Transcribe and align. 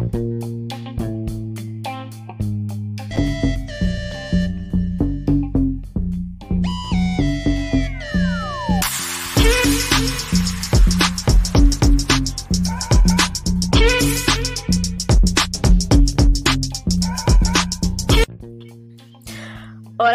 Hola 0.00 0.12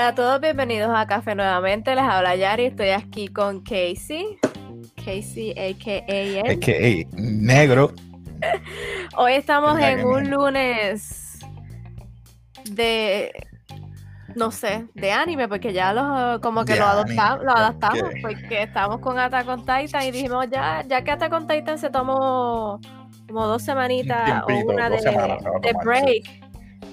a 0.07 0.15
todos, 0.15 0.41
bienvenidos 0.41 0.89
a 0.95 1.05
Café 1.05 1.35
nuevamente. 1.35 1.93
Les 1.93 2.03
habla 2.03 2.35
Yari, 2.35 2.65
estoy 2.65 2.89
aquí 2.89 3.27
con 3.27 3.61
Casey. 3.61 4.39
Casey, 4.95 5.51
a.k.a. 5.51 6.01
Ey, 6.07 7.05
negro. 7.13 7.93
Hoy 9.17 9.33
estamos 9.33 9.79
en 9.79 10.05
un 10.05 10.29
lunes 10.29 11.39
de, 12.71 13.31
no 14.35 14.51
sé, 14.51 14.85
de 14.93 15.11
anime, 15.11 15.47
porque 15.47 15.73
ya 15.73 15.93
los, 15.93 16.39
como 16.39 16.65
que 16.65 16.73
De 16.73 16.79
lo, 16.79 16.87
anime, 16.87 17.15
adopta- 17.21 17.43
lo 17.43 17.51
adaptamos, 17.51 18.09
¿qué? 18.13 18.21
porque 18.21 18.63
estamos 18.63 18.99
con 18.99 19.19
Attack 19.19 19.47
on 19.47 19.59
Titan 19.61 20.03
y 20.03 20.11
dijimos, 20.11 20.47
ya, 20.51 20.83
ya 20.87 21.03
que 21.03 21.11
Attack 21.11 21.33
on 21.33 21.47
Titan 21.47 21.77
se 21.77 21.89
tomó 21.89 22.79
como 23.27 23.47
dos 23.47 23.61
semanitas 23.63 24.43
o 24.43 24.45
tiempito, 24.47 24.73
una 24.73 24.89
de, 24.89 24.99
semanas 24.99 25.39
break, 25.83 26.23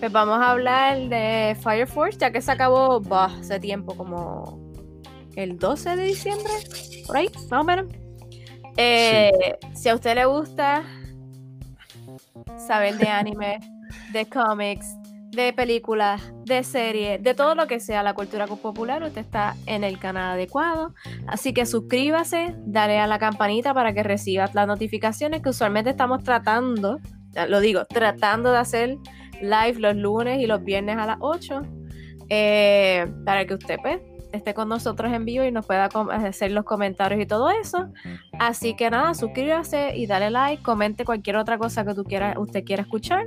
pues 0.01 0.11
vamos 0.13 0.39
a 0.41 0.51
hablar 0.51 0.99
de 0.99 1.57
Fire 1.63 1.87
Force, 1.87 2.19
ya 2.19 2.31
que 2.31 2.41
se 2.41 2.51
acabó 2.51 3.01
bah, 3.01 3.31
hace 3.41 3.61
tiempo, 3.61 3.95
como 3.97 4.59
el 5.37 5.59
12 5.59 5.97
de 5.97 6.03
diciembre, 6.05 6.53
por 7.07 7.17
ahí, 7.17 7.31
más 7.51 7.61
o 7.61 7.65
menos. 7.65 7.87
Eh, 8.77 9.59
Si 9.75 9.89
a 9.91 9.95
usted 9.95 10.15
le 10.15 10.25
gusta 10.25 10.83
saber 12.57 12.97
de 12.99 13.09
anime, 13.09 13.61
de 14.13 14.27
cómics, 14.27 14.97
de 15.33 15.53
películas, 15.55 16.33
de 16.45 16.63
series, 16.63 17.23
de 17.23 17.35
todo 17.35 17.55
lo 17.55 17.67
que 17.67 17.81
sea 17.81 18.03
la 18.03 18.15
cultura 18.15 18.47
popular, 18.47 19.03
usted 19.03 19.23
está 19.23 19.57
en 19.67 19.83
el 19.83 19.99
canal 19.99 20.33
adecuado. 20.33 20.95
Así 21.27 21.55
que 21.55 21.65
suscríbase, 21.65 22.55
dale 22.67 22.99
a 22.99 23.07
la 23.07 23.19
campanita 23.19 23.73
para 23.73 23.95
que 23.95 24.03
reciba 24.03 24.51
las 24.53 24.67
notificaciones 24.67 25.41
que 25.43 25.49
usualmente 25.49 25.91
estamos 25.91 26.23
tratando, 26.23 27.01
lo 27.49 27.61
digo, 27.61 27.85
tratando 27.87 28.53
de 28.53 28.59
hacer 28.59 28.99
live 29.41 29.81
los 29.81 29.97
lunes 29.97 30.41
y 30.41 30.47
los 30.47 30.63
viernes 30.63 30.99
a 30.99 31.07
las 31.07 31.17
8, 31.21 31.63
eh, 32.29 33.07
para 33.25 33.47
que 33.47 33.55
usted 33.55 33.77
pues, 33.81 34.01
esté 34.33 34.55
con 34.55 34.69
nosotros 34.69 35.13
en 35.13 35.25
vivo 35.25 35.45
y 35.45 35.53
nos 35.53 35.67
pueda 35.67 35.89
hacer 36.11 36.51
los 36.53 36.65
comentarios 36.65 37.21
y 37.21 37.27
todo 37.27 37.51
eso. 37.51 37.89
Así 38.39 38.75
que 38.75 38.91
nada, 38.91 39.15
suscríbase 39.15 39.97
y 39.97 40.07
dale 40.07 40.31
like, 40.31 40.63
comente 40.63 41.05
cualquier 41.05 41.37
otra 41.37 41.59
cosa 41.59 41.85
que 41.85 41.95
tú 41.95 42.05
quieras, 42.05 42.37
usted 42.39 42.65
quiera 42.65 42.83
escuchar. 42.83 43.27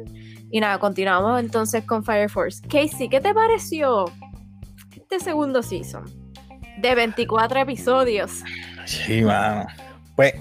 Y 0.51 0.59
nada, 0.59 0.79
continuamos 0.79 1.39
entonces 1.39 1.83
con 1.85 2.03
Fire 2.03 2.29
Force. 2.29 2.61
Casey, 2.67 3.09
¿qué 3.09 3.19
te 3.19 3.33
pareció 3.33 4.05
este 4.95 5.19
segundo 5.19 5.61
season? 5.63 6.03
De 6.77 6.93
24 6.95 7.59
episodios. 7.61 8.43
Sí, 8.85 9.21
mano. 9.21 9.65
Pues, 10.15 10.33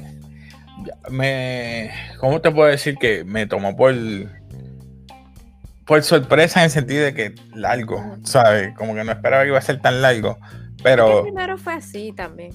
me. 1.10 1.90
¿Cómo 2.18 2.40
te 2.40 2.50
puedo 2.50 2.68
decir 2.68 2.96
que 2.96 3.24
me 3.24 3.46
tomó 3.46 3.76
por. 3.76 3.94
Por 5.86 6.02
sorpresa 6.02 6.60
en 6.60 6.64
el 6.64 6.70
sentido 6.70 7.04
de 7.04 7.14
que 7.14 7.34
largo, 7.54 8.02
¿sabes? 8.24 8.74
Como 8.76 8.94
que 8.94 9.04
no 9.04 9.12
esperaba 9.12 9.42
que 9.42 9.48
iba 9.48 9.58
a 9.58 9.62
ser 9.62 9.80
tan 9.80 10.00
largo. 10.02 10.38
El 10.78 10.82
Pero 10.82 11.22
primero 11.22 11.56
fue 11.58 11.74
así 11.74 12.12
también. 12.12 12.52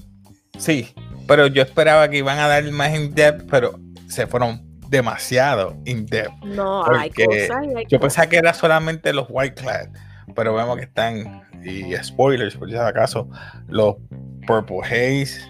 sí, 0.58 0.92
pero 1.26 1.46
yo 1.46 1.62
esperaba 1.62 2.08
que 2.08 2.18
iban 2.18 2.38
a 2.38 2.48
dar 2.48 2.64
más 2.70 2.94
in 2.94 3.14
depth, 3.14 3.46
pero 3.50 3.78
se 4.08 4.26
fueron 4.26 4.62
demasiado 4.88 5.76
in 5.84 6.06
depth. 6.06 6.32
No, 6.44 6.84
hay 6.92 7.10
cosas 7.10 7.50
hay 7.56 7.86
Yo 7.88 8.00
pensaba 8.00 8.26
que 8.28 8.36
era 8.36 8.52
solamente 8.52 9.12
los 9.12 9.26
White 9.28 9.62
Clad, 9.62 9.88
pero 10.34 10.54
vemos 10.54 10.76
que 10.76 10.84
están, 10.84 11.42
y 11.64 11.94
spoilers 12.02 12.56
por 12.56 12.68
si 12.68 12.76
acaso, 12.76 13.28
los 13.68 13.96
Purple 14.46 14.80
Haze. 14.84 15.40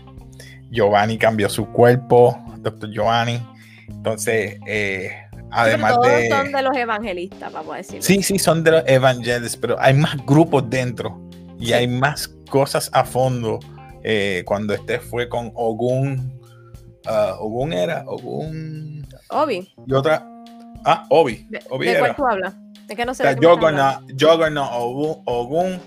Giovanni 0.71 1.19
cambió 1.19 1.49
su 1.49 1.67
cuerpo, 1.73 2.39
Dr. 2.59 2.91
Giovanni. 2.91 3.43
Entonces, 3.89 4.59
eh, 4.67 5.11
además 5.53 5.95
todos 5.95 6.07
de. 6.07 6.29
son 6.29 6.53
de 6.53 6.63
los 6.63 6.77
evangelistas, 6.77 7.53
vamos 7.53 7.75
a 7.75 7.77
decir. 7.79 8.03
Sí, 8.03 8.23
sí, 8.23 8.39
son 8.39 8.63
de 8.65 8.71
los 8.73 8.83
evangelists, 8.87 9.57
pero 9.57 9.77
hay 9.81 9.95
más 9.95 10.17
grupos 10.27 10.69
dentro 10.69 11.21
y 11.59 11.67
Sí. 11.67 11.73
hay 11.73 11.87
más 11.89 12.29
cosas 12.51 12.91
a 12.93 13.05
fondo. 13.05 13.59
Eh, 14.03 14.43
cuando 14.47 14.75
este 14.75 14.99
fue 14.99 15.29
con 15.29 15.53
Ogun, 15.55 16.41
ah, 17.07 17.35
Ogun 17.39 17.73
era 17.73 18.03
Ogun 18.07 19.07
Obi, 19.31 19.73
y 19.87 19.93
otra. 19.93 20.27
Ah, 20.85 21.07
Obi. 21.11 21.47
¿de, 21.51 21.61
Obi 21.69 21.87
de 21.87 21.93
era. 21.93 22.01
cuál 22.01 22.17
tú 22.17 22.27
hablas? 22.27 22.55
Es 22.89 22.97
que 22.97 23.05
no 23.05 23.15
sé. 23.15 23.25
Juggernaut, 23.37 24.01
Juggernaut, 24.19 24.71
Ogun, 24.73 25.23
Ogun 25.27 25.79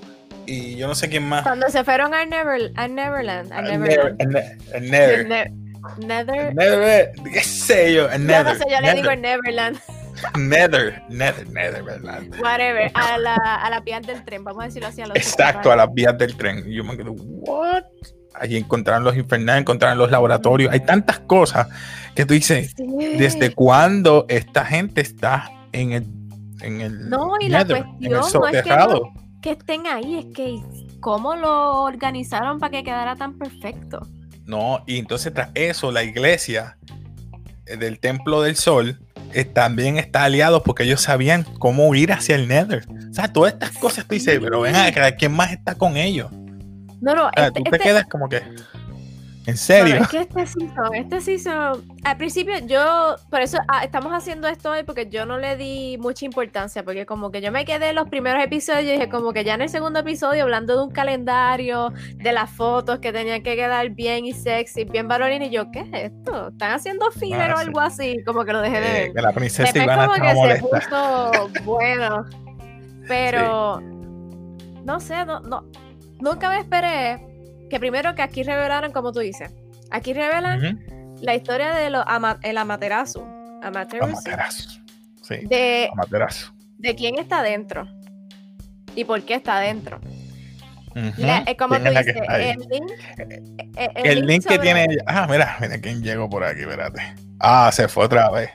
y 0.45 0.75
yo 0.75 0.88
no 0.88 0.95
sé 0.95 1.09
quién 1.09 1.28
más. 1.28 1.44
Cuando 1.44 1.68
se 1.69 1.84
fueron 1.84 2.13
a, 2.13 2.25
Never, 2.25 2.72
a 2.75 2.88
Neverland. 2.88 3.51
A 3.51 3.62
Neverland. 3.62 5.62
Nether, 5.97 6.53
Nether, 6.53 6.53
Nether. 6.55 6.79
Nether, 6.79 7.31
qué 7.33 7.44
sé 7.44 7.94
yo, 7.94 8.09
el 8.09 8.21
Yo 8.21 8.27
Nether, 8.27 8.45
no 8.45 8.55
sé, 8.55 8.66
yo 8.69 8.81
le 8.81 8.94
digo 8.94 9.09
Nether, 9.09 9.19
Neverland. 9.19 9.79
Nether, 10.38 11.03
Nether, 11.09 11.49
Nether, 11.49 11.83
¿verdad? 11.83 12.21
Whatever. 12.41 12.91
A 12.94 13.17
la, 13.17 13.35
a 13.35 13.69
la 13.69 13.81
piel 13.81 14.01
del 14.03 14.23
tren, 14.23 14.44
vamos 14.44 14.63
a 14.63 14.67
decirlo 14.67 14.88
así. 14.88 15.01
A 15.01 15.07
los 15.07 15.17
Exacto, 15.17 15.71
a 15.71 15.75
las 15.75 15.94
vías 15.94 16.17
del 16.17 16.35
tren. 16.38 16.63
Y 16.67 16.75
yo 16.75 16.83
me 16.83 16.95
quedo, 16.95 17.11
¿what? 17.13 17.83
Allí 18.35 18.57
encontraron 18.57 19.03
los 19.03 19.16
infernales, 19.16 19.61
encontraron 19.61 19.97
los 19.97 20.09
laboratorios. 20.09 20.71
Hay 20.71 20.79
tantas 20.79 21.19
cosas 21.19 21.67
que 22.15 22.25
tú 22.25 22.33
dices, 22.33 22.73
Sí. 22.75 22.85
¿desde 23.17 23.53
cuándo 23.53 24.25
esta 24.29 24.65
gente 24.65 25.01
está 25.01 25.50
en 25.71 25.91
el, 25.91 26.05
en 26.61 26.81
el 26.81 27.09
No, 27.09 27.33
y 27.39 27.50
la 27.50 27.59
Nether, 27.59 27.77
en 27.77 27.83
cuestión 27.83 28.41
no 28.41 28.47
es 28.47 28.63
que 29.44 29.51
estén 29.51 29.85
ahí, 29.88 30.19
es 30.19 30.25
que 30.33 30.61
cómo 31.01 31.35
lo 31.35 31.81
organizaron 31.81 32.59
para 32.59 32.71
que 32.71 32.83
quedara 32.83 33.15
tan 33.17 33.38
perfecto. 33.38 34.07
No, 34.46 34.84
y 34.88 34.98
entonces 35.00 35.34
tras 35.34 35.50
eso, 35.54 35.92
la 35.92 36.04
iglesia 36.04 36.78
eh, 37.66 37.78
del 37.78 38.00
Templo 38.00 38.42
del 38.42 38.56
Sol 38.56 39.00
eh, 39.34 39.46
también 39.46 39.98
está 39.98 40.26
aliado 40.26 40.64
porque 40.64 40.84
ellos 40.84 41.02
sabían 41.02 41.44
cómo 41.59 41.94
ir 41.96 42.12
hacia 42.12 42.36
el 42.36 42.48
Nether. 42.48 42.86
O 43.09 43.14
sea, 43.14 43.31
todas 43.31 43.54
estas 43.54 43.72
cosas 43.72 44.06
tú 44.06 44.14
dices, 44.16 44.40
pero 44.42 44.62
ven 44.62 44.76
acá, 44.76 45.16
¿quién 45.16 45.31
más 45.31 45.52
está 45.52 45.76
con 45.76 45.98
ellos? 45.98 46.31
No, 47.02 47.16
no, 47.16 47.28
O 47.28 47.31
sea, 47.36 47.48
este, 47.48 47.59
tú 47.59 47.64
te 47.70 47.76
este- 47.78 47.90
quedas 47.90 48.06
como 48.06 48.30
que, 48.30 48.42
¿en 49.46 49.58
serio? 49.58 49.96
es 49.98 50.08
que 50.08 50.20
este 50.22 50.46
season, 50.46 50.96
este 50.96 51.22
season, 51.22 51.84
al 52.04 52.18
principio 52.18 52.54
yo, 52.66 53.16
por 53.30 53.42
eso 53.42 53.58
ah, 53.68 53.84
estamos 53.84 54.12
haciendo 54.14 54.48
esto 54.48 54.72
hoy 54.72 54.84
porque 54.84 55.08
yo 55.09 55.26
no 55.26 55.38
le 55.38 55.58
di 55.58 55.98
mucha 56.00 56.26
importancia, 56.26 56.84
porque 56.84 57.06
como 57.06 57.31
que 57.31 57.42
yo 57.42 57.52
me 57.52 57.66
quedé 57.66 57.90
en 57.90 57.96
los 57.96 58.08
primeros 58.09 58.44
episodios 58.44 58.84
y 58.84 58.92
dije 58.94 59.09
como 59.09 59.34
que 59.34 59.44
ya 59.44 59.56
en 59.56 59.62
el 59.64 59.70
segundo 59.70 60.00
episodio 60.00 60.44
hablando 60.44 60.78
de 60.78 60.84
un 60.84 60.92
calendario, 60.92 61.92
de 62.16 62.31
las 62.31 62.50
fotos 62.50 63.00
que 63.00 63.12
tenían 63.12 63.44
que 63.44 63.56
quedar 63.56 63.90
bien 63.90 64.26
y 64.26 64.34
sexy, 64.34 64.86
bien 64.86 65.08
varonil 65.08 65.42
y 65.44 65.50
yo, 65.50 65.70
¿qué 65.72 65.80
es 65.81 66.12
esto? 66.12 66.50
¿Están 66.50 66.72
haciendo 66.72 67.12
filler 67.12 67.52
Ah, 67.52 67.56
o 67.56 67.58
sí. 67.58 67.66
algo 67.68 67.80
así? 67.80 68.24
Como 68.25 68.46
que 68.46 68.54
lo 68.54 68.62
dejé 68.62 68.80
de 68.80 68.88
Eh, 68.88 69.02
ver. 69.04 69.14
que 69.14 69.22
la 69.22 69.31
princesa 69.34 69.64
Después 69.64 69.84
Ivana 69.84 70.08
como 70.08 70.48
que 70.48 70.56
se 70.56 70.62
puso 70.62 71.50
bueno. 71.66 72.25
Pero 73.08 73.81
no 74.86 75.00
sé, 75.00 75.25
no, 75.25 75.40
no, 75.42 75.66
nunca 76.20 76.50
me 76.50 76.60
esperé 76.60 77.25
que 77.73 77.79
primero 77.79 78.13
que 78.13 78.22
aquí 78.22 78.44
revelaran, 78.44 78.91
como 78.91 79.11
tú 79.11 79.19
dices, 79.19 79.50
aquí 79.89 80.13
revelan 80.13 80.79
la 81.22 81.34
historia 81.34 81.73
de 81.73 81.89
los 81.89 82.03
ama- 82.06 82.38
el 82.44 82.56
Amaterasu. 82.59 83.23
Amaterasu. 83.63 84.11
Amaterasu. 84.11 84.79
Sí, 85.23 85.38
De, 85.47 85.89
Amaterasu. 85.91 86.53
de 86.78 86.94
quién 86.95 87.17
está 87.17 87.41
dentro 87.41 87.88
y 88.95 89.06
por 89.06 89.23
qué 89.23 89.33
está 89.33 89.59
dentro. 89.59 90.00
La- 91.17 91.39
eh, 91.47 91.56
el 91.57 92.59
link, 92.69 92.91
eh, 93.75 93.89
El 93.95 94.25
link 94.28 94.45
que 94.45 94.59
tiene 94.59 94.83
ella. 94.83 95.03
Ah, 95.07 95.25
mira, 95.28 95.57
mira 95.59 95.79
quién 95.81 96.03
llegó 96.03 96.29
por 96.29 96.44
aquí, 96.44 96.62
espérate. 96.62 97.01
Ah, 97.39 97.72
se 97.73 97.88
fue 97.88 98.06
otra 98.06 98.29
vez. 98.29 98.51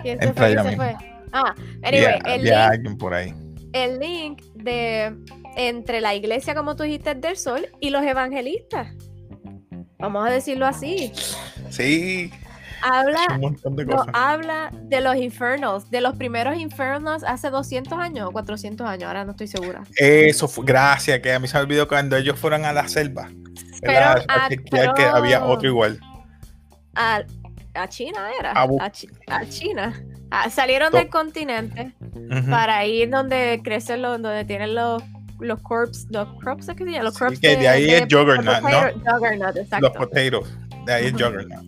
¿Quién 0.00 0.16
se 0.20 0.26
entra 0.28 0.44
fue? 0.44 0.52
ella 0.52 0.62
¿Quién 0.62 0.78
se 0.78 0.84
misma. 0.84 0.98
fue? 1.00 1.10
Ah, 1.32 1.54
anyway, 1.82 2.18
el 2.26 2.42
link 2.44 2.54
alguien 2.54 2.96
por 2.98 3.14
ahí. 3.14 3.34
El 3.72 3.98
link 3.98 4.42
de 4.54 5.14
entre 5.56 6.00
la 6.00 6.14
iglesia, 6.14 6.54
como 6.54 6.76
tú 6.76 6.82
dijiste, 6.84 7.14
del 7.14 7.36
sol 7.36 7.66
y 7.80 7.90
los 7.90 8.02
evangelistas. 8.02 8.88
Vamos 9.98 10.26
a 10.26 10.30
decirlo 10.30 10.66
así. 10.66 11.12
Sí, 11.70 12.30
Habla, 12.82 13.20
de 13.38 13.84
no, 13.84 14.06
habla 14.14 14.70
de 14.84 15.02
los 15.02 15.14
infernals, 15.16 15.90
de 15.90 16.00
los 16.00 16.16
primeros 16.16 16.56
infernals 16.58 17.22
hace 17.24 17.50
200 17.50 17.92
años 17.98 18.26
o 18.28 18.32
400 18.32 18.86
años, 18.86 19.04
ahora 19.08 19.24
no 19.26 19.32
estoy 19.32 19.48
segura. 19.48 19.82
Eso 19.96 20.48
fue, 20.48 20.64
gracias, 20.64 21.20
que 21.20 21.30
a 21.30 21.38
mí 21.38 21.46
se 21.46 21.58
me 21.58 21.64
olvidó 21.64 21.86
cuando 21.86 22.16
ellos 22.16 22.38
fueron 22.38 22.64
a 22.64 22.72
la 22.72 22.88
selva. 22.88 23.28
¿verdad? 23.82 24.24
Fueron 24.70 24.88
a- 24.90 24.94
que 24.94 25.04
había 25.04 25.44
otro 25.44 25.68
igual. 25.68 26.00
A, 26.94 27.22
a 27.74 27.88
China 27.88 28.30
era. 28.38 28.52
A 28.52 28.66
bu- 28.66 28.78
A, 28.80 28.90
Chi- 28.90 29.08
a 29.26 29.44
China. 29.46 30.02
Ah, 30.30 30.48
salieron 30.50 30.92
del 30.92 31.08
continente 31.08 31.92
para 32.48 32.84
ir 32.86 33.10
donde 33.10 33.60
crecen 33.64 34.02
los, 34.02 34.20
donde 34.22 34.44
tienen 34.44 34.74
los 34.74 35.02
los 35.40 35.60
corpse, 35.62 36.06
los 36.10 36.28
crops, 36.38 36.66
¿qué 36.76 36.84
se 36.84 36.90
llama? 36.90 37.04
Los 37.04 37.14
Sí, 37.14 37.18
crops 37.20 37.40
que 37.40 37.56
de 37.56 37.68
ahí 37.68 37.90
es 37.90 38.02
Juggernaut, 38.02 38.60
potato- 38.60 39.00
Juggernaut, 39.06 39.56
exacto. 39.56 39.88
Los 39.88 39.96
potatoes. 39.96 40.58
De 40.84 40.92
ahí 40.92 41.06
es. 41.06 41.12
Juggernaut. 41.12 41.64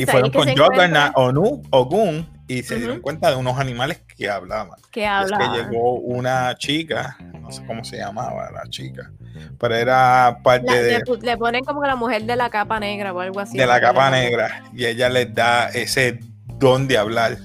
Y 0.00 0.06
fueron 0.06 0.30
que 0.30 0.38
con 0.38 0.48
Juggernaut, 0.56 1.12
Onu, 1.16 1.62
Ogun 1.70 2.28
y 2.48 2.62
se 2.62 2.76
dieron 2.76 3.00
cuenta 3.00 3.30
de 3.30 3.36
unos 3.36 3.58
animales 3.58 4.00
que 4.16 4.28
hablaban. 4.30 4.78
Que 4.90 5.06
hablaban. 5.06 5.54
Es 5.54 5.62
que 5.66 5.70
llegó 5.70 5.94
una 5.94 6.56
chica, 6.56 7.16
no 7.40 7.50
sé 7.52 7.64
cómo 7.66 7.84
se 7.84 7.98
llamaba 7.98 8.50
la 8.50 8.62
chica, 8.70 9.10
pero 9.58 9.74
era 9.76 10.38
parte 10.42 10.82
de... 10.82 11.02
Le, 11.22 11.36
ponen 11.36 11.64
como 11.64 11.84
la 11.84 11.94
mujer 11.94 12.24
de 12.24 12.36
la 12.36 12.48
capa 12.50 12.80
negra 12.80 13.12
o 13.12 13.20
algo 13.20 13.40
así. 13.40 13.58
De 13.58 13.66
la 13.66 13.80
capa 13.80 14.10
negra. 14.10 14.62
Y 14.72 14.86
ella 14.86 15.08
les 15.08 15.32
da 15.34 15.68
ese 15.68 16.20
don 16.58 16.88
de 16.88 16.98
hablar 16.98 17.36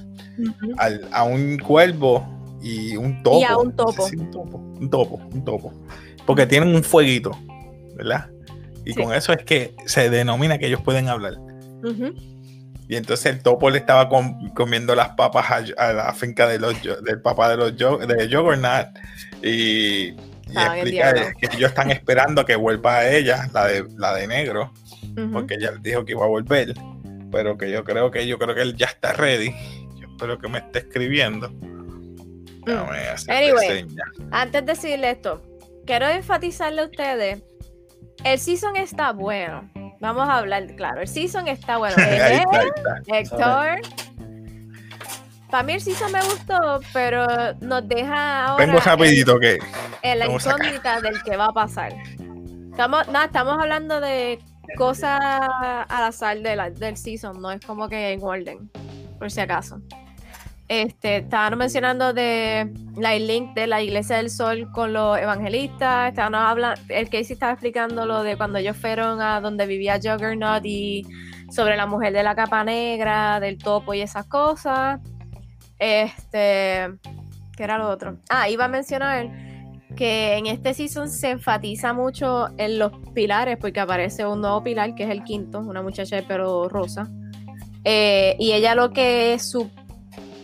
a 1.12 1.24
un 1.24 1.58
cuervo 1.58 2.26
y 2.62 2.96
un 2.96 3.22
topo. 3.24 3.40
Y 3.40 3.44
a 3.44 3.58
un 3.58 3.76
topo. 3.76 4.06
un 4.06 4.32
topo, 4.32 4.58
un 4.58 4.90
topo, 4.90 5.22
un 5.34 5.46
topo. 5.46 5.74
Porque 6.26 6.46
tienen 6.46 6.74
un 6.74 6.84
fueguito, 6.84 7.32
¿verdad? 7.96 8.30
Y 8.86 8.94
con 8.94 9.14
eso 9.14 9.34
es 9.34 9.44
que 9.44 9.76
se 9.86 10.10
denomina 10.10 10.58
que 10.58 10.68
ellos 10.68 10.82
pueden 10.82 11.10
hablar. 11.10 11.36
Y 12.88 12.96
entonces 12.96 13.28
el 13.28 13.42
topo 13.42 13.70
le 13.70 13.78
estaba 13.78 14.10
comiendo 14.54 14.96
las 14.96 15.10
papas 15.10 15.74
a, 15.78 15.94
la 15.94 16.14
finca 16.14 16.48
de 16.48 16.60
los, 16.60 16.76
del 17.04 17.22
papá 17.22 17.50
de 17.50 17.58
los 17.58 17.78
de 17.78 18.30
Juggernaut. 18.32 18.88
Y, 19.42 20.16
y 20.54 20.58
explica 20.58 21.34
que 21.34 21.48
ellos 21.56 21.70
están 21.70 21.92
esperando 21.92 22.46
que 22.46 22.56
vuelva 22.56 22.98
a 22.98 23.10
ella, 23.10 23.50
la 23.54 23.68
de, 23.68 23.86
la 23.98 24.14
de 24.14 24.28
negro, 24.28 24.72
porque 25.32 25.56
ella 25.56 25.72
dijo 25.82 26.06
que 26.06 26.12
iba 26.12 26.26
a 26.26 26.30
volver. 26.30 26.74
Pero 27.32 27.58
que 27.58 27.72
yo 27.72 27.84
creo 27.84 28.12
que 28.12 28.28
yo 28.28 28.38
creo 28.38 28.54
que 28.54 28.62
él 28.62 28.76
ya 28.76 28.88
está 28.88 29.14
ready. 29.14 29.56
Espero 30.24 30.40
que 30.40 30.48
me 30.48 30.60
esté 30.60 30.80
escribiendo. 30.80 31.50
Mm. 31.50 32.88
Anyway, 33.28 33.86
antes 34.32 34.66
de 34.66 34.72
decirle 34.72 35.12
esto, 35.12 35.42
quiero 35.86 36.08
enfatizarle 36.08 36.84
a 36.84 36.86
ustedes, 36.86 37.44
el 38.24 38.40
season 38.40 38.78
está 38.78 39.12
bueno. 39.12 39.70
Vamos 40.00 40.30
a 40.30 40.38
hablar, 40.38 40.66
claro, 40.78 41.02
el 41.02 41.10
season 41.10 41.50
está 41.50 41.76
bueno. 41.76 41.98
Héctor. 43.08 43.82
Para 45.52 45.64
mí 45.64 45.74
el 45.74 45.82
season 45.82 46.14
me 46.14 46.22
gustó, 46.22 46.80
pero 46.94 47.28
nos 47.60 47.86
deja 47.86 48.46
ahora 48.46 48.66
Vengo 48.66 48.80
rapidito 48.80 49.38
que 49.42 49.60
en 50.04 50.20
la 50.20 50.28
incógnita 50.28 51.02
del 51.02 51.22
que 51.22 51.36
va 51.36 51.48
a 51.48 51.52
pasar. 51.52 51.94
Estamos, 52.72 53.10
no, 53.10 53.22
estamos 53.22 53.58
hablando 53.60 54.00
de 54.00 54.40
cosas 54.78 55.20
al 55.22 56.04
azar 56.06 56.40
de 56.40 56.72
del 56.80 56.96
season, 56.96 57.42
no 57.42 57.52
es 57.52 57.60
como 57.60 57.90
que 57.90 58.14
en 58.14 58.24
orden, 58.24 58.72
por 59.20 59.30
si 59.30 59.42
acaso. 59.42 59.82
Este, 60.82 61.18
estaban 61.18 61.56
mencionando 61.60 62.14
de 62.14 62.74
la 62.98 63.16
link 63.16 63.54
de 63.54 63.68
la 63.68 63.84
Iglesia 63.84 64.18
del 64.18 64.32
Sol 64.32 64.72
con 64.72 64.92
los 64.92 65.20
evangelistas. 65.20 66.10
Estaban 66.10 66.34
hablando, 66.34 66.82
el 66.90 67.06
Casey 67.12 67.34
estaba 67.34 67.52
explicando 67.52 68.08
lo 68.08 68.24
de 68.24 68.38
cuando 68.38 68.58
ellos 68.58 68.76
fueron 68.76 69.22
a 69.22 69.40
donde 69.40 69.68
vivía 69.68 70.00
Juggernaut 70.02 70.66
y 70.66 71.06
sobre 71.52 71.78
la 71.78 71.86
mujer 71.86 72.12
de 72.12 72.24
la 72.24 72.34
capa 72.34 72.64
negra, 72.64 73.40
del 73.40 73.60
topo 73.60 73.94
y 73.94 74.02
esas 74.02 74.26
cosas. 74.26 75.00
Este, 75.78 76.90
¿qué 77.56 77.64
era 77.64 77.78
lo 77.78 77.88
otro? 77.90 78.18
Ah, 78.32 78.50
iba 78.50 78.66
a 78.66 78.68
mencionar 78.68 79.30
que 79.96 80.38
en 80.38 80.48
este 80.48 80.74
season 80.74 81.08
se 81.08 81.30
enfatiza 81.30 81.94
mucho 81.94 82.48
en 82.58 82.80
los 82.80 82.94
pilares, 83.14 83.58
porque 83.58 83.80
aparece 83.80 84.26
un 84.26 84.42
nuevo 84.42 84.64
pilar, 84.64 84.96
que 84.96 85.04
es 85.04 85.12
el 85.12 85.24
quinto, 85.24 85.60
una 85.60 85.84
muchacha 85.84 86.16
de 86.16 86.24
pelo 86.24 86.68
rosa. 86.68 87.08
Eh, 87.84 88.36
y 88.40 88.54
ella 88.54 88.74
lo 88.74 88.92
que 88.92 89.34
es 89.34 89.48
su 89.48 89.70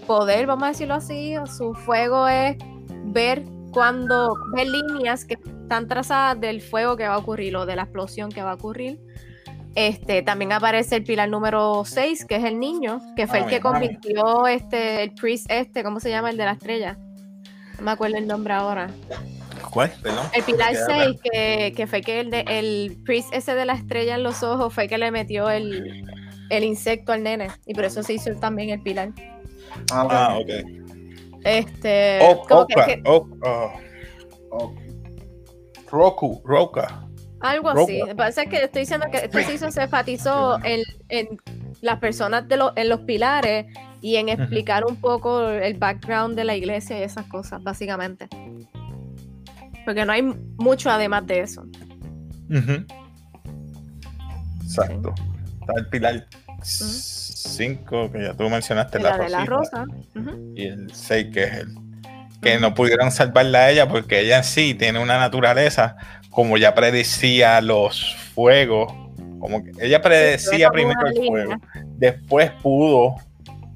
poder, 0.09 0.47
vamos 0.47 0.63
a 0.63 0.67
decirlo 0.69 0.95
así, 0.95 1.37
o 1.37 1.45
su 1.45 1.75
fuego 1.75 2.27
es 2.27 2.57
ver 3.03 3.43
cuando 3.71 4.33
ver 4.55 4.65
líneas 4.65 5.23
que 5.23 5.35
están 5.35 5.87
trazadas 5.87 6.41
del 6.41 6.61
fuego 6.61 6.97
que 6.97 7.07
va 7.07 7.13
a 7.13 7.17
ocurrir 7.19 7.55
o 7.55 7.67
de 7.67 7.75
la 7.75 7.83
explosión 7.83 8.31
que 8.31 8.41
va 8.41 8.53
a 8.53 8.55
ocurrir. 8.55 8.99
Este, 9.75 10.23
también 10.23 10.51
aparece 10.51 10.95
el 10.95 11.03
pilar 11.03 11.29
número 11.29 11.83
6, 11.85 12.25
que 12.25 12.37
es 12.37 12.43
el 12.43 12.59
niño, 12.59 12.99
que 13.15 13.27
fue 13.27 13.37
el 13.41 13.45
que 13.45 13.59
convirtió 13.59 14.47
este, 14.47 15.03
el 15.03 15.13
priest 15.13 15.45
este, 15.51 15.83
¿cómo 15.83 15.99
se 15.99 16.09
llama? 16.09 16.31
El 16.31 16.37
de 16.37 16.45
la 16.45 16.53
estrella. 16.53 16.97
No 17.77 17.83
me 17.83 17.91
acuerdo 17.91 18.17
el 18.17 18.25
nombre 18.25 18.55
ahora. 18.55 18.89
¿Cuál? 19.69 19.93
El 20.33 20.41
pilar 20.41 20.73
6, 20.87 21.19
que, 21.21 21.73
que, 21.77 21.85
fue 21.85 22.01
que 22.01 22.21
el, 22.21 22.31
de, 22.31 22.45
el 22.47 22.97
priest 23.05 23.31
ese 23.31 23.53
de 23.53 23.63
la 23.63 23.73
estrella 23.73 24.15
en 24.15 24.23
los 24.23 24.41
ojos 24.41 24.73
fue 24.73 24.87
que 24.87 24.97
le 24.97 25.11
metió 25.11 25.51
el, 25.51 26.03
el 26.49 26.63
insecto 26.63 27.11
al 27.11 27.21
nene. 27.21 27.49
Y 27.67 27.75
por 27.75 27.85
eso 27.85 28.01
se 28.01 28.13
hizo 28.13 28.33
también 28.39 28.71
el 28.71 28.81
pilar. 28.81 29.13
Ah, 29.91 30.07
ah, 30.09 30.37
ok. 30.39 30.49
Este. 31.43 32.19
Roku, 35.89 36.41
Roka. 36.45 37.05
Algo 37.41 37.69
así. 37.69 38.01
Me 38.03 38.15
parece 38.15 38.47
que 38.47 38.63
estoy 38.63 38.81
diciendo 38.81 39.07
que 39.11 39.17
este 39.17 39.43
season 39.43 39.71
se 39.71 39.83
enfatizó 39.83 40.59
en, 40.63 40.81
en 41.07 41.39
las 41.81 41.99
personas 41.99 42.47
de 42.47 42.59
en 42.75 42.89
los 42.89 43.01
pilares 43.01 43.65
y 44.01 44.15
en 44.17 44.29
explicar 44.29 44.85
un 44.85 44.97
poco 44.97 45.49
el 45.49 45.77
background 45.77 46.35
de 46.35 46.43
la 46.43 46.55
iglesia 46.55 46.99
y 46.99 47.03
esas 47.03 47.25
cosas, 47.25 47.63
básicamente. 47.63 48.27
Porque 49.85 50.05
no 50.05 50.11
hay 50.11 50.21
mucho 50.57 50.89
además 50.89 51.25
de 51.27 51.41
eso. 51.41 51.63
Exacto. 54.61 55.13
Está 55.61 55.73
el 55.77 55.87
pilar 55.89 56.27
5, 57.41 58.11
que 58.11 58.23
ya 58.23 58.33
tú 58.33 58.49
mencionaste 58.49 58.99
la, 58.99 59.17
de 59.17 59.29
la 59.29 59.45
rosa. 59.45 59.85
Y 60.55 60.67
el 60.67 60.93
6, 60.93 61.27
que 61.33 61.43
es 61.43 61.53
el 61.53 61.75
que 62.41 62.59
no 62.59 62.73
pudieron 62.73 63.11
salvarla 63.11 63.59
a 63.59 63.71
ella 63.71 63.87
porque 63.89 64.21
ella 64.21 64.37
en 64.37 64.43
sí 64.43 64.73
tiene 64.73 64.99
una 64.99 65.17
naturaleza 65.17 65.97
como 66.29 66.57
ya 66.57 66.73
predecía 66.73 67.59
los 67.61 68.15
fuegos, 68.33 68.93
como 69.39 69.63
que 69.63 69.71
ella 69.81 70.01
predecía 70.01 70.69
primero 70.69 70.99
el 71.07 71.15
fuego, 71.15 71.55
después 71.97 72.51
pudo 72.61 73.15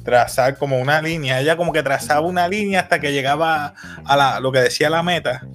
trazar 0.04 0.57
como 0.57 0.80
una 0.80 1.01
línea, 1.01 1.39
ella 1.39 1.57
como 1.57 1.74
que 1.74 1.81
trazaba 1.81 2.21
una 2.21 2.48
línea 2.48 2.81
hasta 2.81 3.00
que 3.00 3.12
llegaba 3.12 3.74
a 4.06 4.18
la, 4.18 4.39
lo 4.39 4.51
que 4.51 4.60
decía 4.60 4.89
la 4.89 5.04
meta 5.04 5.45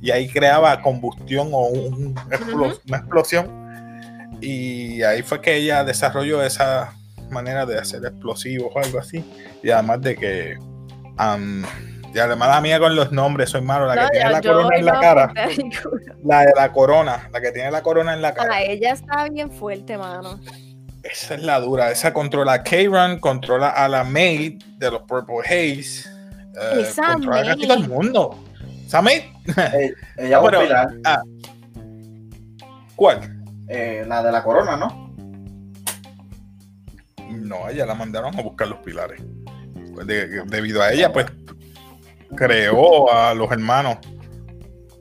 y 0.00 0.10
ahí 0.10 0.28
creaba 0.28 0.80
combustión 0.82 1.48
o 1.52 1.68
una 1.68 2.22
explosión 2.96 3.68
y 4.40 5.02
ahí 5.02 5.22
fue 5.22 5.40
que 5.40 5.56
ella 5.56 5.84
desarrolló 5.84 6.42
esa 6.42 6.94
manera 7.30 7.66
de 7.66 7.78
hacer 7.78 8.04
explosivos 8.04 8.70
o 8.74 8.78
algo 8.78 8.98
así. 8.98 9.24
Y 9.62 9.70
además 9.70 10.00
de 10.02 10.16
que. 10.16 10.58
y 12.14 12.18
además 12.18 12.48
la 12.48 12.60
mía 12.60 12.78
con 12.78 12.96
los 12.96 13.12
nombres, 13.12 13.50
soy 13.50 13.62
malo. 13.62 13.86
La 13.86 14.06
que 14.06 14.10
tiene 14.12 14.30
la 14.30 14.42
corona 14.42 14.76
en 14.76 14.84
la 14.84 15.00
cara. 15.00 15.32
La 16.24 16.40
de 16.40 16.52
la 16.56 16.72
corona, 16.72 17.28
la 17.32 17.40
que 17.40 17.52
tiene 17.52 17.70
la 17.70 17.80
corona 17.80 18.12
en 18.12 18.20
la 18.20 18.34
cara. 18.34 18.50
Ah, 18.52 18.62
ella 18.62 18.92
está 18.92 19.28
bien 19.28 19.52
fuerte, 19.52 19.96
mano. 19.96 20.40
Esa 21.04 21.34
es 21.34 21.42
la 21.42 21.60
dura. 21.60 21.90
Esa 21.90 22.12
controla 22.12 22.54
a 22.54 22.62
K-Run, 22.62 23.20
controla 23.20 23.68
a 23.70 23.88
la 23.88 24.02
Maid 24.04 24.62
de 24.78 24.90
los 24.90 25.02
Purple 25.02 25.38
Haze. 25.44 26.08
Eh, 26.60 26.86
controla 26.96 27.52
a 27.52 27.56
todo 27.56 27.74
el 27.74 27.88
mundo. 27.88 28.44
¿Esa 28.84 29.00
Maid? 29.00 29.22
ella 30.16 30.38
va 30.40 30.88
ah. 31.04 31.22
¿Cuál? 32.96 33.20
Eh, 33.68 34.04
la 34.06 34.22
de 34.22 34.32
la 34.32 34.42
corona, 34.42 34.76
¿no? 34.76 35.07
No, 37.48 37.68
ella 37.68 37.86
la 37.86 37.94
mandaron 37.94 38.38
a 38.38 38.42
buscar 38.42 38.68
los 38.68 38.78
pilares. 38.80 39.22
Pues 39.94 40.06
debido 40.06 40.82
a 40.82 40.92
ella, 40.92 41.12
pues 41.12 41.26
creó 42.36 43.10
a 43.10 43.34
los 43.34 43.50
hermanos, 43.50 43.98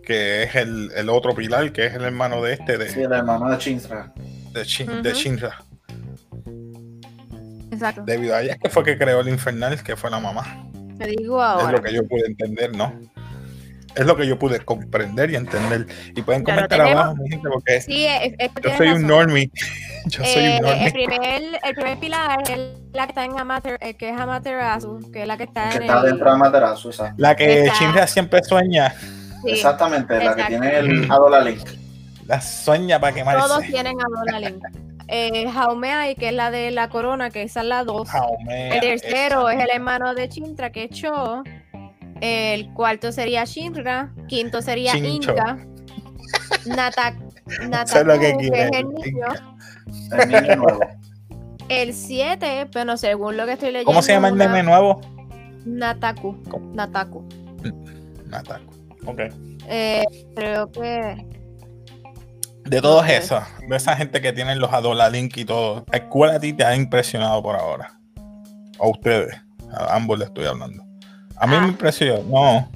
que 0.03 0.43
es 0.43 0.55
el, 0.55 1.09
otro 1.09 1.35
pilar, 1.35 1.71
que 1.73 1.85
es 1.85 1.93
el 1.93 2.03
hermano 2.03 2.41
de 2.41 2.53
este. 2.53 2.77
De, 2.77 2.89
sí, 2.89 3.01
el 3.01 3.11
hermano 3.11 3.49
de 3.49 3.57
Shinra. 3.57 4.13
De, 4.53 4.63
Shinra. 4.63 5.63
Exacto. 7.71 8.03
Debido 8.05 8.33
a 8.33 8.41
ella 8.41 8.53
es 8.53 8.59
que 8.59 8.69
fue 8.69 8.83
que 8.83 8.97
creó 8.97 9.19
el 9.19 9.27
infernal, 9.27 9.83
que 9.83 9.95
fue 9.97 10.09
la 10.09 10.19
mamá. 10.19 10.69
Te 10.97 11.07
digo 11.07 11.41
ahora. 11.41 11.65
Es 11.65 11.71
lo 11.73 11.81
que 11.81 11.93
yo 11.93 12.07
pude 12.07 12.25
entender, 12.25 12.75
¿no? 12.75 12.93
Es 13.97 14.05
lo 14.05 14.15
que 14.15 14.27
yo 14.27 14.37
pude 14.37 14.59
comprender 14.59 15.31
y 15.31 15.35
entender. 15.35 15.87
Y 16.15 16.21
pueden 16.21 16.43
comentar 16.43 16.79
abajo, 16.81 17.15
mi 17.15 17.29
gente, 17.29 17.49
porque 17.49 17.81
yo 18.63 18.77
soy 18.77 18.89
un 18.89 19.07
normie. 19.07 19.51
yo 20.05 20.23
soy 20.23 20.43
un 20.43 20.49
eh, 20.49 20.59
normie. 20.61 20.85
El 20.85 20.93
primer, 20.93 21.41
el 21.63 21.75
primer 21.75 21.99
pilar 21.99 22.41
es 22.49 22.59
la 22.93 23.05
que 23.05 23.11
está 23.11 23.25
en 23.25 23.39
Amater, 23.39 23.77
el 23.81 23.97
que 23.97 24.09
es 24.09 24.19
Amaterasu, 24.19 25.11
que 25.11 25.21
es 25.23 25.27
la 25.27 25.37
que 25.37 25.43
está 25.43 25.69
que 25.69 25.77
en 25.77 25.83
está 25.83 26.03
dentro 26.03 26.25
de 26.25 26.31
Amaterasu, 26.31 26.89
esa. 26.89 27.13
La 27.17 27.35
que 27.35 27.71
Shinra 27.79 28.07
siempre 28.07 28.43
sueña. 28.43 28.93
Exactamente, 29.45 30.23
la 30.23 30.35
que 30.35 30.43
tiene 30.43 30.77
el 30.77 31.11
Adola 31.11 31.41
Link. 31.41 31.67
La 32.25 32.41
sueña 32.41 32.99
para 32.99 33.13
quemarse. 33.13 33.47
Todos 33.47 33.63
tienen 33.63 33.97
Adola 33.99 34.39
Link. 34.39 34.63
Eh, 35.09 35.49
Jaumea, 35.49 36.13
que 36.15 36.29
es 36.29 36.33
la 36.33 36.51
de 36.51 36.71
la 36.71 36.89
corona, 36.89 37.29
que 37.29 37.43
esa 37.43 37.61
es 37.61 37.67
la 37.67 37.83
2. 37.85 38.09
El 38.49 38.79
tercero 38.81 39.49
es 39.49 39.59
el 39.59 39.69
hermano 39.73 40.13
de 40.13 40.27
Chintra, 40.27 40.71
que 40.71 40.85
es 40.85 40.89
Cho. 40.91 41.43
El 42.21 42.73
cuarto 42.73 43.11
sería 43.11 43.43
Shinra. 43.45 44.13
Quinto 44.27 44.61
sería 44.61 44.95
Inca. 44.97 45.57
Natak, 46.65 47.15
Nataku, 47.69 48.19
que, 48.19 48.29
es 48.29 48.71
el 48.73 48.89
niño. 48.89 49.27
El 50.11 50.29
niño 50.29 50.55
nuevo. 50.57 50.79
El 51.69 51.93
7, 51.93 52.67
pero 52.71 52.97
según 52.97 53.37
lo 53.37 53.45
que 53.45 53.53
estoy 53.53 53.69
leyendo. 53.69 53.87
¿Cómo 53.87 54.01
se 54.01 54.13
llama 54.13 54.29
el 54.29 54.37
nene 54.37 54.63
nuevo? 54.63 55.01
Nataku. 55.65 56.37
Nataku. 56.73 57.27
Nataku. 58.25 58.73
Ok. 59.05 59.21
Eh, 59.67 60.05
creo 60.35 60.71
que. 60.71 61.25
De 62.63 62.81
todos 62.81 63.07
esos, 63.07 63.41
de 63.67 63.75
esa 63.77 63.95
gente 63.95 64.21
que 64.21 64.33
tienen 64.33 64.59
los 64.59 64.73
Adola 64.73 65.09
Link 65.09 65.37
y 65.37 65.45
todo, 65.45 65.85
¿cuál 66.09 66.31
a 66.31 66.39
ti 66.39 66.51
te 66.51 66.65
ha 66.65 66.75
impresionado 66.75 67.41
por 67.41 67.55
ahora? 67.55 67.97
¿A 68.77 68.87
ustedes? 68.87 69.41
A 69.71 69.95
ambos 69.95 70.19
le 70.19 70.25
estoy 70.25 70.45
hablando. 70.45 70.86
A 71.39 71.47
mí 71.47 71.55
Ah. 71.57 71.61
me 71.61 71.67
impresionó 71.69 72.69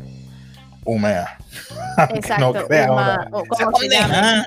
Umea. 0.85 1.37
Aunque 1.97 2.19
Exacto. 2.19 2.53
no 2.53 2.67
crea 2.67 2.91
Uma, 2.91 3.15
ahora. 3.15 3.27
o 3.31 3.43
Esa 3.43 3.65
como 3.65 3.77
se 3.77 3.89
llama. 3.89 4.07
pendeja, 4.13 4.45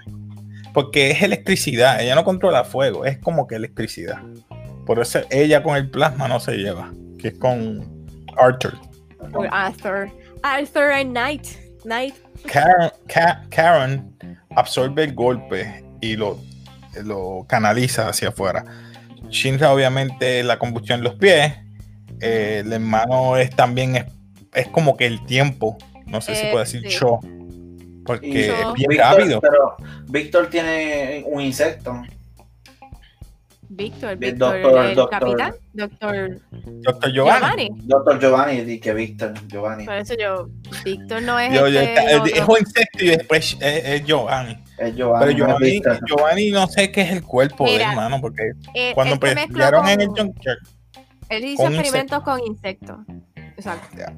Porque 0.73 1.11
es 1.13 1.23
electricidad, 1.23 2.01
ella 2.01 2.15
no 2.17 2.25
controla 2.25 2.65
fuego, 2.65 3.05
es 3.05 3.19
como 3.19 3.47
que 3.47 3.55
electricidad. 3.57 4.19
Por 4.87 4.99
eso 5.01 5.21
ella 5.31 5.63
con 5.63 5.77
el 5.77 5.89
plasma 5.91 6.27
no 6.29 6.41
se 6.41 6.57
lleva, 6.57 6.93
que 7.19 7.29
es 7.29 7.35
con 7.39 8.07
Arthur. 8.37 8.75
Or 9.33 9.49
Arthur. 9.53 10.11
Arthur 10.43 10.91
and 10.93 11.11
Knight. 11.13 11.47
Knight. 11.85 12.15
Karen, 12.47 12.91
Ka- 13.07 13.43
Karen 13.51 14.39
absorbe 14.57 15.05
el 15.05 15.15
golpe 15.15 15.85
y 16.01 16.17
lo, 16.17 16.39
lo 17.05 17.45
canaliza 17.49 18.09
hacia 18.09 18.29
afuera. 18.31 18.65
Shinra 19.29 19.73
obviamente 19.73 20.43
la 20.43 20.59
combustión 20.59 20.99
en 20.99 21.05
los 21.05 21.15
pies. 21.15 21.55
Eh, 22.21 22.63
el 22.65 22.73
hermano 22.73 23.37
es 23.37 23.51
también 23.51 23.97
es, 23.97 24.05
es 24.55 24.69
como 24.69 24.97
que 24.97 25.07
el 25.07 25.25
tiempo. 25.27 25.77
No 26.07 26.21
sé 26.21 26.35
si 26.35 26.47
Eh, 26.47 26.51
puedo 26.51 26.65
decir 26.65 26.83
sí. 26.89 26.97
yo. 27.01 27.21
Porque 28.07 28.49
es 28.51 28.55
bien 28.75 28.89
Víctor, 28.91 29.07
rápido. 29.19 29.41
Pero 29.41 29.77
Víctor 30.09 30.51
tiene 30.51 31.25
un 31.27 31.41
insecto. 31.41 32.03
Víctor. 33.69 34.17
Víctor. 34.19 34.61
doctor, 34.63 34.85
el 34.87 34.95
doctor. 34.95 35.21
capitán. 35.21 35.55
Doctor 35.73 36.41
Doctor 36.83 37.13
Giovanni. 37.13 37.41
Giovanni. 37.41 37.71
Doctor 37.87 38.21
Giovanni, 38.21 38.61
di 38.61 38.79
que 38.79 38.95
Víctor, 38.95 39.35
Giovanni. 39.49 39.85
Por 39.85 39.95
eso 39.95 40.15
yo. 40.17 40.49
Víctor 40.85 41.23
no 41.23 41.39
es. 41.41 41.53
Yo- 41.53 41.67
yo- 41.69 41.81
este 41.81 42.39
es 42.39 42.47
un 42.47 42.57
insecto 42.61 43.05
y 43.05 43.09
después 43.09 43.57
es, 43.61 43.85
es 43.85 44.05
Giovanni. 44.05 44.63
Es 44.79 44.95
Giovanni. 44.95 45.35
Pero 45.35 45.49
no 45.49 45.59
es 45.65 45.81
Giovanni, 46.07 46.51
no 46.51 46.67
sé 46.69 46.93
qué 46.93 47.01
es 47.01 47.11
el 47.11 47.23
cuerpo 47.25 47.65
de 47.65 47.77
hermano, 47.83 48.21
porque 48.21 48.53
Eh, 48.75 48.93
cuando 48.95 49.15
mezcló 49.17 49.31
investigaron 49.31 49.89
en 49.89 50.01
el 50.03 50.09
Junkyard, 50.09 50.59
Él 51.29 51.45
hizo 51.45 51.65
con 51.65 51.75
experimentos 51.75 52.23
con 52.23 52.41
insectos. 52.47 52.99
Exacto. 53.57 53.97
Ya. 53.97 54.13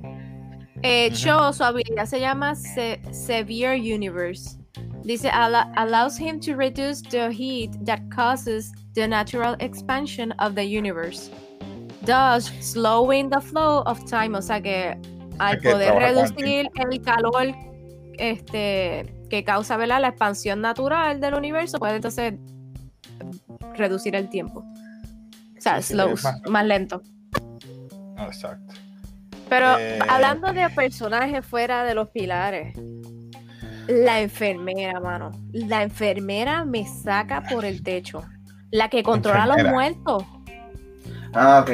Eh. 0.83 1.11
Cho, 1.13 1.53
su 1.53 1.65
habilidad 1.65 2.07
se 2.07 2.21
llama 2.21 2.55
Se- 2.55 3.01
Severe 3.13 3.77
Universe. 3.77 4.59
Dice, 5.05 5.31
"Allo- 5.31 5.71
allows 5.77 6.19
him 6.19 6.41
to 6.41 6.55
reduce 6.57 7.01
the 7.03 7.31
heat 7.33 7.71
that 7.85 8.01
causes 8.15 8.73
the 8.95 9.07
natural 9.07 9.57
expansion 9.61 10.33
of 10.41 10.55
the 10.55 10.65
universe. 10.65 11.31
Thus, 12.05 12.47
slowing 12.61 13.31
the 13.31 13.41
flow 13.41 13.83
of 13.87 14.05
time. 14.05 14.37
O 14.37 14.43
sea 14.43 14.61
que 14.61 14.97
al 15.39 15.61
que 15.61 15.71
poder 15.71 15.95
reducir 15.95 16.69
el 16.75 17.03
calor 17.03 17.55
este, 18.19 19.13
que 19.29 19.45
causa 19.45 19.77
¿verdad? 19.77 20.01
la 20.01 20.09
expansión 20.09 20.61
natural 20.61 21.21
del 21.21 21.35
universo, 21.35 21.79
puede 21.79 21.97
entonces 21.97 22.35
reducir 23.75 24.15
el 24.17 24.29
tiempo. 24.29 24.65
Sea, 25.82 26.06
más- 26.06 26.42
más 26.49 26.64
lento. 26.66 27.02
exacto. 28.18 28.75
Pero 29.49 29.78
Eh, 29.78 29.99
hablando 30.08 30.52
de 30.52 30.68
personajes 30.70 31.44
fuera 31.46 31.85
de 31.85 31.94
los 31.94 32.08
pilares, 32.08 32.76
la 33.87 34.20
enfermera, 34.20 34.99
mano. 35.00 35.30
La 35.52 35.82
enfermera 35.82 36.64
me 36.64 36.85
saca 36.87 37.42
por 37.42 37.64
el 37.64 37.82
techo. 37.82 38.25
La 38.73 38.88
que 38.88 39.02
controla 39.04 39.44
a 39.44 39.46
los 39.46 39.70
muertos. 39.70 40.25
Ah, 41.32 41.61
ok. 41.62 41.70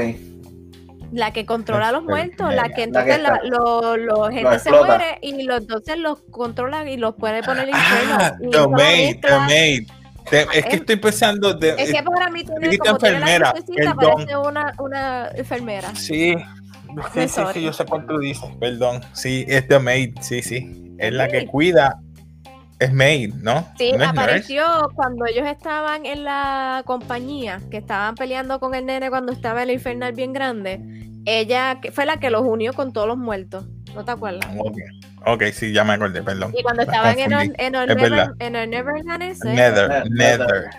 La 1.13 1.31
que 1.33 1.47
controla 1.47 1.89
a 1.89 1.93
los 1.93 2.05
muertos. 2.05 2.55
La 2.55 2.65
que 2.65 2.69
La 2.69 2.75
que 2.75 2.83
entonces 2.85 3.23
la, 3.23 3.29
está- 3.37 3.45
lo- 3.49 3.97
lo- 3.97 4.29
gente 4.31 4.59
se 4.59 4.71
muere 4.71 5.19
y 5.23 5.43
los 5.43 5.61
entonces 5.63 5.97
los 5.99 6.21
controla 6.31 6.89
y 6.91 6.97
los 6.99 7.15
puede 7.15 7.43
poner 7.43 7.69
en 7.71 7.75
infierno. 7.77 8.17
Ah, 8.21 8.37
Y 8.41 8.51
The 8.51 8.59
eso 8.59 8.71
Maid, 8.71 9.21
The 9.21 9.29
mezcla- 9.29 9.47
Maid. 9.47 9.89
Te- 10.33 10.43
es 10.59 10.65
que 10.65 10.75
Es- 10.77 10.81
estoy 10.81 10.97
pensando 10.97 11.53
de, 11.55 11.75
Es 11.79 11.93
que 11.93 12.03
para 12.03 12.31
mí 12.31 12.43
tiene 12.43 12.61
Dijiste 12.69 12.79
como 12.91 12.95
enfermera, 13.07 13.53
perdón. 13.77 13.97
parece 14.27 14.37
una, 14.39 14.75
una 14.79 15.29
enfermera. 15.35 15.95
Sí, 15.95 16.31
es 16.33 17.07
que, 17.13 17.23
es 17.25 17.33
sorry. 17.33 17.53
que 17.55 17.63
yo 17.63 17.73
sé 17.73 17.85
cuánto 17.85 18.19
dices, 18.19 18.51
perdón. 18.59 19.03
Sí, 19.13 19.45
es 19.47 19.69
The 19.69 19.79
Maid, 19.79 20.17
sí, 20.23 20.41
sí. 20.43 20.95
Es 20.99 21.13
la 21.13 21.29
que 21.29 21.47
cuida. 21.47 21.99
Es 22.79 22.93
Maid, 22.93 23.35
¿no? 23.35 23.69
Sí, 23.79 23.93
¿No 23.93 24.03
es 24.05 24.09
nurse? 24.09 24.09
apareció 24.23 24.65
cuando 24.97 25.27
ellos 25.27 25.47
estaban 25.47 26.05
en 26.05 26.25
la 26.25 26.83
compañía, 26.85 27.61
que 27.71 27.77
estaban 27.77 28.15
peleando 28.17 28.59
con 28.59 28.75
el 28.75 28.87
nene 28.87 29.09
cuando 29.11 29.31
estaba 29.33 29.63
el 29.63 29.71
infernal 29.71 30.13
bien 30.15 30.33
grande. 30.33 30.81
Ella 31.25 31.79
fue 31.93 32.07
la 32.07 32.17
que 32.17 32.31
los 32.31 32.43
unió 32.43 32.73
con 32.73 32.93
todos 32.93 33.07
los 33.07 33.17
muertos. 33.19 33.67
¿No 33.95 34.05
te 34.05 34.11
acuerdas? 34.11 34.49
Ok, 34.59 34.77
ok, 35.27 35.43
sí, 35.53 35.73
ya 35.73 35.85
me 35.85 35.93
acordé, 35.95 36.23
perdón. 36.23 36.53
Y 36.57 36.63
cuando 36.63 36.83
estaban 36.83 37.19
en 37.19 37.33
el, 37.33 37.55
en 37.59 37.75
el, 37.75 37.91
Es 37.91 37.97
Never, 37.97 38.31
en 38.39 38.57
el 38.57 38.71
Neverland 38.71 39.23
ese, 39.23 39.49
Nether, 39.53 40.11
Ne- 40.11 40.37
Nether. 40.39 40.71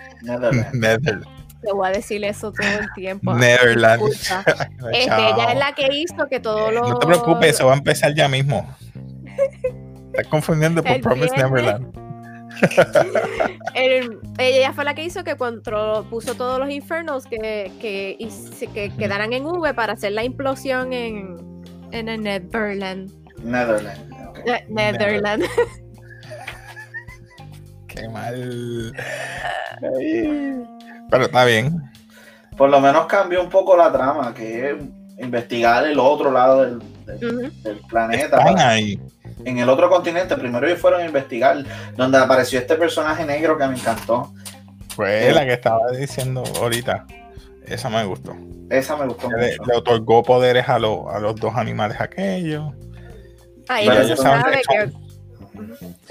Nether, 0.72 1.20
te 1.62 1.72
voy 1.72 1.88
a 1.88 1.90
decir 1.92 2.24
eso 2.24 2.52
todo 2.52 2.66
el 2.80 2.92
tiempo. 2.94 3.34
Neverland. 3.34 4.02
Este, 4.92 5.04
ella 5.04 5.52
es 5.52 5.58
la 5.58 5.72
que 5.72 5.88
hizo 5.92 6.28
que 6.28 6.40
todo 6.40 6.70
lo... 6.70 6.88
No 6.88 6.98
te 6.98 7.06
preocupes, 7.06 7.54
eso 7.54 7.66
va 7.66 7.72
a 7.74 7.76
empezar 7.76 8.14
ya 8.14 8.28
mismo. 8.28 8.68
Estás 10.12 10.28
confundiendo 10.28 10.82
por 10.82 11.00
Promise. 11.00 11.36
Neverland. 11.36 12.04
el- 13.74 14.18
ella 14.38 14.72
fue 14.72 14.84
la 14.84 14.94
que 14.94 15.04
hizo 15.04 15.24
que 15.24 15.36
controló, 15.36 16.04
puso 16.04 16.34
todos 16.34 16.58
los 16.58 16.70
infernos 16.70 17.24
que, 17.26 17.72
que, 17.80 18.16
que 18.72 18.90
quedaran 18.96 19.32
en 19.32 19.44
V 19.44 19.74
para 19.74 19.94
hacer 19.94 20.12
la 20.12 20.22
implosión 20.22 20.92
en, 20.92 21.36
en 21.94 22.08
el 22.08 22.22
Neverland. 22.22 23.10
Netherland. 23.42 24.12
ok. 24.28 24.38
Ne- 24.46 24.64
Netherland. 24.68 25.44
Qué 27.86 28.08
mal. 28.08 28.92
Pero 31.10 31.24
está 31.24 31.44
bien. 31.44 31.80
Por 32.56 32.70
lo 32.70 32.80
menos 32.80 33.06
cambió 33.06 33.40
un 33.42 33.50
poco 33.50 33.76
la 33.76 33.92
trama, 33.92 34.34
que 34.34 34.70
es 34.70 34.76
investigar 35.18 35.86
el 35.86 35.98
otro 36.00 36.30
lado 36.32 36.62
del, 36.62 36.78
del- 37.06 37.36
Ujú. 37.46 37.50
del 37.62 37.78
planeta. 37.88 38.38
Están 38.38 38.58
ahí. 38.58 39.00
en 39.44 39.58
el 39.58 39.68
otro 39.68 39.88
continente, 39.88 40.36
primero 40.36 40.66
ellos 40.66 40.80
fueron 40.80 41.02
a 41.02 41.06
investigar, 41.06 41.58
donde 41.96 42.18
apareció 42.18 42.58
este 42.58 42.74
personaje 42.76 43.24
negro 43.24 43.56
que 43.56 43.66
me 43.68 43.74
encantó. 43.74 44.32
Fue 44.88 45.32
la 45.32 45.44
que 45.44 45.52
estaba 45.54 45.90
diciendo 45.98 46.42
ahorita. 46.60 47.06
Esa 47.66 47.88
me 47.90 48.04
gustó. 48.04 48.36
Esa 48.70 48.96
me 48.96 49.06
gustó 49.06 49.30
Le, 49.30 49.52
mucho. 49.52 49.64
le 49.64 49.76
otorgó 49.76 50.22
poderes 50.22 50.68
a, 50.68 50.78
los- 50.78 51.06
a 51.12 51.18
los 51.18 51.36
dos 51.36 51.54
animales 51.56 52.00
aquellos. 52.00 52.72
Ahí 53.68 53.86
Pero 53.88 54.00
no 54.00 54.06
ellos 54.06 54.18
se 54.18 54.22
saben 54.22 54.42
sabe 54.42 54.62
que 54.68 54.92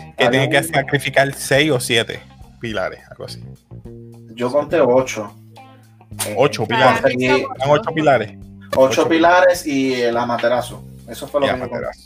que 0.01 0.13
Que 0.17 0.29
tienen 0.29 0.49
que 0.49 0.63
sacrificar 0.63 1.33
seis 1.33 1.69
o 1.71 1.79
siete 1.79 2.19
pilares, 2.59 2.99
algo 3.11 3.25
así. 3.25 3.43
Yo 4.35 4.51
conté 4.51 4.79
ocho. 4.81 5.33
Eh, 6.27 6.35
Ocho 6.37 6.65
pilares. 6.65 7.01
Eran 7.19 7.41
ocho 7.67 7.91
pilares. 7.93 8.37
ocho 8.71 9.01
ocho 9.01 9.09
pilares 9.09 9.65
y 9.67 9.93
el 10.01 10.15
amaterasu. 10.17 10.79
Eso 11.07 11.27
fue 11.27 11.41
lo 11.41 11.47
Y 11.47 11.49
que 11.49 11.55
amaterasu. 11.55 12.01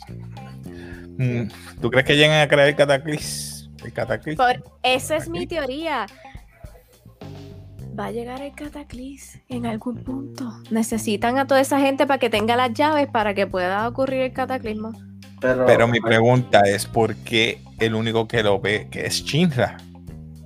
Mm, 1.18 1.48
¿Tú 1.80 1.90
crees 1.90 2.06
que 2.06 2.14
lleguen 2.16 2.40
a 2.40 2.48
crear 2.48 2.68
el 2.68 2.76
cataclis? 2.76 3.70
El 3.84 3.92
cataclis. 3.92 4.36
Por- 4.36 4.62
esa 4.82 5.16
es 5.16 5.28
mi 5.28 5.46
teoría. 5.46 6.06
Va 7.98 8.06
a 8.06 8.10
llegar 8.12 8.40
el 8.42 8.52
cataclis 8.52 9.40
en 9.48 9.66
algún 9.66 9.96
punto. 10.04 10.52
Necesitan 10.70 11.38
a 11.38 11.46
toda 11.46 11.60
esa 11.60 11.80
gente 11.80 12.06
para 12.06 12.18
que 12.18 12.30
tenga 12.30 12.54
las 12.54 12.72
llaves 12.72 13.08
para 13.08 13.34
que 13.34 13.46
pueda 13.46 13.88
ocurrir 13.88 14.20
el 14.20 14.32
cataclismo. 14.32 14.92
Pero, 15.40 15.66
Pero 15.66 15.88
mi 15.88 16.00
pregunta 16.00 16.60
es: 16.60 16.86
¿por 16.86 17.16
qué 17.16 17.60
el 17.80 17.94
único 17.94 18.28
que 18.28 18.42
lo 18.42 18.60
ve, 18.60 18.88
que 18.90 19.06
es 19.06 19.24
Shinra, 19.24 19.78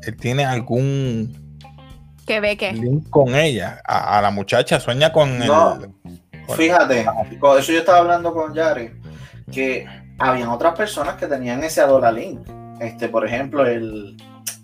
él 0.02 0.16
tiene 0.16 0.44
algún 0.44 1.58
Que 2.26 2.40
ve 2.40 2.56
que. 2.56 2.72
link 2.72 3.10
con 3.10 3.34
ella? 3.34 3.82
A, 3.86 4.18
a 4.18 4.22
la 4.22 4.30
muchacha 4.30 4.80
sueña 4.80 5.12
con 5.12 5.38
No. 5.38 5.78
el. 5.82 5.90
Fíjate, 6.56 7.06
con 7.38 7.58
eso 7.58 7.72
yo 7.72 7.78
estaba 7.78 7.98
hablando 7.98 8.32
con 8.34 8.52
Yari, 8.54 8.90
que 9.50 9.86
habían 10.18 10.48
otras 10.48 10.74
personas 10.74 11.16
que 11.16 11.26
tenían 11.26 11.62
ese 11.64 11.82
Link. 12.14 12.40
Este, 12.80 13.08
por 13.08 13.26
ejemplo, 13.26 13.64
el, 13.64 14.16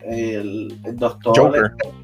el, 0.04 0.78
el 0.84 0.96
doctor, 0.96 1.38
Joker. 1.38 1.72
el, 1.84 1.97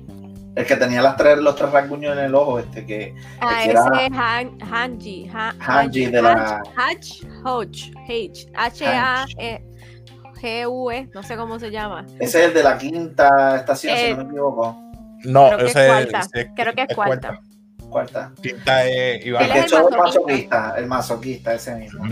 el 0.56 0.64
que 0.66 0.76
tenía 0.76 1.02
las 1.02 1.16
tres, 1.16 1.38
los 1.38 1.56
tres 1.56 1.70
rasguños 1.72 2.16
en 2.16 2.24
el 2.24 2.34
ojo, 2.34 2.58
este 2.60 2.86
que 2.86 3.14
Ah, 3.40 3.60
que 3.64 3.70
era- 3.70 3.84
ese 3.94 4.06
es 4.06 4.12
Han, 4.16 4.58
Hanji. 4.72 5.28
Ha- 5.34 5.54
Hanji 5.58 6.06
de 6.06 6.22
la- 6.22 6.62
Hach, 6.76 7.24
Hodge, 7.44 7.90
H, 8.08 8.46
H-A-G-U-E, 8.54 11.08
no 11.14 11.22
sé 11.22 11.36
cómo 11.36 11.58
se 11.58 11.70
llama. 11.70 12.04
ese 12.20 12.40
es 12.40 12.46
el 12.48 12.54
de 12.54 12.62
la 12.62 12.78
quinta 12.78 13.56
estación, 13.56 13.96
si 13.96 14.02
Eh, 14.04 14.10
no 14.14 14.24
me 14.24 14.30
equivoco. 14.30 14.80
No, 15.24 15.46
Creo 15.48 15.58
que 15.58 15.64
es 15.64 15.70
ese 15.76 15.86
cuarta. 15.86 16.20
ese- 16.20 16.50
Creo 16.54 16.72
que 16.74 16.82
es 16.82 16.94
cuarta. 16.94 17.40
Cuarta. 17.88 18.32
Quinta 18.42 18.84
es 18.86 19.24
Iván. 19.24 19.44
El 19.44 19.50
es 19.50 19.56
el 19.56 19.62
echó 19.64 19.76
el 19.76 19.82
masoquista. 19.84 20.02
masoquista, 20.02 20.74
el 20.78 20.86
masoquista, 20.86 21.54
ese 21.54 21.74
mismo. 21.76 22.04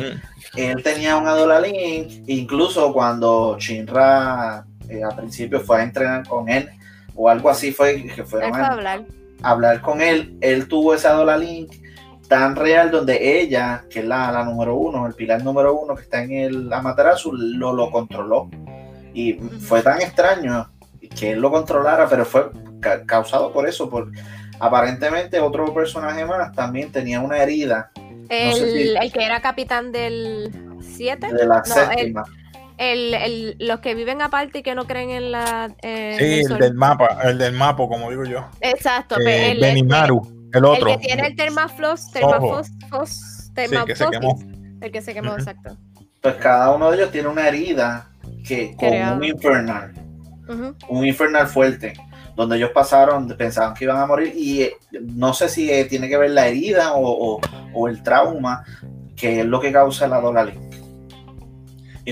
Él 0.57 0.83
tenía 0.83 1.17
un 1.17 1.27
Adola 1.27 1.61
Link, 1.61 2.23
incluso 2.29 2.93
cuando 2.93 3.57
Shinra 3.59 4.65
eh, 4.89 5.03
al 5.03 5.17
principio 5.17 5.61
fue 5.61 5.81
a 5.81 5.83
entrenar 5.83 6.27
con 6.29 6.49
él, 6.49 6.69
o 7.15 7.29
algo 7.29 7.51
así 7.51 7.73
fue 7.73 8.03
que 8.05 8.25
fueron 8.25 8.51
fue 8.53 8.61
a 8.63 8.67
a 8.67 8.73
hablar. 8.73 9.81
con 9.81 10.01
él, 10.03 10.37
él 10.41 10.69
tuvo 10.69 10.95
esa 10.95 11.11
Adola 11.11 11.37
Link 11.37 11.73
tan 12.29 12.57
real 12.57 12.91
donde 12.91 13.41
ella, 13.41 13.85
que 13.91 13.99
es 14.01 14.05
la, 14.07 14.31
la 14.33 14.45
número 14.45 14.77
uno, 14.77 15.07
el 15.07 15.15
pilar 15.15 15.43
número 15.45 15.75
uno 15.79 15.95
que 15.95 16.03
está 16.03 16.23
en 16.23 16.33
el 16.33 16.73
Amaterasu, 16.73 17.33
lo, 17.33 17.73
lo 17.75 17.91
controló. 17.91 18.49
Y 19.13 19.35
fue 19.35 19.83
tan 19.83 20.01
extraño 20.01 20.71
que 21.19 21.33
él 21.33 21.41
lo 21.41 21.51
controlara, 21.51 22.09
pero 22.09 22.25
fue 22.25 22.51
ca- 22.81 23.05
causado 23.05 23.53
por 23.53 23.69
eso, 23.69 23.91
por 23.91 24.11
aparentemente 24.61 25.41
otro 25.41 25.75
personaje 25.75 26.25
más 26.25 26.53
también 26.53 26.91
tenía 26.93 27.21
una 27.21 27.39
herida 27.43 27.91
El, 28.29 28.55
sé 28.55 28.73
si- 28.73 28.97
el 28.97 29.13
que 29.13 29.25
era 29.25 29.41
capitán 29.43 29.93
del 29.93 30.51
7. 30.81 31.33
de 31.35 31.47
la 31.47 31.59
No, 31.59 31.65
séptima. 31.65 32.25
El, 32.27 32.42
el- 32.83 33.57
los 33.59 33.81
que 33.81 33.95
viven 33.95 34.21
aparte 34.23 34.59
y 34.59 34.63
que 34.63 34.75
no 34.75 34.87
creen 34.87 35.11
en 35.11 35.31
la. 35.33 35.75
eh, 35.83 36.17
Sí, 36.19 36.25
en 36.41 36.47
el 36.47 36.53
el 36.53 36.59
del 36.59 36.75
mapa, 36.75 37.19
el 37.25 37.39
del 37.39 37.53
mapa, 37.55 37.87
como 37.89 38.11
digo 38.11 38.25
yo. 38.25 38.47
Exacto, 38.61 39.17
Eh, 39.21 39.25
pe- 39.25 39.51
el, 39.53 39.61
Benimaru, 39.61 40.21
el 40.53 40.59
el 40.59 40.65
otro. 40.65 40.87
que 40.87 40.99
tiene 40.99 41.27
el 41.29 41.37
termaflos, 41.37 42.03
Ojo. 42.05 42.13
termafos, 42.13 42.69
fos, 42.91 43.11
Sí, 43.11 43.53
que 43.55 43.63
se 43.69 43.69
termaflosis. 43.69 44.07
quemó. 44.11 44.39
El 44.81 44.91
que 44.93 45.01
se 45.03 45.15
quemó, 45.15 45.33
exacto. 45.35 45.77
Pues 46.21 46.35
cada 46.37 46.73
uno 46.75 46.91
de 46.91 46.97
ellos 46.99 47.11
tiene 47.13 47.29
una 47.29 47.47
herida 47.49 48.09
que 48.47 48.75
con 48.77 48.89
un 48.93 49.25
infernal, 49.25 49.93
un 50.89 51.07
infernal 51.07 51.47
fuerte, 51.47 51.93
donde 52.37 52.57
ellos 52.57 52.71
pasaron, 52.75 53.29
pensaban 53.37 53.75
que 53.75 53.85
iban 53.85 53.99
a 53.99 54.07
morir 54.07 54.33
y 54.37 54.63
eh, 54.63 54.77
no 55.03 55.33
sé 55.35 55.49
si 55.49 55.71
eh, 55.71 55.85
tiene 55.85 56.09
que 56.09 56.17
ver 56.17 56.31
la 56.31 56.47
herida 56.49 56.95
o, 56.95 57.37
o- 57.37 57.41
o 57.75 57.89
el 57.89 58.03
trauma, 58.03 58.65
que 59.17 59.41
es 59.41 59.47
lo 59.47 59.61
que 59.61 59.71
causa 59.73 60.07
la 60.09 60.21
Dolali. 60.21 60.53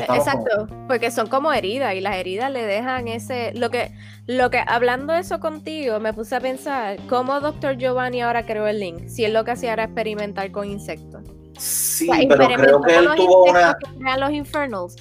Como- 0.06 0.18
Exacto, 0.18 0.68
porque 0.86 1.10
son 1.10 1.26
como 1.26 1.52
heridas 1.52 1.94
y 1.94 2.00
las 2.00 2.14
heridas 2.16 2.50
le 2.52 2.64
dejan 2.64 3.08
ese 3.08 3.52
lo 3.54 3.70
que 3.70 3.90
lo 4.26 4.48
que 4.50 4.62
hablando 4.64 5.12
eso 5.14 5.40
contigo 5.40 5.98
me 5.98 6.12
puse 6.12 6.36
a 6.36 6.40
pensar 6.40 6.98
cómo 7.08 7.40
Dr. 7.40 7.76
Giovanni 7.76 8.22
ahora 8.22 8.46
creó 8.46 8.68
el 8.68 8.78
link, 8.78 9.08
si 9.08 9.24
él 9.24 9.32
lo 9.32 9.44
que 9.44 9.50
hacía 9.50 9.72
era 9.72 9.84
experimentar 9.84 10.52
con 10.52 10.70
insectos. 10.70 11.22
Sí, 11.58 12.08
O 12.08 12.14
sea, 12.14 12.24
pero 12.28 12.46
creo 12.54 12.80
que 12.80 12.96
él 12.96 13.08
tuvo 13.16 13.44
una... 13.50 13.76
que 13.80 14.20
los 14.20 14.30
infernals. 14.30 14.96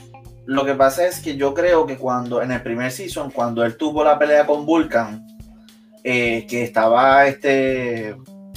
Lo 0.45 0.65
que 0.65 0.73
pasa 0.73 1.05
es 1.05 1.19
que 1.19 1.37
yo 1.37 1.53
creo 1.53 1.85
que 1.85 1.95
cuando 1.95 2.41
en 2.41 2.51
el 2.51 2.61
primer 2.63 2.91
season, 2.91 3.29
cuando 3.29 3.63
él 3.63 3.77
tuvo 3.77 4.03
la 4.03 4.17
pelea 4.17 4.47
con 4.47 4.65
Vulcan, 4.65 5.25
eh, 6.03 6.47
que 6.49 6.63
estaba 6.63 7.27
este 7.27 8.15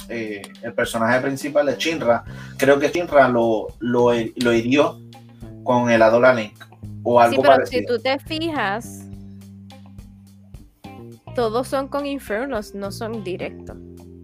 eh, 0.09 0.41
el 0.63 0.73
personaje 0.73 1.21
principal 1.21 1.67
de 1.67 1.75
Shinra, 1.77 2.23
creo 2.57 2.79
que 2.79 2.89
Shinra 2.89 3.27
lo, 3.29 3.67
lo, 3.79 4.11
lo 4.37 4.53
hirió 4.53 5.02
con 5.63 5.89
el 5.89 6.01
Adola 6.01 6.33
Link 6.33 6.63
o 7.03 7.19
algo 7.19 7.41
Sí, 7.41 7.41
pero 7.41 7.65
si 7.65 7.85
tú 7.85 7.99
te 7.99 8.19
fijas, 8.19 9.05
todos 11.35 11.67
son 11.67 11.87
con 11.87 12.05
infernals, 12.05 12.73
no 12.75 12.91
son 12.91 13.23
directos. 13.23 13.77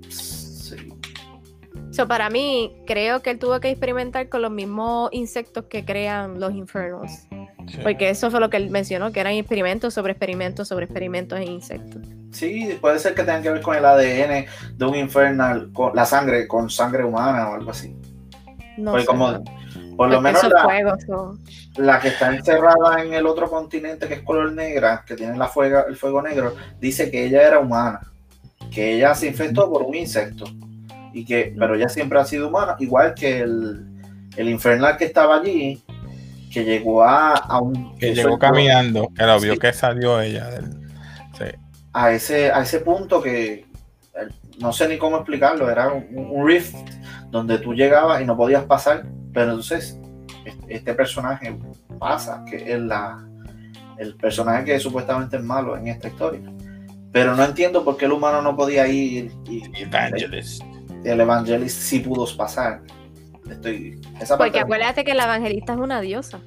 Sí. 0.09 0.75
So, 1.91 2.07
para 2.07 2.29
mí, 2.29 2.75
creo 2.85 3.21
que 3.21 3.31
él 3.31 3.39
tuvo 3.39 3.59
que 3.59 3.69
experimentar 3.69 4.29
con 4.29 4.41
los 4.41 4.51
mismos 4.51 5.09
insectos 5.11 5.65
que 5.65 5.83
crean 5.83 6.39
los 6.39 6.53
infernals. 6.53 7.27
Sí. 7.67 7.79
Porque 7.83 8.09
eso 8.09 8.31
fue 8.31 8.39
lo 8.39 8.49
que 8.49 8.57
él 8.57 8.69
mencionó, 8.69 9.11
que 9.11 9.19
eran 9.19 9.33
experimentos 9.33 9.93
sobre 9.93 10.13
experimentos 10.13 10.67
sobre 10.67 10.85
experimentos 10.85 11.39
en 11.39 11.47
insectos. 11.47 12.01
Sí, 12.31 12.77
puede 12.79 12.99
ser 12.99 13.15
que 13.15 13.23
tenga 13.23 13.41
que 13.41 13.49
ver 13.49 13.61
con 13.61 13.75
el 13.75 13.85
ADN 13.85 14.45
de 14.75 14.85
un 14.85 14.95
infernal, 14.95 15.71
con 15.73 15.95
la 15.95 16.05
sangre, 16.05 16.47
con 16.47 16.69
sangre 16.69 17.03
humana 17.03 17.49
o 17.49 17.55
algo 17.55 17.71
así. 17.71 17.95
No 18.77 18.91
Porque 18.91 19.01
sé, 19.01 19.07
como, 19.07 19.31
no. 19.31 19.43
Por 19.99 20.09
lo 20.09 20.21
menos 20.21 20.41
la, 21.75 21.99
que 21.99 22.07
está 22.07 22.33
encerrada 22.33 23.03
en 23.03 23.13
el 23.13 23.25
otro 23.25 23.49
continente 23.49 24.07
que 24.07 24.13
es 24.13 24.21
color 24.21 24.53
negra, 24.53 25.03
que 25.05 25.13
tiene 25.13 25.35
la 25.37 25.49
fuega, 25.49 25.83
el 25.89 25.97
fuego 25.97 26.21
negro, 26.21 26.55
dice 26.79 27.11
que 27.11 27.25
ella 27.25 27.45
era 27.45 27.59
humana, 27.59 27.99
que 28.71 28.93
ella 28.93 29.13
se 29.13 29.27
infectó 29.27 29.69
por 29.69 29.81
un 29.81 29.95
insecto, 29.95 30.45
y 31.11 31.25
que, 31.25 31.53
pero 31.59 31.75
ella 31.75 31.89
siempre 31.89 32.17
ha 32.17 32.23
sido 32.23 32.47
humana, 32.47 32.77
igual 32.79 33.13
que 33.13 33.41
el, 33.41 33.87
el 34.37 34.47
infernal 34.47 34.95
que 34.95 35.03
estaba 35.03 35.35
allí, 35.35 35.83
que 36.49 36.63
llegó 36.63 37.03
a, 37.03 37.33
a 37.33 37.59
un 37.59 37.97
Que 37.97 38.15
llegó 38.15 38.39
caminando, 38.39 39.09
que 39.13 39.25
lo 39.25 39.37
vio 39.41 39.55
Sí. 39.55 39.59
que 39.59 39.73
salió 39.73 40.21
ella 40.21 40.49
del. 40.49 40.79
Sí. 41.37 41.57
a 41.91 42.11
ese, 42.13 42.53
a 42.53 42.61
ese 42.61 42.79
punto 42.79 43.21
que 43.21 43.51
eh, 43.53 43.65
no 44.59 44.71
sé 44.71 44.87
ni 44.87 44.97
cómo 44.97 45.17
explicarlo, 45.17 45.69
era 45.69 45.91
un, 45.91 46.07
un 46.15 46.47
rift 46.47 46.73
donde 47.31 47.57
tú 47.57 47.73
llegabas 47.73 48.21
y 48.21 48.25
no 48.25 48.37
podías 48.37 48.63
pasar, 48.63 49.03
pero 49.33 49.51
entonces 49.51 49.99
este, 50.45 50.75
este 50.75 50.93
personaje 50.93 51.57
pasa, 51.99 52.43
que 52.49 52.73
es 52.73 52.79
la, 52.79 53.27
el 53.97 54.15
personaje 54.15 54.65
que 54.65 54.79
supuestamente 54.79 55.37
es 55.37 55.43
malo 55.43 55.77
en 55.77 55.87
esta 55.87 56.07
historia. 56.07 56.41
Pero 57.11 57.35
no 57.35 57.43
entiendo 57.43 57.83
por 57.83 57.97
qué 57.97 58.05
el 58.05 58.13
humano 58.13 58.41
no 58.41 58.55
podía 58.55 58.87
ir 58.87 59.31
y, 59.45 59.63
Evangelist. 59.81 60.63
el 61.03 61.19
evangelist 61.19 61.81
sí 61.81 61.99
pudo 61.99 62.25
pasar. 62.37 62.81
Estoy, 63.49 63.99
esa 64.21 64.37
parte 64.37 64.51
Porque 64.51 64.59
acuérdate 64.59 65.03
que 65.03 65.13
la 65.13 65.23
evangelista 65.23 65.73
es 65.73 65.79
una 65.79 66.01
diosa. 66.01 66.39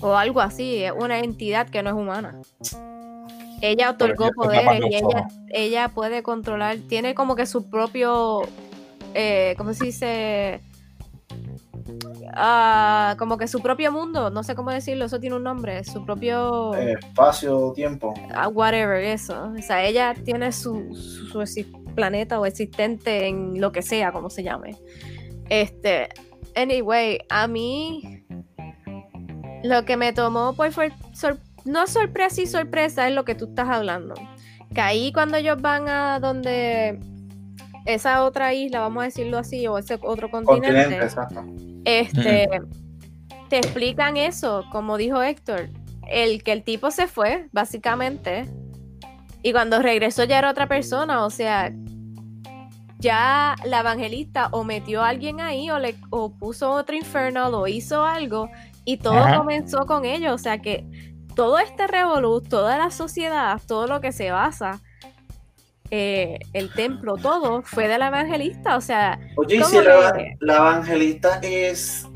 O 0.00 0.14
algo 0.14 0.40
así, 0.40 0.84
es 0.84 0.92
una 0.96 1.18
entidad 1.18 1.68
que 1.68 1.82
no 1.82 1.90
es 1.90 1.96
humana. 1.96 2.40
Ella 3.60 3.90
otorgó 3.90 4.30
poderes 4.30 4.80
y 4.88 4.94
ella, 4.94 5.28
ella 5.50 5.88
puede 5.88 6.22
controlar, 6.22 6.78
tiene 6.88 7.14
como 7.14 7.36
que 7.36 7.44
su 7.44 7.68
propio, 7.68 8.42
eh, 9.12 9.54
¿cómo 9.58 9.74
se 9.74 9.84
dice? 9.84 10.60
Ah, 12.34 13.14
como 13.18 13.38
que 13.38 13.48
su 13.48 13.60
propio 13.60 13.92
mundo, 13.92 14.30
no 14.30 14.42
sé 14.42 14.54
cómo 14.54 14.70
decirlo, 14.70 15.04
eso 15.04 15.20
tiene 15.20 15.36
un 15.36 15.42
nombre, 15.42 15.84
su 15.84 16.04
propio... 16.04 16.74
eh, 16.74 16.94
espacio, 16.98 17.72
tiempo. 17.74 18.14
Ah, 18.34 18.48
whatever, 18.48 19.02
eso. 19.02 19.52
O 19.56 19.62
sea, 19.62 19.84
ella 19.84 20.14
tiene 20.24 20.52
su, 20.52 20.94
su, 20.94 21.42
planeta 21.94 22.38
o 22.40 22.46
existente 22.46 23.26
en 23.26 23.60
lo 23.60 23.72
que 23.72 23.82
sea, 23.82 24.12
como 24.12 24.30
se 24.30 24.42
llame. 24.42 24.76
Este, 25.48 26.08
anyway, 26.54 27.18
a 27.28 27.46
mí 27.46 28.24
lo 29.62 29.84
que 29.84 29.96
me 29.96 30.12
tomó 30.12 30.54
pues 30.54 30.74
fue 30.74 30.92
sor- 31.12 31.38
no 31.64 31.86
sorpresa 31.86 32.42
y 32.42 32.46
sorpresa 32.46 33.08
es 33.08 33.14
lo 33.14 33.24
que 33.24 33.34
tú 33.34 33.46
estás 33.46 33.68
hablando. 33.68 34.14
Que 34.74 34.80
ahí 34.80 35.12
cuando 35.12 35.36
ellos 35.36 35.60
van 35.60 35.88
a 35.88 36.20
donde 36.20 36.98
esa 37.86 38.24
otra 38.24 38.52
isla, 38.54 38.80
vamos 38.80 39.02
a 39.02 39.04
decirlo 39.06 39.38
así, 39.38 39.66
o 39.66 39.78
ese 39.78 39.98
otro 40.02 40.30
continente, 40.30 40.68
Continente, 40.68 41.04
exacto. 41.04 41.44
este, 41.84 42.48
te 43.48 43.58
explican 43.58 44.16
eso, 44.16 44.64
como 44.70 44.96
dijo 44.96 45.22
Héctor, 45.22 45.68
el 46.08 46.42
que 46.42 46.52
el 46.52 46.62
tipo 46.62 46.90
se 46.90 47.06
fue, 47.06 47.48
básicamente, 47.52 48.46
y 49.42 49.52
cuando 49.52 49.80
regresó 49.80 50.24
ya 50.24 50.38
era 50.38 50.50
otra 50.50 50.66
persona, 50.66 51.24
o 51.24 51.30
sea, 51.30 51.72
ya 52.98 53.56
la 53.64 53.80
evangelista 53.80 54.48
o 54.52 54.62
metió 54.62 55.02
a 55.02 55.08
alguien 55.08 55.40
ahí 55.40 55.70
o 55.70 55.78
le 55.78 55.96
o 56.10 56.36
puso 56.36 56.70
otro 56.70 56.94
infernal 56.94 57.54
o 57.54 57.66
hizo 57.66 58.04
algo 58.04 58.50
y 58.84 58.98
todo 58.98 59.14
Ajá. 59.14 59.38
comenzó 59.38 59.86
con 59.86 60.04
ellos, 60.04 60.32
o 60.34 60.38
sea 60.38 60.58
que 60.58 60.86
todo 61.34 61.58
este 61.58 61.86
revolú, 61.86 62.42
toda 62.42 62.76
la 62.76 62.90
sociedad, 62.90 63.60
todo 63.66 63.86
lo 63.86 64.02
que 64.02 64.12
se 64.12 64.30
basa 64.30 64.80
eh, 65.90 66.38
el 66.52 66.72
templo, 66.72 67.16
todo 67.16 67.62
fue 67.62 67.88
de 67.88 67.98
la 67.98 68.08
evangelista, 68.08 68.76
o 68.76 68.80
sea, 68.80 69.18
Oye, 69.36 69.56
y 69.56 69.58
¿Cómo 69.60 69.70
si 69.70 69.84
la, 69.84 70.12
que? 70.12 70.36
la 70.40 70.56
evangelista 70.56 71.38
es, 71.42 72.06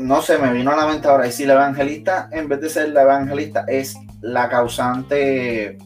no 0.00 0.22
sé, 0.22 0.38
me 0.38 0.52
vino 0.52 0.70
a 0.70 0.76
la 0.76 0.86
mente 0.86 1.08
ahora, 1.08 1.26
y 1.26 1.32
si 1.32 1.44
la 1.44 1.54
evangelista, 1.54 2.28
en 2.32 2.48
vez 2.48 2.60
de 2.60 2.68
ser 2.68 2.90
la 2.90 3.02
evangelista, 3.02 3.64
es 3.68 3.96
la 4.20 4.48
causante, 4.48 5.76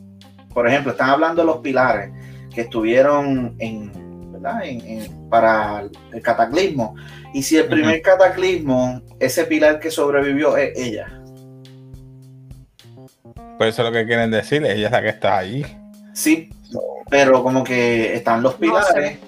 por 0.53 0.67
ejemplo, 0.69 0.93
están 0.93 1.11
hablando 1.11 1.43
de 1.43 1.47
los 1.47 1.59
pilares 1.59 2.11
que 2.55 2.63
estuvieron 2.63 3.55
en, 3.59 4.33
¿verdad? 4.33 4.65
En- 4.65 4.81
en- 4.87 5.21
para 5.31 5.85
el 6.13 6.23
cataclismo, 6.23 6.97
y 7.33 7.43
si 7.43 7.57
el 7.57 7.67
primer 7.69 8.03
cataclismo, 8.03 9.01
ese 9.21 9.45
pilar 9.45 9.79
que 9.79 9.91
sobrevivió 9.91 10.57
es 10.57 10.73
ella. 10.77 11.07
Por 13.59 13.67
eso 13.69 13.83
es 13.83 13.89
lo 13.89 13.93
que 13.93 14.07
quieren 14.07 14.31
decir, 14.31 14.65
ella 14.65 14.87
es 14.87 14.93
la 14.93 15.03
que 15.03 15.09
está 15.11 15.39
ahí. 15.39 15.65
Sí, 16.15 16.51
pero 17.09 17.43
como 17.43 17.65
que 17.65 18.15
están 18.15 18.43
los 18.43 18.55
No 18.55 18.59
pilares, 18.61 19.19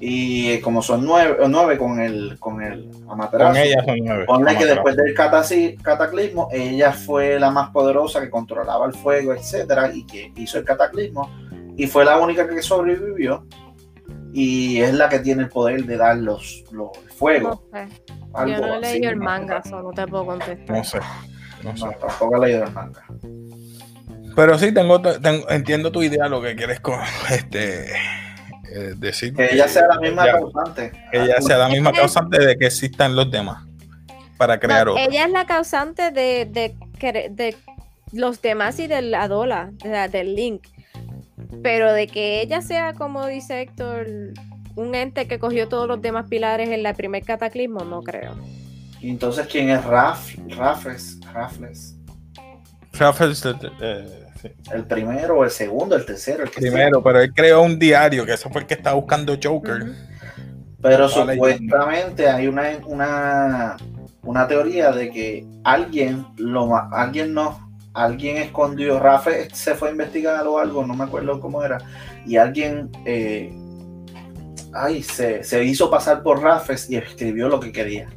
y 0.00 0.58
como 0.60 0.82
son 0.82 1.04
nueve, 1.04 1.36
nueve 1.48 1.78
con 1.78 1.98
el, 2.00 2.36
con 2.38 2.60
el 2.62 2.90
Amaterasu, 3.08 3.52
Con 3.52 3.56
ella 3.62 3.84
son 3.84 3.98
nueve. 4.02 4.24
Ponle 4.26 4.56
que 4.56 4.66
después 4.66 4.96
del 4.96 5.14
cataclismo, 5.14 6.48
ella 6.52 6.92
fue 6.92 7.38
la 7.38 7.50
más 7.50 7.70
poderosa 7.70 8.20
que 8.20 8.28
controlaba 8.28 8.86
el 8.86 8.92
fuego, 8.94 9.32
etcétera, 9.32 9.90
y 9.94 10.04
que 10.04 10.32
hizo 10.36 10.58
el 10.58 10.64
cataclismo, 10.64 11.30
y 11.76 11.86
fue 11.86 12.04
la 12.04 12.18
única 12.18 12.46
que 12.48 12.60
sobrevivió, 12.60 13.46
y 14.32 14.80
es 14.80 14.92
la 14.92 15.08
que 15.08 15.20
tiene 15.20 15.44
el 15.44 15.48
poder 15.48 15.84
de 15.84 15.96
dar 15.96 16.16
los, 16.16 16.64
los 16.72 16.90
el 16.98 17.04
no 17.06 17.14
fuego. 17.14 17.62
sé. 17.72 17.88
algo 18.34 18.52
Yo 18.52 18.66
no 18.66 18.74
he 18.74 18.80
leído 18.80 19.10
el 19.10 19.16
manga, 19.16 19.62
no 19.70 19.90
te 19.92 20.06
puedo 20.06 20.26
contestar. 20.26 20.76
No 20.76 20.84
sé. 20.84 20.98
No 21.62 21.76
sé. 21.76 21.86
No, 21.86 21.92
tampoco 21.92 22.36
he 22.36 22.46
leído 22.48 22.64
el 22.64 22.72
manga. 22.72 23.06
Pero 24.34 24.58
sí, 24.58 24.72
tengo, 24.72 25.00
tengo- 25.00 25.48
entiendo 25.50 25.92
tu 25.92 26.02
idea, 26.02 26.28
lo 26.28 26.42
que 26.42 26.56
quieres 26.56 26.80
con, 26.80 26.98
este, 27.30 27.92
eh, 27.92 28.94
decir. 28.96 29.34
Que 29.34 29.50
ella 29.54 29.68
sea 29.68 29.86
la 29.86 29.98
misma 30.00 30.24
ella- 30.24 30.32
causante. 30.32 30.92
que 31.10 31.22
ella 31.22 31.40
sea 31.40 31.58
la 31.58 31.68
misma 31.68 31.92
causante 31.92 32.38
de 32.44 32.56
que 32.56 32.66
existan 32.66 33.14
los 33.14 33.30
demás 33.30 33.64
para 34.36 34.58
crear 34.58 34.86
No, 34.86 34.92
otro. 34.92 35.04
ella 35.08 35.26
es 35.26 35.30
la 35.30 35.46
causante 35.46 36.10
de, 36.10 36.46
de, 36.50 36.74
querer- 36.98 37.30
de 37.30 37.56
los 38.12 38.42
demás 38.42 38.78
y 38.80 38.86
del 38.88 39.14
Adola, 39.14 39.70
de 39.82 39.88
la- 39.90 40.08
del 40.08 40.34
Link. 40.34 40.66
Pero 41.62 41.92
de 41.92 42.06
que 42.08 42.40
ella 42.40 42.60
sea, 42.62 42.94
como 42.94 43.26
dice 43.26 43.60
Héctor, 43.62 44.06
un 44.76 44.94
ente 44.96 45.28
que 45.28 45.38
cogió 45.38 45.68
todos 45.68 45.86
los 45.86 46.02
demás 46.02 46.26
pilares 46.28 46.68
en 46.70 46.84
el 46.84 46.94
primer 46.94 47.22
cataclismo, 47.24 47.84
no 47.84 48.02
creo. 48.02 48.34
Entonces, 49.02 49.46
¿quién 49.46 49.68
es 49.70 49.84
Raf, 49.84 50.34
Rafles? 50.48 51.18
Rafles? 51.32 51.94
Rafael, 52.92 53.34
eh, 53.80 54.23
sí, 54.44 54.70
¿El 54.72 54.84
primero 54.86 55.38
o 55.38 55.44
el 55.44 55.50
segundo, 55.50 55.96
el 55.96 56.04
tercero? 56.04 56.44
El 56.44 56.50
que 56.50 56.60
primero, 56.60 57.02
pero 57.02 57.20
él 57.20 57.32
creó 57.32 57.62
un 57.62 57.78
diario, 57.78 58.24
que 58.26 58.34
eso 58.34 58.50
fue 58.50 58.62
el 58.62 58.66
que 58.66 58.74
estaba 58.74 58.96
buscando 58.96 59.36
Joker. 59.42 59.84
Pero 60.80 61.08
supuestamente 61.08 62.28
hay 62.28 62.46
una, 62.46 62.64
una, 62.86 63.76
una 64.22 64.46
teoría 64.46 64.92
de 64.92 65.10
que 65.10 65.46
alguien 65.64 66.26
lo 66.36 66.76
alguien 66.92 67.32
no, 67.32 67.78
alguien 67.94 68.36
escondió, 68.36 69.00
Rafe 69.00 69.48
se 69.54 69.74
fue 69.74 69.88
a 69.88 69.92
investigar 69.92 70.46
o 70.46 70.58
algo, 70.58 70.86
no 70.86 70.94
me 70.94 71.04
acuerdo 71.04 71.40
cómo 71.40 71.64
era, 71.64 71.78
y 72.26 72.36
alguien 72.36 72.90
eh, 73.06 73.50
ay, 74.74 75.02
se, 75.02 75.42
se 75.42 75.64
hizo 75.64 75.90
pasar 75.90 76.22
por 76.22 76.42
Rafes 76.42 76.90
y 76.90 76.96
escribió 76.96 77.48
lo 77.48 77.60
que 77.60 77.72
quería 77.72 78.08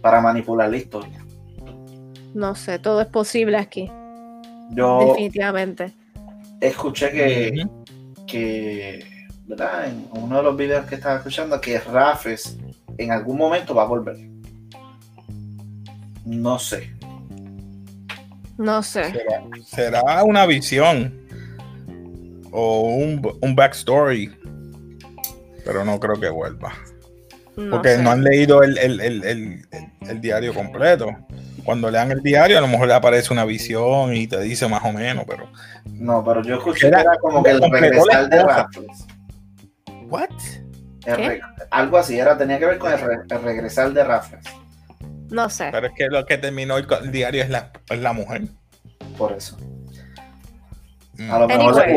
para 0.00 0.20
manipular 0.20 0.70
la 0.70 0.76
historia. 0.76 1.24
No 2.34 2.54
sé, 2.54 2.78
todo 2.78 3.00
es 3.00 3.06
posible 3.08 3.56
aquí, 3.56 3.90
Yo 4.70 5.08
definitivamente. 5.08 5.92
escuché 6.60 7.10
que, 7.12 7.66
que, 8.26 9.04
¿verdad? 9.46 9.88
En 9.88 10.08
uno 10.12 10.38
de 10.38 10.42
los 10.42 10.56
videos 10.56 10.86
que 10.86 10.96
estaba 10.96 11.16
escuchando, 11.16 11.60
que 11.60 11.78
Rafes 11.78 12.56
en 12.98 13.10
algún 13.12 13.38
momento 13.38 13.74
va 13.74 13.82
a 13.82 13.86
volver. 13.86 14.16
No 16.24 16.58
sé. 16.58 16.92
No 18.58 18.82
sé. 18.82 19.04
será, 19.12 19.42
será 19.64 20.24
una 20.24 20.46
visión 20.46 21.14
o 22.50 22.90
un, 22.94 23.20
un 23.42 23.54
backstory, 23.54 24.32
pero 25.64 25.84
no 25.84 26.00
creo 26.00 26.18
que 26.18 26.30
vuelva. 26.30 26.72
No 27.56 27.70
Porque 27.70 27.96
sé. 27.96 28.02
no 28.02 28.10
han 28.10 28.24
leído 28.24 28.62
el, 28.62 28.76
el- 28.78 29.00
el- 29.00 29.24
el- 29.24 29.66
el- 29.70 30.08
el 30.08 30.20
diario 30.20 30.54
completo. 30.54 31.10
Cuando 31.64 31.90
lean 31.90 32.10
el 32.12 32.22
diario, 32.22 32.58
a 32.58 32.60
lo 32.60 32.68
mejor 32.68 32.86
le 32.88 32.94
aparece 32.94 33.32
una 33.32 33.44
visión 33.44 34.14
y 34.14 34.26
te 34.26 34.40
dice 34.40 34.68
más 34.68 34.84
o 34.84 34.92
menos, 34.92 35.24
pero. 35.26 35.48
No, 35.86 36.24
pero 36.24 36.42
yo 36.42 36.56
escuché 36.56 36.88
Era- 36.88 36.98
que 36.98 37.02
era 37.04 37.16
como 37.18 37.42
que 37.42 37.50
el 37.50 37.60
regresar 37.70 38.22
la 38.22 38.28
de 38.28 38.42
cosa. 38.42 38.56
Rafles. 38.56 39.06
¿What? 40.08 40.30
Re- 41.06 41.40
algo 41.70 41.98
así, 41.98 42.18
era, 42.18 42.36
tenía 42.36 42.58
que 42.58 42.66
ver 42.66 42.78
con 42.78 42.92
el, 42.92 42.98
re- 43.00 43.22
el 43.28 43.42
regresar 43.42 43.92
de 43.92 44.04
Rafles. 44.04 44.44
No 45.30 45.48
sé. 45.50 45.68
Pero 45.72 45.86
es 45.88 45.92
que 45.96 46.06
lo 46.08 46.24
que 46.26 46.38
terminó 46.38 46.76
el, 46.76 46.86
diario 47.10 47.42
es 47.42 47.50
la, 47.50 47.72
es 47.90 47.98
la 48.00 48.12
mujer. 48.12 48.42
Por 49.18 49.32
eso. 49.32 49.56
Mm. 51.18 51.30
A 51.32 51.38
lo 51.38 51.48
mejor, 51.48 51.86
le, 51.86 51.96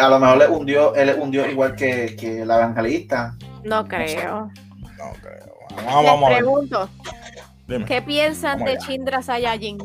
a 0.00 0.08
lo 0.08 0.18
mejor 0.20 0.38
le 0.38 0.46
hundió, 0.48 0.94
él 0.94 1.06
le 1.08 1.14
hundió 1.14 1.50
igual 1.50 1.74
que, 1.74 2.14
que 2.16 2.42
el 2.42 2.50
evangelista. 2.50 3.34
No 3.64 3.86
creo. 3.86 4.50
No 4.96 5.12
creo. 5.20 5.50
Vamos, 5.84 6.30
Les 6.30 6.44
vamos 6.44 6.72
a 6.72 6.78
ver. 6.78 6.88
Dime. 7.70 7.84
¿qué 7.84 8.02
piensan 8.02 8.64
de. 8.64 8.76
Chindra 8.78 9.22
Sayajin? 9.22 9.78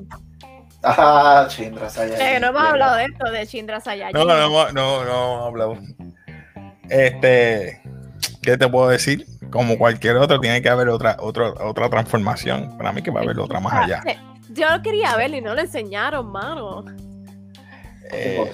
Ah, 0.83 1.45
Chindra 1.49 1.89
Sayajin. 1.89 2.21
Eh, 2.21 2.39
no 2.39 2.47
hemos 2.47 2.61
hablado 2.63 2.95
de 2.97 3.05
esto, 3.05 3.31
de 3.31 3.47
Chindra 3.47 3.79
Sayajin. 3.79 4.13
No, 4.13 4.25
no, 4.25 4.35
no, 4.49 4.71
no, 4.71 5.05
no 5.05 5.45
hablamos. 5.45 5.79
Este, 6.89 7.81
¿qué 8.41 8.57
te 8.57 8.67
puedo 8.67 8.89
decir? 8.89 9.25
Como 9.51 9.77
cualquier 9.77 10.17
otro, 10.17 10.39
tiene 10.39 10.61
que 10.61 10.69
haber 10.69 10.89
otra, 10.89 11.17
otra, 11.19 11.53
otra 11.63 11.89
transformación. 11.89 12.77
Para 12.77 12.91
mí 12.91 13.01
que 13.01 13.11
va 13.11 13.21
a 13.21 13.23
haber 13.23 13.39
otra 13.39 13.59
más 13.59 13.73
allá. 13.73 14.03
Yo 14.49 14.69
lo 14.69 14.81
quería 14.81 15.15
ver 15.15 15.33
y 15.33 15.41
no 15.41 15.53
lo 15.55 15.61
enseñaron, 15.61 16.31
mano. 16.31 16.85
¿Qué 18.09 18.37
Eh? 18.37 18.53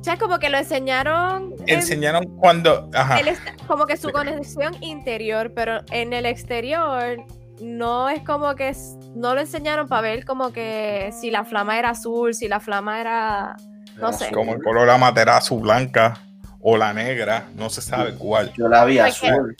O 0.00 0.04
sea, 0.08 0.18
como 0.18 0.38
que 0.38 0.48
lo 0.50 0.58
enseñaron. 0.58 1.54
en- 1.66 1.78
enseñaron 1.78 2.24
cuando. 2.36 2.88
Ajá. 2.94 3.18
como 3.66 3.86
que 3.86 3.96
su 3.96 4.10
conexión 4.10 4.74
interior, 4.80 5.52
pero 5.54 5.80
en 5.90 6.12
el 6.12 6.26
exterior 6.26 7.18
no 7.60 8.08
es 8.08 8.22
como 8.22 8.54
que 8.54 8.74
no 9.14 9.34
lo 9.34 9.40
enseñaron 9.40 9.88
para 9.88 10.02
ver 10.02 10.24
como 10.24 10.52
que 10.52 11.12
si 11.18 11.30
la 11.30 11.44
flama 11.44 11.78
era 11.78 11.90
azul, 11.90 12.34
si 12.34 12.48
la 12.48 12.60
flama 12.60 13.00
era 13.00 13.56
no 13.98 14.12
sé. 14.12 14.30
Como 14.32 14.54
el 14.54 14.62
color 14.62 14.88
amaterasu 14.90 15.60
blanca 15.60 16.20
o 16.60 16.76
la 16.76 16.92
negra, 16.92 17.46
no 17.54 17.70
se 17.70 17.80
sabe 17.80 18.14
cuál. 18.14 18.52
Yo 18.54 18.68
la 18.68 18.84
vi 18.84 18.98
azul. 18.98 19.56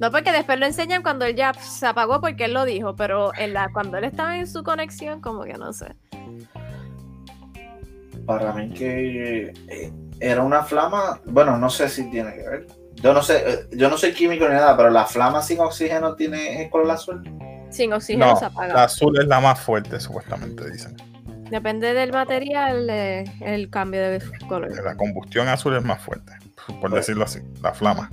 no 0.00 0.10
porque 0.10 0.32
después 0.32 0.58
lo 0.58 0.66
enseñan 0.66 1.02
cuando 1.02 1.24
él 1.24 1.36
ya 1.36 1.54
se 1.54 1.86
apagó 1.86 2.20
porque 2.20 2.44
él 2.44 2.54
lo 2.54 2.64
dijo, 2.64 2.94
pero 2.96 3.32
en 3.36 3.54
la 3.54 3.70
cuando 3.72 3.98
él 3.98 4.04
estaba 4.04 4.36
en 4.36 4.46
su 4.46 4.62
conexión 4.62 5.20
como 5.20 5.44
que 5.44 5.54
no 5.54 5.72
sé. 5.72 5.94
Para 8.26 8.52
mí 8.52 8.70
que 8.70 9.52
eh, 9.68 9.92
era 10.20 10.42
una 10.42 10.62
flama, 10.62 11.20
bueno, 11.26 11.58
no 11.58 11.68
sé 11.68 11.88
si 11.88 12.10
tiene 12.10 12.34
que 12.34 12.48
ver. 12.48 12.66
Yo 13.04 13.12
no 13.12 13.22
sé, 13.22 13.44
eh, 13.46 13.68
yo 13.72 13.90
no 13.90 13.98
soy 13.98 14.12
químico 14.14 14.48
ni 14.48 14.54
nada, 14.54 14.74
pero 14.76 14.88
la 14.90 15.04
flama 15.04 15.42
sin 15.42 15.60
oxígeno 15.60 16.14
tiene 16.16 16.62
el 16.64 16.70
color 16.70 16.90
azul. 16.90 17.22
Sin 17.70 17.92
oxígeno 17.92 18.26
No, 18.26 18.36
se 18.36 18.46
apaga. 18.46 18.72
la 18.74 18.84
azul 18.84 19.18
es 19.20 19.26
la 19.26 19.40
más 19.40 19.60
fuerte, 19.60 20.00
supuestamente 20.00 20.70
dicen. 20.70 20.96
Depende 21.50 21.92
del 21.92 22.12
material 22.12 22.88
eh, 22.88 23.24
el 23.42 23.68
cambio 23.68 24.00
de 24.00 24.22
color. 24.48 24.72
La 24.82 24.96
combustión 24.96 25.48
azul 25.48 25.76
es 25.76 25.84
más 25.84 26.00
fuerte, 26.00 26.32
por 26.80 26.90
decirlo 26.92 27.24
así, 27.24 27.40
la 27.62 27.74
flama. 27.74 28.10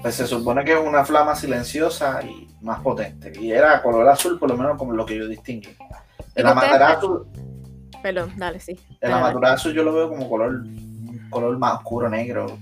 Pues 0.00 0.14
se 0.14 0.28
supone 0.28 0.64
que 0.64 0.74
es 0.74 0.78
una 0.78 1.04
flama 1.04 1.34
silenciosa 1.34 2.20
y 2.22 2.46
más 2.62 2.78
potente. 2.80 3.32
Y 3.40 3.50
era 3.50 3.82
color 3.82 4.08
azul, 4.08 4.38
por 4.38 4.48
lo 4.48 4.56
menos 4.56 4.78
como 4.78 4.92
lo 4.92 5.04
que 5.04 5.16
yo 5.18 5.26
distinguí. 5.26 5.70
El 6.36 6.46
¿Y 6.46 6.48
ustedes- 6.48 6.52
amaterasu, 6.52 7.26
Perdón, 8.00 8.32
dale, 8.36 8.60
sí. 8.60 8.72
el 8.72 8.78
Dale, 9.10 9.14
dale. 9.14 9.26
amaterasu 9.30 9.72
yo 9.72 9.82
lo 9.82 9.92
veo 9.92 10.08
como 10.08 10.28
color, 10.30 10.62
color 11.30 11.58
más 11.58 11.74
oscuro, 11.78 12.08
negro. 12.08 12.56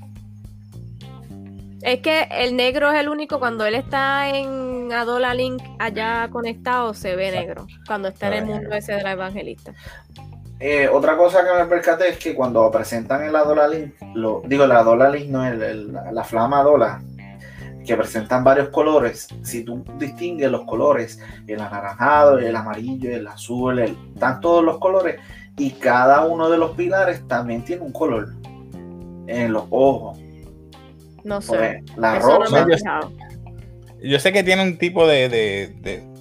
Es 1.87 2.01
que 2.01 2.27
el 2.33 2.57
negro 2.57 2.91
es 2.91 2.99
el 2.99 3.09
único 3.09 3.39
cuando 3.39 3.65
él 3.65 3.77
está 3.77 4.29
en 4.29 4.93
Adola 4.93 5.33
Link 5.35 5.63
allá 5.79 6.29
conectado 6.33 6.93
se 6.95 7.15
ve 7.15 7.31
negro. 7.31 7.67
Cuando 7.87 8.09
está 8.09 8.27
en 8.27 8.33
el 8.35 8.45
mundo 8.47 8.63
negro. 8.63 8.75
ese 8.77 8.95
de 8.95 9.03
la 9.05 9.13
evangelista. 9.13 9.73
Eh, 10.59 10.89
otra 10.89 11.17
cosa 11.17 11.45
que 11.45 11.55
me 11.63 11.67
percaté 11.67 12.09
es 12.09 12.19
que 12.19 12.35
cuando 12.35 12.69
presentan 12.73 13.23
el 13.23 13.37
Adolalink, 13.37 13.95
lo, 14.15 14.43
digo, 14.47 14.65
el 14.65 14.73
Adolalink 14.73 15.31
no 15.31 15.47
el, 15.47 15.63
el- 15.63 15.93
la, 15.93 16.11
la 16.11 16.25
flama 16.25 16.59
Adola, 16.61 17.01
que 17.87 17.97
presentan 17.97 18.43
varios 18.43 18.71
colores, 18.71 19.29
si 19.43 19.63
tú 19.63 19.85
distingues 19.97 20.51
los 20.51 20.65
colores, 20.65 21.21
el 21.47 21.61
anaranjado, 21.61 22.39
el 22.41 22.57
amarillo, 22.57 23.11
el 23.15 23.29
azul, 23.29 23.79
el- 23.79 23.97
están 24.15 24.41
todos 24.41 24.65
los 24.65 24.79
colores 24.79 25.21
y 25.57 25.71
cada 25.71 26.25
uno 26.27 26.51
de 26.51 26.59
los 26.59 26.73
pilares 26.73 27.23
también 27.29 27.65
tiene 27.65 27.83
un 27.83 27.93
color 27.93 28.31
en 29.29 29.53
los 29.53 29.65
ojos. 29.71 30.19
No 31.27 31.41
sé. 31.41 31.83
La 31.97 32.19
Eso 32.19 32.29
no 32.29 32.39
rosa, 32.39 32.65
me 32.67 32.73
he 32.75 32.77
yo- 32.77 32.85
sé 34.21 34.33
que 34.33 34.43
tiene 34.45 34.63
un 34.63 34.79
tipo 34.79 35.07
de, 35.09 35.29
de- 35.29 35.75
de- 35.81 36.17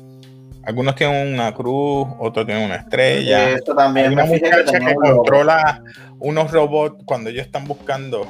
Algunos 0.63 0.95
tienen 0.95 1.31
una 1.35 1.53
cruz, 1.53 2.07
otros 2.17 2.47
tienen 2.47 2.65
una 2.65 2.77
estrella. 2.77 3.51
esto 3.51 3.73
Hay 3.73 3.77
también 3.77 4.13
una 4.13 4.25
fijé 4.25 4.41
que 4.41 4.49
muchacha 4.63 4.79
que 4.79 4.95
controla 4.95 5.83
unos 6.17 6.51
robots 6.51 7.03
cuando 7.05 7.29
ellos 7.29 7.45
están 7.45 7.65
buscando. 7.65 8.27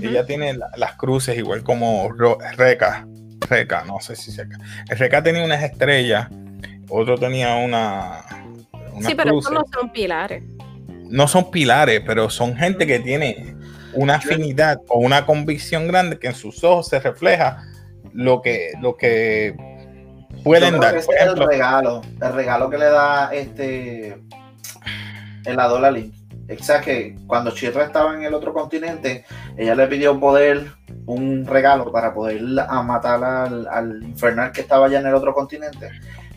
Ella 0.00 0.24
tiene 0.24 0.54
la- 0.54 0.70
las 0.76 0.92
cruces 0.94 1.36
igual 1.36 1.64
como 1.64 2.08
Reca. 2.56 3.08
Reca, 3.50 3.82
no 3.84 3.98
sé 4.00 4.14
si 4.14 4.30
Reca. 4.36 4.56
El 4.88 4.98
Reca 4.98 5.20
tenía 5.22 5.44
unas 5.44 5.62
estrellas, 5.64 6.28
otro 6.88 7.18
tenía 7.18 7.56
una. 7.56 8.24
unas 8.92 9.06
Sí, 9.06 9.14
pero 9.16 9.30
cruces. 9.30 9.50
estos 9.50 9.52
no 9.72 9.80
son 9.80 9.90
pilares. 9.90 10.44
no 11.10 11.26
son 11.26 11.50
pilares, 11.50 12.02
pero 12.06 12.30
son 12.30 12.54
gente 12.56 12.86
que 12.86 13.00
tiene 13.00 13.56
una 13.94 14.16
afinidad 14.16 14.80
o 14.88 14.98
una 14.98 15.24
convicción 15.26 15.88
grande 15.88 16.18
que 16.18 16.28
en 16.28 16.34
sus 16.34 16.62
ojos 16.64 16.88
se 16.88 17.00
refleja 17.00 17.64
lo 18.12 18.42
que, 18.42 18.72
lo 18.80 18.96
que 18.96 19.54
pueden 20.44 20.78
dar. 20.80 20.94
que 20.98 21.02
Por 21.06 21.14
el 21.16 21.22
ejemplo, 21.22 21.46
regalo, 21.46 22.02
el 22.20 22.32
regalo 22.32 22.70
que 22.70 22.78
le 22.78 22.86
da 22.86 23.30
este 23.32 24.18
el 25.44 25.60
Adola 25.60 25.90
Link. 25.90 26.14
O 26.50 26.62
sea 26.64 26.80
que 26.80 27.14
cuando 27.26 27.50
Chirra 27.50 27.84
estaba 27.84 28.14
en 28.14 28.22
el 28.24 28.32
otro 28.32 28.54
continente, 28.54 29.24
ella 29.56 29.74
le 29.74 29.86
pidió 29.86 30.18
poder, 30.18 30.66
un 31.04 31.44
regalo 31.44 31.92
para 31.92 32.14
poder 32.14 32.40
a 32.66 32.82
matar 32.82 33.22
al, 33.22 33.66
al 33.68 34.02
infernal 34.02 34.52
que 34.52 34.62
estaba 34.62 34.86
allá 34.86 35.00
en 35.00 35.06
el 35.06 35.14
otro 35.14 35.34
continente. 35.34 35.90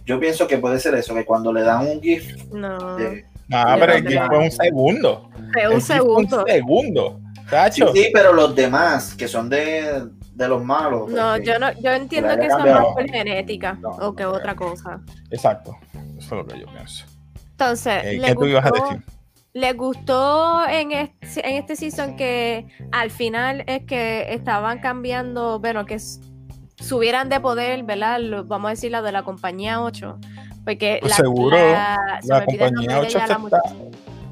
Yo 0.06 0.20
pienso 0.20 0.48
que 0.48 0.58
puede 0.58 0.80
ser 0.80 0.96
eso, 0.96 1.14
que 1.16 1.24
cuando 1.24 1.54
le 1.54 1.62
dan 1.62 1.88
un 1.88 2.02
gift 2.02 2.38
No. 2.52 2.98
de, 2.98 3.24
ah, 3.54 3.78
pero 3.80 3.94
no 3.94 3.98
el 4.00 4.06
creo. 4.06 4.20
GIF 4.22 4.28
fue 4.28 4.40
un 4.40 4.52
segundo. 4.52 5.30
Fue 5.54 5.62
El 5.64 5.70
un 5.70 5.82
segundo. 5.82 6.40
Un 6.42 6.48
segundo. 6.48 7.20
Sí, 7.52 7.82
Tacho. 7.82 7.94
sí, 7.94 8.10
pero 8.14 8.34
los 8.34 8.56
demás, 8.56 9.14
que 9.16 9.28
son 9.28 9.50
de, 9.50 10.08
de 10.34 10.48
los 10.48 10.64
malos. 10.64 11.10
No, 11.12 11.38
yo 11.38 11.60
no, 11.60 11.72
yo 11.82 11.92
entiendo 11.92 12.30
que 12.40 12.48
cambiado. 12.48 12.82
más 12.82 12.94
por 12.94 13.10
genética 13.10 13.78
No, 13.82 13.90
o 13.90 14.16
que 14.16 14.24
no 14.24 14.32
otra 14.32 14.56
cosa. 14.56 15.02
Exacto. 15.30 15.76
Eso 16.18 16.18
es 16.20 16.32
lo 16.32 16.46
que 16.46 16.60
yo 16.60 16.66
pienso. 16.68 17.06
Entonces, 17.52 18.04
Eh, 18.06 18.18
¿le 18.20 18.28
¿Qué 18.30 18.36
tú 18.36 18.46
ibas 18.46 18.66
a 18.66 18.70
gustó- 18.70 18.86
decir? 18.90 19.04
¿Les 19.54 19.76
gustó 19.76 20.66
en 20.70 20.92
este, 20.94 21.48
en 21.50 21.56
este 21.58 21.76
season 21.76 22.16
que 22.16 22.68
al 22.94 23.12
final 23.12 23.64
es 23.68 23.84
que 23.86 24.34
estaban 24.34 24.80
cambiando, 24.80 25.60
bueno, 25.60 25.86
que 25.86 25.98
subieran 26.80 27.28
de 27.28 27.40
poder, 27.42 27.84
¿verdad? 27.84 28.20
Lo- 28.22 28.46
vamos 28.46 28.68
a 28.68 28.72
decir 28.72 28.92
la 28.92 29.02
de 29.02 29.12
la 29.12 29.24
compañía 29.24 29.82
8. 29.82 30.18
Porque 30.64 31.00
Pues 31.02 31.10
la, 31.10 31.16
seguro, 31.18 31.58
la, 31.58 32.20
se 32.22 32.28
La 32.30 32.46
compañía 32.46 32.72
nombre 32.72 32.94
de 32.94 33.00
8 33.02 33.08
ella, 33.10 33.10
se 33.10 33.18
la 33.18 33.24
está- 33.26 33.38
muchacha. 33.40 33.76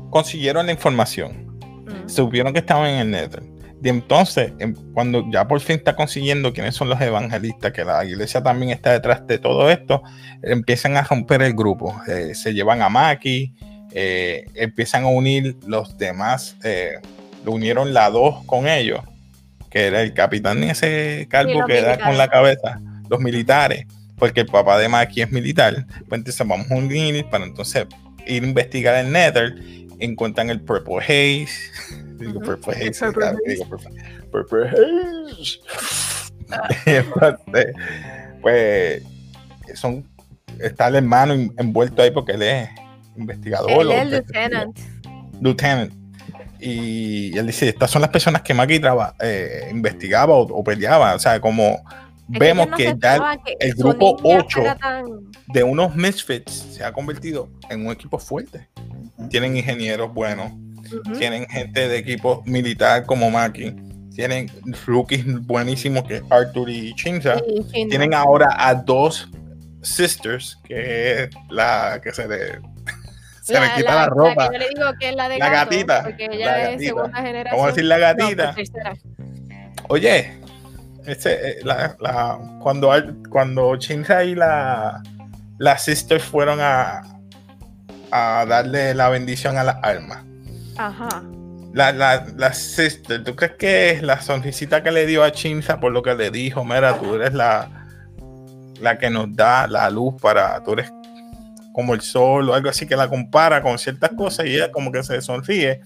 consiguieron 0.10 0.66
la 0.68 0.72
información. 0.72 1.49
Mm. 1.90 2.10
supieron 2.10 2.54
que 2.54 2.60
estaban 2.60 2.90
en 2.90 3.00
el 3.00 3.12
Nether. 3.12 3.44
Y 3.82 3.90
entonces, 3.90 4.52
em, 4.60 4.76
cuando 4.94 5.26
ya 5.32 5.48
por 5.48 5.60
fin 5.62 5.78
está 5.78 5.96
consiguiendo 5.96 6.52
quiénes 6.52 6.76
son 6.76 6.90
los 6.90 7.00
evangelistas, 7.00 7.72
que 7.72 7.86
la 7.86 8.04
iglesia 8.04 8.44
también 8.44 8.72
está 8.72 8.92
detrás 8.92 9.26
de 9.26 9.38
todo 9.38 9.70
esto, 9.70 10.04
empiezan 10.42 10.98
a 10.98 11.04
romper 11.04 11.42
el 11.42 11.54
grupo. 11.54 11.96
Eh, 12.08 12.36
se 12.36 12.54
llevan 12.54 12.82
a 12.82 12.90
Maki, 12.90 13.54
eh, 13.92 14.46
empiezan 14.56 15.04
a 15.04 15.08
unir 15.08 15.58
los 15.66 15.98
demás, 15.98 16.58
eh, 16.64 17.00
lo 17.46 17.54
unieron 17.54 17.94
la 17.94 18.10
2 18.10 18.46
con 18.46 18.68
ellos. 18.68 19.02
que 19.70 19.86
era 19.86 20.02
el 20.02 20.16
capitán 20.16 20.64
ese 20.64 21.28
calvo 21.30 21.64
que 21.68 21.80
da 21.84 22.00
con 22.00 22.18
la 22.18 22.28
cabeza, 22.28 22.82
los 23.08 23.20
militares, 23.20 23.86
porque 24.18 24.40
el 24.40 24.48
papá 24.48 24.80
de 24.80 24.90
Maki 24.90 25.22
es 25.22 25.32
militar. 25.32 25.86
Pues 26.08 26.20
entonces 26.20 26.48
vamos 26.48 26.72
a 26.72 26.74
unir 26.74 27.24
para 27.30 27.46
entonces 27.46 27.86
ir 28.26 28.44
a 28.44 28.48
investigar 28.48 28.96
el 28.96 29.12
Nether. 29.12 29.56
Encuentran 30.00 30.50
el 30.50 30.62
Purple 30.62 30.98
Haze. 30.98 31.48
Digo. 32.18 32.40
Purple 32.42 32.74
Haze. 32.76 33.06
Purple 33.06 33.14
claro, 33.14 33.38
Haze. 33.38 33.52
digo 33.54 33.66
Purple, 33.70 33.92
Purple 34.32 34.70
Haze. 34.70 35.60
Y 36.86 36.90
entonces, 36.96 37.76
pues 38.42 39.04
son 39.76 40.06
está 40.60 40.88
el 40.88 40.96
hermano 40.96 41.34
en- 41.34 41.54
envuelto 41.58 42.02
ahí 42.02 42.12
porque 42.12 42.34
él 42.34 42.42
es 42.42 42.70
investigador. 43.16 43.70
Él 43.72 43.92
es 43.92 44.10
lieutenant. 44.10 44.78
Lieutenant. 45.40 45.94
Y 46.60 47.38
él 47.38 47.46
dice, 47.48 47.70
estas 47.70 47.90
son 47.92 48.02
las 48.02 48.10
personas 48.10 48.42
que 48.42 48.54
Maki 48.54 48.80
traba- 48.80 49.16
eh, 49.22 49.70
investigaba 49.72 50.34
o, 50.34 50.42
o 50.42 50.64
peleaba. 50.64 51.14
O 51.16 51.20
sea, 51.20 51.40
como 51.40 51.82
Es 52.34 52.40
vemos 52.40 52.70
no 52.70 52.78
que 52.78 52.84
ya 52.84 52.90
aceptaban 52.92 53.40
que 53.44 53.56
el 53.60 53.74
grupo 53.74 54.18
ninja 54.24 54.40
8 54.46 54.60
fuera 54.60 54.76
tan- 54.76 55.06
de 55.48 55.64
unos 55.64 55.96
misfits 55.96 56.52
se 56.72 56.84
ha 56.84 56.92
convertido 56.94 57.50
en 57.70 57.86
un 57.86 57.92
equipo 57.92 58.20
fuerte. 58.20 58.68
Tienen 59.30 59.58
ingenieros 59.58 60.14
buenos, 60.14 60.52
tienen 61.18 61.46
gente 61.48 61.88
de 61.88 61.98
equipo 61.98 62.42
militar 62.46 63.06
como 63.06 63.30
Maki, 63.32 63.76
tienen 64.16 64.50
rookies 64.86 65.24
buenísimos 65.46 66.04
que 66.04 66.22
Arthur 66.30 66.70
y 66.70 66.94
Shinra. 66.94 67.42
Tienen 67.72 68.14
ahora 68.14 68.48
a 68.58 68.74
dos 68.76 69.30
sisters, 69.82 70.58
que 70.64 71.24
es 71.24 71.30
la 71.50 72.00
que 72.04 72.12
se 72.12 72.28
le, 72.28 72.60
se 73.42 73.60
le 73.60 73.68
quita 73.76 73.96
la, 73.96 74.06
ropa. 74.08 74.50
que 74.50 74.56
yo 74.56 74.60
le 74.60 74.70
digo 74.70 74.92
que 75.00 75.10
es 75.10 75.16
la 75.16 75.30
de 75.30 75.38
La 75.38 75.50
gato, 75.50 75.72
gatita, 75.72 76.04
Porque 76.04 76.28
la 76.28 76.34
ella 76.36 76.58
es 76.62 76.72
gatita. 76.72 76.84
segunda 76.96 77.18
generación. 77.22 77.52
Vamos 77.52 77.64
a 77.64 77.68
decir 77.70 77.86
la 77.86 77.98
gatita. 77.98 78.54
pues. 78.56 78.72
Oye, 79.88 80.34
ese, 81.12 81.34
eh, 81.34 81.60
la- 81.64 81.96
la- 82.00 82.40
cuando, 82.62 82.92
cuando 83.30 83.76
Shinra 83.76 84.24
y 84.24 84.36
la, 84.36 85.02
la 85.58 85.78
sister 85.78 86.20
fueron 86.20 86.60
a, 86.62 87.02
a 88.12 88.46
darle 88.48 88.94
la 88.94 89.10
bendición 89.10 89.58
a 89.58 89.64
las 89.64 89.78
almas. 89.84 90.24
Ajá. 90.78 91.24
La, 91.74 91.92
la, 91.92 92.26
la 92.36 92.54
sister, 92.54 93.24
¿tú 93.24 93.36
crees 93.36 93.54
que 93.54 93.92
es 93.92 94.02
la 94.02 94.20
sonrisita 94.22 94.82
que 94.82 94.92
le 94.92 95.06
dio 95.06 95.24
a 95.24 95.30
Shinra 95.30 95.80
por 95.80 95.92
lo 95.92 96.02
que 96.02 96.16
le 96.16 96.32
dijo? 96.32 96.64
Mira, 96.66 96.98
tú 96.98 97.16
eres 97.16 97.34
la, 97.34 97.88
la 98.82 98.98
que 98.98 99.10
nos 99.10 99.36
da 99.36 99.68
la 99.68 99.90
luz 99.90 100.16
para, 100.22 100.64
tú 100.64 100.74
eres 100.74 100.92
como 101.74 101.94
el 101.94 102.02
sol 102.02 102.50
o 102.50 102.54
algo 102.56 102.70
así 102.70 102.88
que 102.88 102.96
la 102.96 103.08
compara 103.08 103.62
con 103.62 103.78
ciertas 103.78 104.10
cosas 104.18 104.48
y 104.48 104.56
ella 104.56 104.72
como 104.72 104.92
que 104.92 105.04
se 105.04 105.22
sonríe. 105.22 105.82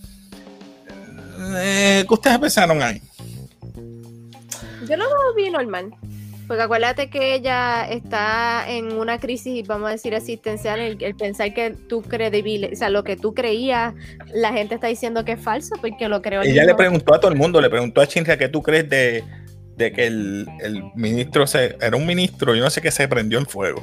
Eh, 1.57 2.05
¿Qué 2.07 2.13
ustedes 2.13 2.39
pensaron 2.39 2.81
ahí? 2.81 3.01
Yo 4.88 4.98
lo 4.98 5.06
vi 5.36 5.50
normal. 5.50 5.93
Porque 6.48 6.63
acuérdate 6.63 7.10
que 7.10 7.36
ella 7.36 7.88
está 7.89 8.65
en 8.67 8.93
una 8.93 9.17
crisis, 9.17 9.65
vamos 9.65 9.88
a 9.88 9.91
decir, 9.91 10.13
existencial, 10.13 10.80
el, 10.80 11.02
el 11.02 11.15
pensar 11.15 11.54
que 11.54 11.72
tú 11.72 12.02
credible, 12.02 12.72
o 12.74 12.76
sea, 12.76 12.89
lo 12.89 13.04
que 13.04 13.15
tú 13.15 13.34
creías, 13.34 13.93
la 14.34 14.52
gente 14.52 14.76
está 14.76 14.88
diciendo 14.88 15.24
que 15.24 15.34
es 15.34 15.41
falso 15.41 15.76
porque 15.80 16.10
lo 16.10 16.22
creo. 16.22 16.41
el 16.41 16.50
Ella 16.50 16.65
le 16.65 16.76
preguntó 16.76 17.13
a 17.13 17.19
todo 17.19 17.32
el 17.32 17.38
mundo, 17.38 17.62
le 17.62 17.69
preguntó 17.69 18.02
a 18.02 18.06
Shinra, 18.06 18.38
¿qué 18.38 18.50
tú 18.50 18.62
crees 18.62 18.89
de, 18.89 19.24
de 19.78 19.91
que 19.93 20.06
el, 20.06 20.46
el 20.62 20.84
ministro 20.96 21.48
se, 21.48 21.78
era 21.80 21.96
un 21.96 22.06
ministro, 22.06 22.54
yo 22.56 22.63
no 22.63 22.69
sé 22.69 22.82
qué 22.82 22.91
se 22.91 23.08
prendió 23.08 23.39
en 23.39 23.46
fuego 23.46 23.82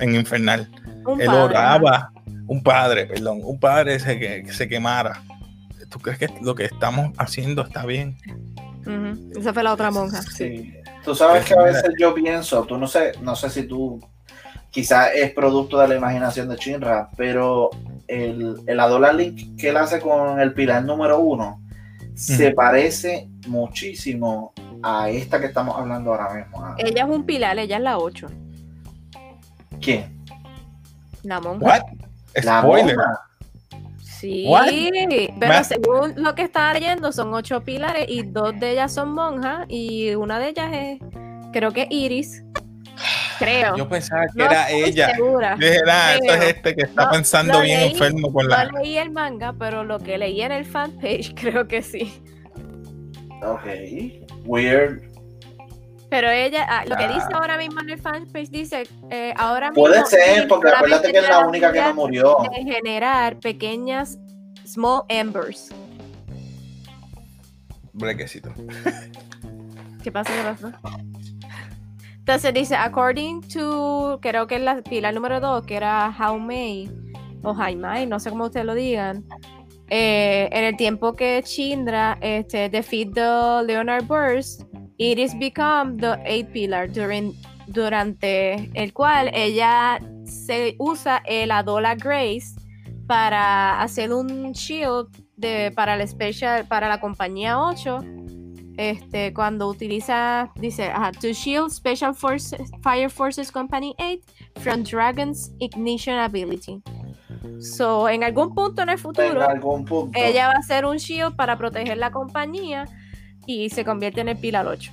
en 0.00 0.16
Infernal? 0.16 0.68
un 1.06 1.20
Él 1.20 1.28
padre, 1.28 1.42
oraba, 1.42 2.12
un 2.46 2.62
padre, 2.62 3.06
perdón, 3.06 3.40
un 3.44 3.60
padre 3.60 4.00
se, 4.00 4.18
que, 4.18 4.42
que 4.42 4.52
se 4.52 4.68
quemara. 4.68 5.22
¿Tú 5.88 5.98
crees 5.98 6.18
que 6.18 6.28
lo 6.42 6.54
que 6.54 6.64
estamos 6.64 7.12
haciendo 7.18 7.62
está 7.62 7.86
bien? 7.86 8.16
Esa 9.36 9.52
fue 9.52 9.62
la 9.62 9.72
otra 9.72 9.90
monja. 9.90 10.22
Sí. 10.22 10.74
Tú 11.04 11.14
sabes 11.14 11.44
que 11.46 11.54
a 11.54 11.62
veces 11.62 11.92
yo 11.98 12.14
pienso, 12.14 12.62
tú 12.64 12.76
no 12.76 12.86
sé, 12.86 13.12
no 13.22 13.34
sé 13.36 13.48
si 13.50 13.62
tú 13.64 14.00
quizás 14.70 15.10
es 15.14 15.32
producto 15.32 15.78
de 15.78 15.88
la 15.88 15.96
imaginación 15.96 16.48
de 16.48 16.56
Shinra, 16.56 17.08
pero 17.16 17.70
el, 18.06 18.60
el 18.66 18.80
Adola 18.80 19.12
Link 19.12 19.56
que 19.58 19.68
él 19.70 19.76
hace 19.76 20.00
con 20.00 20.40
el 20.40 20.52
pilar 20.52 20.84
número 20.84 21.18
uno 21.20 21.60
se 22.14 22.50
parece 22.50 23.28
muchísimo 23.46 24.52
a 24.82 25.08
esta 25.08 25.40
que 25.40 25.46
estamos 25.46 25.76
hablando 25.78 26.12
ahora 26.12 26.34
mismo. 26.34 26.62
a- 26.64 26.74
Ella 26.78 27.04
es 27.04 27.10
un 27.10 27.24
pilar, 27.24 27.58
ella 27.58 27.76
es 27.78 27.82
la 27.82 27.98
8. 27.98 28.26
¿Quién? 29.80 30.18
La 31.22 31.40
monja. 31.40 31.64
¿What? 31.64 31.80
La 32.44 32.60
Spoiler. 32.60 32.96
monja. 32.96 33.20
Sí, 34.20 34.44
What? 34.46 34.68
pero 35.38 35.52
Ma- 35.54 35.64
según 35.64 36.12
lo 36.16 36.34
que 36.34 36.42
estaba 36.42 36.74
leyendo, 36.74 37.10
son 37.12 37.32
ocho 37.32 37.62
pilares 37.62 38.04
y 38.08 38.22
dos 38.22 38.58
de 38.60 38.72
ellas 38.72 38.92
son 38.92 39.12
monjas 39.12 39.64
y 39.68 40.14
una 40.14 40.38
de 40.38 40.48
ellas 40.50 40.70
es, 40.72 40.98
creo 41.52 41.72
que 41.72 41.86
Iris. 41.90 42.44
Creo. 43.38 43.74
Yo 43.76 43.88
pensaba 43.88 44.26
que 44.26 44.32
No 44.38 44.44
era 44.44 44.70
ella. 44.70 45.14
segura. 45.14 45.56
Yo 45.58 45.66
dije, 45.66 45.80
"Nah, 45.86 46.12
esto 46.12 46.34
es 46.34 46.44
este 46.44 46.74
que 46.76 46.82
está 46.82 47.04
No, 47.06 47.10
pensando 47.10 47.60
bien 47.62 47.80
leí, 47.80 47.92
enfermo 47.92 48.30
con 48.30 48.46
la. 48.46 48.64
No 48.66 48.78
leí 48.80 48.98
el 48.98 49.10
manga, 49.10 49.54
pero 49.58 49.82
lo 49.84 49.98
que 49.98 50.18
leí 50.18 50.42
en 50.42 50.52
el 50.52 50.66
fanpage 50.66 51.34
creo 51.40 51.66
que 51.66 51.80
sí. 51.80 52.12
Ok. 53.42 53.64
Weird. 54.44 55.09
Pero 56.10 56.28
ella, 56.28 56.66
ah, 56.68 56.84
lo 56.86 56.96
que 56.96 57.06
dice 57.06 57.26
ahora 57.32 57.56
mismo 57.56 57.80
en 57.80 57.90
el 57.90 58.00
fanpage 58.00 58.50
dice, 58.50 58.82
eh, 59.10 59.32
ahora 59.36 59.70
mismo... 59.70 59.84
Puede 59.84 60.04
ser, 60.06 60.48
porque 60.48 60.68
acuérdate 60.68 61.12
que 61.12 61.18
es 61.18 61.28
la 61.28 61.46
única 61.46 61.72
que 61.72 61.80
no 61.80 61.94
murió. 61.94 62.36
de 62.52 62.64
generar 62.64 63.38
pequeñas 63.38 64.18
small 64.66 65.02
embers. 65.08 65.70
Brequecito. 67.92 68.52
¿Qué 70.02 70.10
pasa? 70.10 70.32
¿Qué 70.34 70.42
pasa? 70.42 70.80
Entonces 72.18 72.54
dice, 72.54 72.76
according 72.76 73.40
to, 73.48 74.18
creo 74.20 74.46
que 74.46 74.56
es 74.56 74.62
la 74.62 74.82
pila 74.82 75.12
número 75.12 75.40
2, 75.40 75.64
que 75.64 75.76
era 75.76 76.14
How 76.18 76.38
May, 76.38 76.90
o 77.42 77.54
Jaimai, 77.54 78.06
no 78.06 78.18
sé 78.20 78.30
cómo 78.30 78.44
ustedes 78.46 78.66
lo 78.66 78.74
digan. 78.74 79.24
eh, 79.90 80.48
en 80.52 80.64
el 80.64 80.76
tiempo 80.76 81.14
que 81.14 81.42
Chindra 81.44 82.16
este, 82.20 82.68
defeat 82.68 83.12
the 83.14 83.64
Leonard 83.66 84.04
Burst, 84.04 84.62
Iris 85.00 85.34
become 85.38 85.96
the 85.96 86.20
eighth 86.26 86.52
pillar 86.52 86.86
during, 86.86 87.34
durante 87.66 88.70
el 88.74 88.92
cual 88.92 89.30
ella 89.32 89.98
se 90.24 90.76
usa 90.78 91.22
el 91.24 91.50
Adola 91.50 91.94
Grace 91.94 92.54
para 93.06 93.80
hacer 93.80 94.12
un 94.12 94.52
shield 94.52 95.08
de, 95.36 95.72
para 95.74 95.94
el 95.94 96.06
special, 96.06 96.66
para 96.66 96.86
la 96.86 97.00
compañía 97.00 97.58
8 97.58 97.98
este, 98.76 99.32
cuando 99.34 99.68
utiliza, 99.68 100.50
dice, 100.56 100.84
ajá, 100.84 101.12
to 101.12 101.28
shield 101.32 101.70
Special 101.70 102.14
Forces, 102.14 102.70
Fire 102.82 103.10
Forces 103.10 103.50
Company 103.50 103.94
8 103.98 104.20
from 104.62 104.82
Dragon's 104.84 105.50
Ignition 105.58 106.18
Ability. 106.18 106.82
So, 107.58 108.08
en 108.08 108.22
algún 108.24 108.54
punto 108.54 108.82
en 108.82 108.88
el 108.90 108.94
En 108.94 108.98
futuro, 108.98 109.42
algún 109.46 109.84
punto. 109.84 110.18
ella 110.18 110.48
va 110.48 110.52
a 110.54 110.58
hacer 110.58 110.86
un 110.86 110.96
shield 110.96 111.36
para 111.36 111.58
proteger 111.58 111.98
la 111.98 112.10
compañía 112.10 112.86
y 113.50 113.70
se 113.70 113.84
convierte 113.84 114.20
en 114.20 114.28
el 114.28 114.36
Pilar 114.36 114.66
8. 114.66 114.92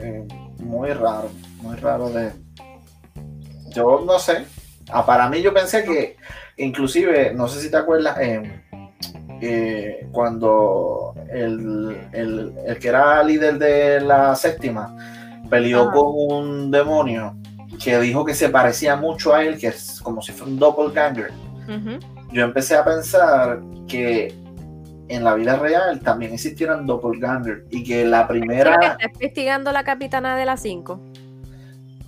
Eh, 0.00 0.26
muy 0.58 0.90
raro, 0.92 1.30
muy 1.62 1.76
raro 1.76 2.10
de... 2.10 2.30
Yo 3.74 4.02
no 4.04 4.18
sé. 4.18 4.44
Ah, 4.90 5.04
para 5.06 5.28
mí 5.28 5.40
yo 5.42 5.54
pensé 5.54 5.84
que, 5.84 6.16
inclusive, 6.56 7.32
no 7.34 7.46
sé 7.48 7.60
si 7.60 7.70
te 7.70 7.76
acuerdas, 7.76 8.18
eh, 8.20 8.60
eh, 9.40 10.08
cuando 10.12 11.14
el, 11.30 11.96
el- 12.12 12.52
el 12.66 12.78
que 12.78 12.88
era 12.88 13.22
líder 13.22 13.58
de 13.58 14.00
la 14.00 14.34
séptima 14.34 14.94
peleó 15.48 15.90
con 15.92 16.06
un 16.14 16.70
demonio 16.70 17.36
que 17.82 17.98
dijo 18.00 18.24
que 18.24 18.34
se 18.34 18.48
parecía 18.50 18.96
mucho 18.96 19.32
a 19.34 19.44
él, 19.44 19.58
que 19.58 19.68
es 19.68 20.00
como 20.02 20.20
si 20.20 20.32
fuera 20.32 20.52
un 20.52 20.58
doppelganger. 20.58 21.30
Yo 22.32 22.44
empecé 22.44 22.74
a 22.76 22.84
pensar 22.84 23.60
que 23.88 24.34
en 25.10 25.24
la 25.24 25.34
vida 25.34 25.56
real 25.56 26.00
también 26.00 26.32
existieran 26.32 26.86
doppelganger 26.86 27.66
y 27.70 27.82
que 27.82 28.04
la 28.04 28.26
que 28.26 28.34
primera... 28.34 28.74
está 28.74 28.96
investigando 29.12 29.72
la 29.72 29.82
capitana 29.82 30.36
de 30.36 30.46
las 30.46 30.62
5. 30.62 31.00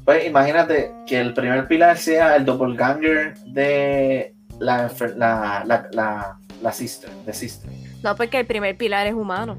Pues 0.05 0.27
imagínate 0.27 0.93
que 1.07 1.21
el 1.21 1.35
primer 1.35 1.67
pilar 1.67 1.99
sea 1.99 2.37
el 2.37 2.45
doppelganger 2.45 3.37
de 3.47 4.35
la, 4.59 4.91
la, 5.17 5.65
la, 5.67 5.89
la, 5.93 6.39
la 6.63 6.73
sister, 6.73 7.11
de 7.27 7.33
sister. 7.33 7.71
No, 8.03 8.15
porque 8.17 8.39
el 8.39 8.47
primer 8.47 8.77
pilar 8.77 9.07
es 9.07 9.15
humano. 9.15 9.59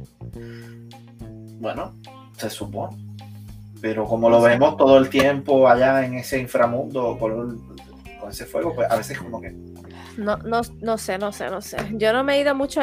Bueno, 1.59 1.93
se 2.37 2.49
supone. 2.49 2.97
Pero 3.81 4.05
como 4.05 4.29
lo 4.29 4.41
vemos 4.41 4.77
todo 4.77 4.97
el 4.97 5.09
tiempo 5.09 5.67
allá 5.67 6.05
en 6.05 6.15
ese 6.15 6.39
inframundo 6.39 7.17
con 7.19 7.61
ese 8.29 8.45
fuego, 8.45 8.73
pues 8.73 8.89
a 8.89 8.95
veces 8.95 9.17
como 9.17 9.41
que... 9.41 9.53
No, 10.17 10.37
no, 10.37 10.61
no 10.81 10.97
sé, 10.97 11.17
no 11.17 11.31
sé, 11.31 11.49
no 11.49 11.61
sé. 11.61 11.77
Yo 11.93 12.13
no 12.13 12.23
me 12.23 12.35
he 12.35 12.41
ido 12.41 12.53
mucho 12.55 12.81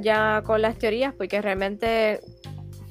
ya 0.00 0.42
con 0.44 0.62
las 0.62 0.76
teorías 0.78 1.12
porque 1.14 1.42
realmente 1.42 2.20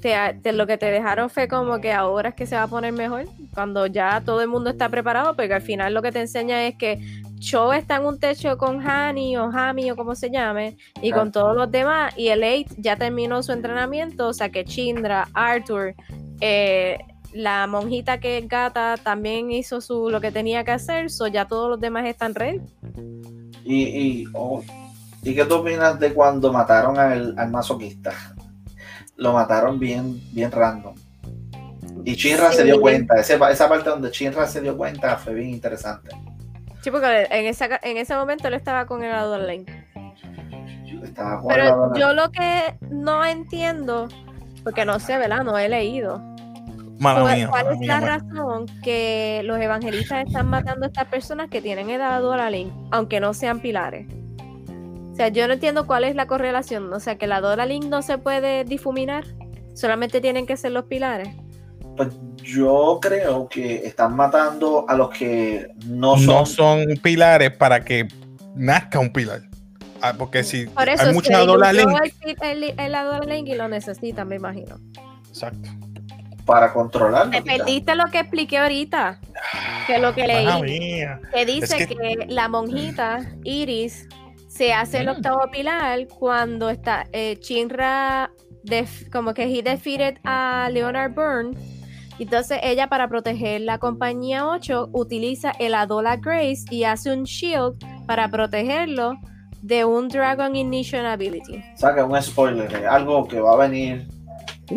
te, 0.02 0.15
te- 0.43 0.54
lo 0.54 0.67
que 0.67 0.78
te 0.78 0.86
dejaron 0.91 1.30
fue 1.30 1.47
como 1.47 1.82
que 1.82 1.91
ahora 1.91 2.30
es 2.30 2.36
que 2.36 2.45
se 2.45 2.56
va 2.56 2.63
a 2.63 2.67
poner 2.67 2.93
mejor, 2.93 3.25
cuando 3.54 3.86
ya 3.88 4.21
todo 4.23 4.41
el 4.41 4.47
mundo 4.47 4.69
está 4.69 4.88
preparado, 4.89 5.36
porque 5.36 5.54
al 5.54 5.62
final 5.62 5.93
lo 5.93 6.02
que 6.02 6.12
te 6.12 6.19
enseña 6.21 6.65
es 6.67 6.75
que 6.78 6.99
Cho 7.39 7.73
está 7.73 7.95
en 7.97 8.06
un 8.06 8.19
techo 8.19 8.58
con 8.58 8.80
Hani 8.88 9.36
o 9.38 9.45
Hami 9.52 9.91
o 9.91 9.95
como 9.95 10.13
se 10.15 10.30
llame, 10.30 10.78
y 11.02 11.12
con 11.12 11.30
Ah. 11.30 11.32
todos 11.32 11.56
los 11.56 11.69
demás, 11.71 12.13
y 12.17 12.28
el 12.30 12.43
Eight 12.43 12.69
ya 12.78 12.95
terminó 12.95 13.41
su 13.43 13.52
entrenamiento, 13.52 14.28
o 14.30 14.34
sea 14.34 14.49
que 14.49 14.63
Chindra, 14.65 15.28
Arthur, 15.34 15.95
eh, 16.41 16.97
la 17.34 17.67
monjita 17.67 18.19
que 18.19 18.38
es 18.39 18.47
gata 18.47 18.95
también 19.04 19.52
hizo 19.52 19.82
su 19.82 20.10
lo 20.10 20.21
que 20.21 20.32
tenía 20.32 20.63
que 20.63 20.71
hacer, 20.71 21.10
so 21.10 21.28
ya 21.28 21.45
todos 21.45 21.69
los 21.69 21.80
demás 21.82 22.06
están 22.08 22.36
ready. 22.36 22.62
Y, 23.69 23.84
y, 23.84 24.27
oh, 24.34 24.63
¿y 25.21 25.36
qué 25.36 25.45
tú 25.45 25.58
opinas 25.58 25.99
de 25.99 26.12
cuando 26.12 26.51
mataron 26.51 26.97
al, 26.97 27.36
al 27.38 27.51
masoquista? 27.51 28.12
Lo 29.15 29.32
mataron 29.34 29.77
bien, 29.77 30.19
bien 30.34 30.51
random. 30.51 30.95
Y 32.03 32.15
Chinra 32.15 32.51
se 32.51 32.63
dio 32.63 32.82
cuenta. 32.82 33.15
Ese- 33.19 33.38
esa 33.51 33.69
parte 33.69 33.89
donde 33.91 34.10
Chinra 34.10 34.47
se 34.47 34.62
dio 34.62 34.75
cuenta 34.75 35.17
fue 35.17 35.36
bien 35.36 35.49
interesante. 35.51 36.10
Sí, 36.82 36.89
porque 36.89 37.27
en, 37.29 37.45
esa, 37.45 37.67
en 37.84 37.97
ese 37.97 38.15
momento 38.15 38.47
él 38.47 38.55
estaba 38.55 38.88
con 38.88 39.03
el 39.03 39.12
Adol 39.12 39.45
Lane. 39.45 39.65
Estaba 41.03 41.39
con 41.39 41.49
Pero 41.53 41.93
yo 41.95 42.13
lo 42.13 42.32
que 42.32 42.75
no 42.89 43.23
entiendo, 43.23 44.08
porque 44.63 44.84
no 44.84 44.99
sé, 44.99 45.17
¿verdad? 45.17 45.43
No 45.43 45.58
he 45.60 45.69
leído. 45.69 46.21
Mala 46.99 47.21
¿Cuál, 47.21 47.35
mía, 47.38 47.47
cuál 47.47 47.63
mala 47.63 47.73
es 47.73 47.79
mía, 47.79 47.93
la 47.93 48.01
mala- 48.01 48.17
razón 48.17 48.65
que 48.83 49.41
los 49.45 49.59
evangelistas 49.59 50.27
están 50.27 50.47
matando 50.47 50.85
a 50.85 50.88
estas 50.89 51.05
personas 51.05 51.49
que 51.49 51.62
tienen 51.62 51.89
edad 51.89 52.21
Link, 52.51 52.71
aunque 52.91 53.19
no 53.19 53.33
sean 53.33 53.62
pilares? 53.62 54.05
O 55.12 55.15
sea, 55.15 55.29
yo 55.29 55.47
no 55.47 55.53
entiendo 55.53 55.85
cuál 55.88 56.03
es 56.05 56.15
la 56.15 56.27
correlación. 56.27 56.91
O 56.93 56.99
sea, 56.99 57.17
que 57.17 57.27
la 57.27 57.41
Dora 57.41 57.65
Link 57.65 57.85
no 57.85 58.01
se 58.01 58.17
puede 58.17 58.63
difuminar. 58.63 59.25
Solamente 59.73 60.21
tienen 60.21 60.45
que 60.45 60.55
ser 60.55 60.71
los 60.71 60.85
pilares. 60.85 61.29
Pues 61.97 62.09
yo 62.38 62.99
creo 63.01 63.49
que 63.49 63.85
están 63.85 64.15
matando 64.15 64.85
a 64.88 64.95
los 64.95 65.09
que 65.09 65.67
no 65.85 66.15
son. 66.17 66.25
no 66.27 66.45
son 66.45 66.85
pilares 67.03 67.51
para 67.51 67.83
que 67.83 68.07
nazca 68.55 68.99
un 68.99 69.12
pilar. 69.12 69.41
Ah, 70.01 70.13
porque 70.17 70.43
si 70.43 70.65
Por 70.67 70.88
eso 70.88 71.07
hay 71.07 71.13
mucha 71.13 71.38
Adola 71.39 71.71
diluyó 71.71 71.89
Link. 72.01 72.13
el, 72.41 72.63
el, 72.79 72.79
el 72.79 73.47
y 73.47 73.55
lo 73.55 73.67
necesitan, 73.67 74.27
me 74.29 74.38
imagino. 74.38 74.77
Exacto. 75.27 75.69
Para 76.49 76.73
controlarlo. 76.73 77.31
Te 77.31 77.41
perdiste 77.43 77.93
lo 77.95 78.05
que 78.05 78.19
expliqué 78.21 78.57
ahorita. 78.57 79.19
Que 79.85 79.99
lo 79.99 80.13
que 80.15 80.25
leí. 80.27 80.62
mía. 80.63 81.19
que 81.31 81.45
dice 81.45 81.77
Es 81.77 81.88
que... 81.88 81.95
que- 81.95 82.25
la 82.27 82.47
monjita 82.47 83.19
Iris 83.43 84.07
se 84.47 84.73
hace 84.73 84.97
el 84.99 85.07
Mm. 85.07 85.12
octavo 85.12 85.41
pilar 85.51 86.07
cuando 86.07 86.69
está 86.71 87.05
eh, 87.13 87.38
Chinra 87.39 88.31
def- 88.63 89.09
como 89.12 89.33
que 89.35 89.43
he 89.43 89.62
defeated 89.62 90.17
a 90.23 90.69
Leonard 90.71 91.13
Byrne 91.13 91.51
entonces 92.19 92.59
ella 92.63 92.88
para 92.88 93.07
proteger 93.07 93.62
la 93.62 93.77
compañía 93.77 94.45
8 94.47 94.89
utiliza 94.91 95.51
el 95.59 95.73
Adola 95.75 96.17
Grace 96.17 96.65
y 96.71 96.83
hace 96.83 97.13
un 97.13 97.23
shield 97.23 97.75
para 98.07 98.27
protegerlo 98.29 99.13
de 99.62 99.85
un 99.85 100.07
Dragon 100.09 100.53
Ignition 100.55 101.05
Ability. 101.05 101.63
Saca 101.75 102.03
un 102.05 102.21
spoiler, 102.21 102.85
algo 102.88 103.25
que 103.27 103.39
va 103.39 103.53
a 103.53 103.57
venir. 103.67 104.07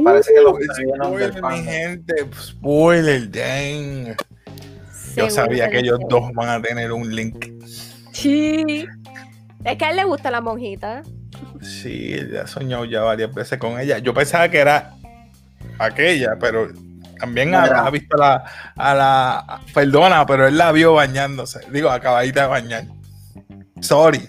Parece 0.04 0.32
que 0.34 0.40
lo 0.40 0.54
trajeron 0.54 1.16
del 1.16 1.32
spoiler, 1.32 1.42
mi 1.42 1.64
gente. 1.64 2.14
Spoiler, 2.34 3.30
dang. 3.30 4.16
Yo 5.16 5.30
sabía 5.30 5.68
que 5.68 5.80
ellos 5.80 5.98
dos 6.08 6.32
van 6.34 6.48
a 6.48 6.62
tener 6.62 6.92
un 6.92 7.14
link. 7.14 7.46
Sí. 8.12 8.86
Es 9.64 9.76
que 9.76 9.84
a 9.84 9.90
él 9.90 9.96
le 9.96 10.04
gusta 10.04 10.30
la 10.30 10.40
monjita. 10.40 11.02
Sí, 11.60 12.14
él 12.14 12.32
ya 12.32 12.46
soñó 12.46 12.84
ya 12.84 13.02
varias 13.02 13.32
veces 13.34 13.58
con 13.58 13.78
ella. 13.78 13.98
Yo 13.98 14.14
pensaba 14.14 14.48
que 14.48 14.58
era 14.58 14.94
aquella, 15.78 16.36
pero 16.40 16.68
también 17.18 17.54
ha, 17.54 17.64
ha 17.64 17.90
visto 17.90 18.16
la, 18.16 18.44
a 18.74 18.94
la. 18.94 19.60
Perdona, 19.74 20.26
pero 20.26 20.48
él 20.48 20.56
la 20.56 20.72
vio 20.72 20.94
bañándose. 20.94 21.60
Digo, 21.70 21.90
acabadita 21.90 22.42
de 22.42 22.48
bañar. 22.48 22.84
Sorry, 23.80 24.28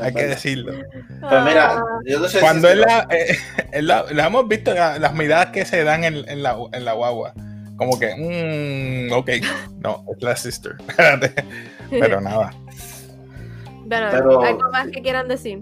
hay 0.00 0.12
que 0.14 0.26
decirlo. 0.26 0.72
Pues 1.20 1.42
mira, 1.44 1.72
Ah, 1.78 1.84
yo 2.04 2.18
no 2.20 2.28
sé 2.28 2.40
Cuando 2.40 2.68
si 2.68 2.74
él 2.74 2.80
la, 2.80 3.06
eh, 3.10 3.36
él 3.72 3.86
la, 3.86 4.04
la 4.10 4.26
hemos 4.26 4.48
visto 4.48 4.72
la- 4.74 4.98
las 4.98 5.14
miradas 5.14 5.46
que 5.48 5.64
se 5.64 5.84
dan 5.84 6.04
en, 6.04 6.28
en 6.28 6.42
la, 6.42 6.56
en 6.72 6.84
la 6.84 6.92
guagua. 6.92 7.34
Como 7.76 7.98
que, 7.98 8.14
mm, 8.16 9.12
ok, 9.12 9.30
no, 9.80 10.04
es 10.16 10.22
la 10.22 10.36
sister. 10.36 10.76
Espérate. 10.88 11.34
Pero 11.90 12.20
nada. 12.20 12.52
Bueno, 13.84 14.06
Pero- 14.10 14.42
¿algo 14.42 14.70
más 14.70 14.88
que 14.88 15.02
quieran 15.02 15.28
decir? 15.28 15.60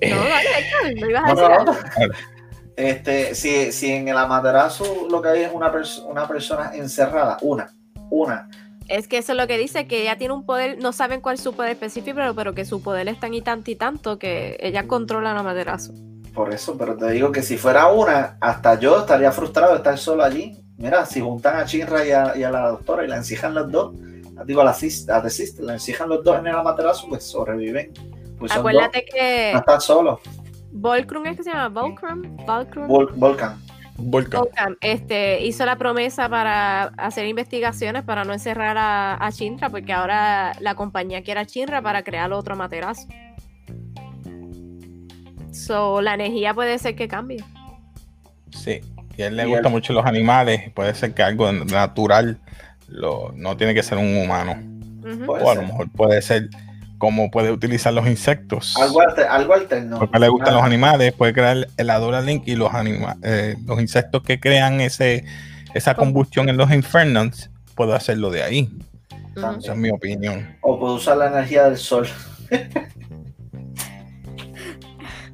Eh, 0.00 0.10
No, 0.10 0.16
dale, 0.16 0.48
Héctor, 0.58 1.00
¿me 1.00 1.10
ibas 1.10 1.24
a 1.24 1.26
No, 1.28 1.34
decir 1.34 1.48
no, 1.48 1.60
algo? 1.60 1.72
no. 1.72 2.32
Este, 2.76 3.34
si, 3.34 3.70
si 3.70 3.92
en 3.92 4.08
el 4.08 4.16
amaterasu 4.16 5.06
lo 5.10 5.20
que 5.22 5.28
hay 5.28 5.42
es 5.42 5.50
una, 5.52 5.70
pers- 5.72 6.02
una 6.04 6.26
persona 6.26 6.72
encerrada, 6.74 7.36
una, 7.42 7.70
una, 8.10 8.48
Es 8.92 9.08
que 9.08 9.18
eso 9.18 9.32
es 9.32 9.38
lo 9.38 9.46
que 9.46 9.56
dice, 9.56 9.86
que 9.86 10.02
ella 10.02 10.18
tiene 10.18 10.34
un 10.34 10.44
poder, 10.44 10.78
no 10.78 10.92
saben 10.92 11.20
cuál 11.22 11.36
es 11.36 11.40
su 11.40 11.54
poder 11.54 11.70
específico, 11.72 12.14
pero, 12.16 12.34
pero 12.34 12.54
que 12.54 12.64
su 12.66 12.82
poder 12.82 13.08
es 13.08 13.18
tan 13.18 13.32
y 13.32 13.40
tanto 13.40 13.70
y 13.70 13.76
tanto 13.76 14.18
que 14.18 14.56
ella 14.60 14.86
controla 14.86 15.32
la 15.32 15.42
maderazo. 15.42 15.92
por 16.34 16.52
eso, 16.52 16.76
pero 16.76 16.96
te 16.96 17.10
digo 17.10 17.32
que 17.32 17.42
si 17.42 17.56
fuera 17.56 17.88
una, 17.92 18.36
hasta 18.40 18.78
yo 18.78 18.98
estaría 19.00 19.32
frustrado 19.32 19.72
de 19.72 19.78
estar 19.78 19.96
solo 19.98 20.22
allí. 20.22 20.56
Mira, 20.76 21.04
si 21.06 21.20
juntan 21.20 21.56
a 21.56 21.64
Chinra 21.64 22.04
y 22.06 22.10
a, 22.10 22.36
y 22.36 22.42
a 22.42 22.50
la 22.50 22.68
doctora 22.68 23.04
y 23.04 23.08
la 23.08 23.16
encijan 23.16 23.54
los 23.54 23.70
dos, 23.70 23.94
digo 24.46 24.60
a 24.62 24.64
la 24.64 24.72
sis- 24.74 25.08
a 25.08 25.22
The 25.22 25.30
Sister, 25.30 25.64
la 25.64 25.74
encijan 25.74 26.08
los 26.08 26.22
dos 26.24 26.38
en 26.38 26.46
el 26.48 26.54
amaterasu, 26.56 27.08
pues 27.08 27.24
sobreviven. 27.24 27.92
Pues 28.38 28.50
Acuérdate 28.52 29.04
dos, 29.06 29.14
que 29.14 29.50
no 29.54 29.58
están 29.60 29.80
solos. 29.80 30.20
Volcrum 30.72 31.26
es 31.26 31.36
que 31.36 31.42
se 31.44 31.50
llama 31.50 31.68
Volcrum, 31.80 32.36
Volcrum, 32.46 32.88
Vol- 32.88 33.12
Volcan. 33.14 33.60
Volcan. 33.96 34.40
Volcrum, 34.40 34.76
este, 34.80 35.42
hizo 35.44 35.64
la 35.66 35.76
promesa 35.76 36.28
para 36.28 36.84
hacer 36.96 37.26
investigaciones 37.26 38.02
para 38.02 38.24
no 38.24 38.32
encerrar 38.32 38.76
a, 38.78 39.24
a 39.24 39.32
Chinra, 39.32 39.68
porque 39.70 39.92
ahora 39.92 40.52
la 40.60 40.74
compañía 40.74 41.22
quiere 41.22 41.40
a 41.40 41.46
Chinra 41.46 41.82
para 41.82 42.02
crear 42.02 42.32
otro 42.32 42.56
materazo. 42.56 43.06
So, 45.52 46.00
la 46.00 46.14
energía 46.14 46.54
puede 46.54 46.78
ser 46.78 46.96
que 46.96 47.08
cambie. 47.08 47.44
Sí, 48.50 48.80
y 49.16 49.22
a 49.22 49.26
él 49.26 49.36
le 49.36 49.42
él- 49.42 49.68
mucho 49.70 49.92
los 49.92 50.06
animales. 50.06 50.70
Puede 50.72 50.94
ser 50.94 51.14
que 51.14 51.22
algo 51.22 51.52
natural 51.52 52.38
lo, 52.88 53.32
no 53.36 53.56
tiene 53.56 53.74
que 53.74 53.82
ser 53.82 53.98
un 53.98 54.16
humano. 54.16 54.56
O 55.26 55.50
a 55.50 55.54
lo 55.54 55.62
mejor 55.62 55.90
puede 55.90 56.22
ser 56.22 56.48
como 57.02 57.32
puede 57.32 57.50
utilizar 57.50 57.92
los 57.92 58.06
insectos. 58.06 58.76
Algo, 58.80 59.00
alter- 59.00 59.26
algo 59.28 59.54
alterno. 59.54 59.98
Porque 59.98 60.20
le 60.20 60.28
gustan 60.28 60.50
Ah, 60.50 60.58
los 60.58 60.62
animales, 60.62 61.12
puede 61.12 61.32
crear 61.32 61.66
el 61.76 61.90
Adora 61.90 62.20
Link 62.20 62.44
y 62.46 62.54
los 62.54 62.72
anima 62.72 63.16
eh, 63.24 63.56
los 63.66 63.80
insectos 63.80 64.22
que 64.22 64.38
crean 64.38 64.80
ese 64.80 65.24
esa 65.74 65.96
combustión 65.96 66.48
en 66.48 66.56
los 66.56 66.70
Infernals, 66.70 67.50
puedo 67.74 67.92
hacerlo 67.96 68.30
de 68.30 68.44
ahí. 68.44 68.68
Esa 69.34 69.72
es 69.72 69.76
mi 69.76 69.90
opinión. 69.90 70.56
O 70.60 70.78
puede 70.78 70.94
usar 70.94 71.16
la 71.16 71.26
energía 71.26 71.64
del 71.64 71.76
sol. 71.76 72.06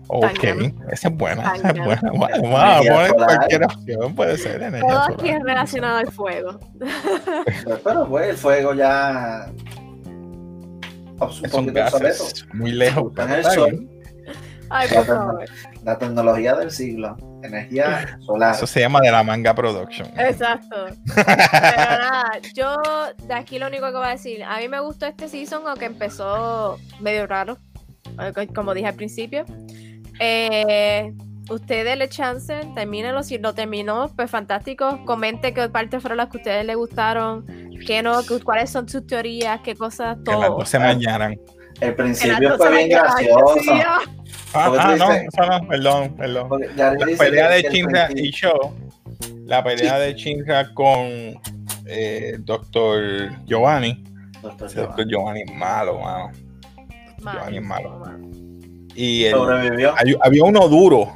Ok, 0.07 0.42
esa 0.90 1.09
es 1.09 1.14
buena, 1.14 1.52
esa 1.54 1.68
es 1.68 1.85
buena. 1.85 2.11
Bueno, 2.14 2.42
vamos 2.44 2.87
Energía 2.87 2.92
a 2.92 2.94
poner 2.96 3.11
solar. 3.11 3.26
cualquier 3.37 3.64
opción, 3.64 4.14
puede 4.14 4.38
ser 4.38 4.62
energía 4.62 4.88
Todo 4.88 5.02
aquí 5.02 5.28
es 5.28 5.42
relacionado 5.42 5.96
al 5.98 6.11
fuego. 6.11 6.59
Pero, 7.44 7.81
pero, 7.85 8.09
pues 8.09 8.28
el 8.31 8.37
fuego 8.38 8.72
ya. 8.72 9.50
Son 11.50 11.66
gases 11.66 12.46
muy 12.54 12.72
lejos, 12.72 13.11
Está 13.11 13.22
en 13.22 13.28
pero 13.28 13.35
el 13.35 13.40
está 13.40 13.54
sol. 13.54 13.70
bien. 13.70 13.98
Ay, 14.70 14.88
por 14.92 15.04
favor. 15.07 15.44
La 15.85 15.98
tecnología 15.98 16.54
del 16.54 16.70
siglo. 16.70 17.16
Energía 17.42 18.18
solar. 18.26 18.54
Eso 18.54 18.66
se 18.66 18.81
llama 18.81 19.00
de 19.00 19.11
la 19.11 19.22
manga 19.22 19.54
production. 19.54 20.09
Exacto. 20.18 20.87
Pero 21.14 21.26
nada, 21.26 22.33
yo 22.54 22.76
de 23.26 23.35
aquí 23.35 23.59
lo 23.59 23.68
único 23.68 23.87
que 23.87 23.96
voy 23.96 24.07
a 24.07 24.11
decir, 24.11 24.42
a 24.44 24.59
mí 24.59 24.68
me 24.68 24.81
gustó 24.81 25.07
este 25.07 25.28
season, 25.28 25.62
aunque 25.66 25.87
empezó 25.87 26.78
medio 27.00 27.26
raro, 27.26 27.57
como 28.54 28.74
dije 28.74 28.88
al 28.88 28.94
principio. 28.94 29.44
Eh, 30.20 31.14
ustedes 31.49 31.97
le 31.97 32.09
chance, 32.09 32.61
termínenlo. 32.75 33.23
Si 33.23 33.39
lo 33.39 33.55
terminó, 33.55 34.11
pues 34.15 34.31
fantástico. 34.31 35.01
Comente 35.05 35.53
qué 35.55 35.69
partes 35.69 36.01
fueron 36.03 36.19
las 36.19 36.29
que 36.29 36.39
a 36.39 36.41
ustedes 36.41 36.65
les 36.65 36.77
gustaron, 36.77 37.45
qué 37.87 38.03
no, 38.03 38.23
qué- 38.27 38.41
cuáles 38.41 38.71
son 38.71 38.89
sus 38.89 39.07
teorías, 39.07 39.61
qué 39.63 39.75
cosas, 39.75 40.19
que 40.25 40.31
las 40.33 40.41
todo. 40.49 40.59
dos 40.59 40.69
se 40.69 40.79
mañaran. 40.79 41.39
El 41.81 41.95
principio 41.95 42.57
fue 42.57 42.71
bien 42.77 42.89
gracioso. 42.91 43.57
ah. 43.87 44.01
Ah, 44.55 44.96
no, 44.99 45.13
eso 45.13 45.46
no, 45.46 45.69
perdón, 45.69 46.17
perdón. 46.17 46.49
La 46.77 46.94
pelea 47.19 47.51
de 47.51 47.63
Chinra 47.71 48.09
y 48.15 48.31
Show, 48.31 48.75
la 49.44 49.63
pelea 49.63 49.99
de 49.99 50.17
Chinra 50.17 50.73
con 50.75 51.38
eh, 51.87 52.37
Doctor 52.40 53.31
Giovanni. 53.46 54.03
Doctor 54.42 55.07
Giovanni 55.09 55.42
es 55.42 55.55
malo, 55.55 55.99
mano. 56.01 56.31
Giovanni 57.19 57.59
es 57.59 57.63
malo. 57.65 58.03
Y 58.94 59.25
el- 59.25 59.33
Sobrevivió. 59.35 59.94
hay- 59.96 60.17
había 60.23 60.44
uno 60.44 60.67
duro. 60.69 61.13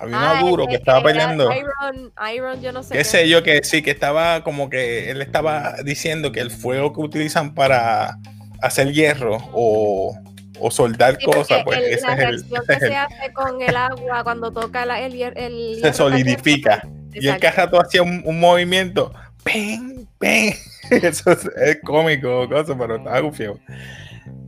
Había 0.00 0.16
uno 0.16 0.26
Ah, 0.30 0.40
duro 0.40 0.62
el 0.64 0.68
que 0.70 0.76
estaba 0.76 1.02
peleando. 1.02 1.50
Iron, 1.52 2.12
Iron, 2.34 2.62
yo 2.62 2.72
no 2.72 2.82
sé. 2.82 2.94
Qué 2.94 3.04
sé 3.04 3.28
yo 3.28 3.42
que 3.42 3.62
sí, 3.64 3.82
que 3.82 3.90
estaba 3.90 4.42
como 4.42 4.70
que 4.70 5.10
él 5.10 5.20
estaba 5.20 5.74
diciendo 5.84 6.32
que 6.32 6.40
el 6.40 6.50
fuego 6.50 6.92
que 6.94 7.00
utilizan 7.00 7.54
para 7.54 8.16
hacer 8.62 8.92
hierro 8.92 9.36
o, 9.52 10.16
o 10.58 10.70
soldar 10.70 11.16
Sí, 11.20 11.26
cosas, 11.26 11.62
pues 11.64 11.78
el- 11.78 11.84
ese 11.84 12.06
la 12.06 12.12
es 12.14 12.18
reacción 12.18 12.62
que 12.66 12.72
es 12.74 12.82
el- 12.82 12.88
se 12.88 12.96
hace 12.96 13.32
con 13.34 13.60
el 13.62 13.76
agua 13.76 14.24
cuando 14.24 14.50
toca 14.50 14.86
la- 14.86 15.00
el, 15.00 15.12
el 15.12 15.76
hierro 15.76 15.80
se 15.80 15.92
solidifica. 15.92 16.82
Y 17.12 17.18
el 17.28 17.34
exacto. 17.34 17.60
rato 17.60 17.80
hacía 17.82 18.02
un, 18.02 18.22
un 18.24 18.38
movimiento, 18.40 19.12
¡ping! 19.44 20.06
Eso 20.90 21.30
es, 21.32 21.44
es 21.62 21.78
cómico, 21.84 22.48
cosa, 22.48 22.76
pero 22.78 22.96
estaba 22.96 23.20
gufiado. 23.20 23.58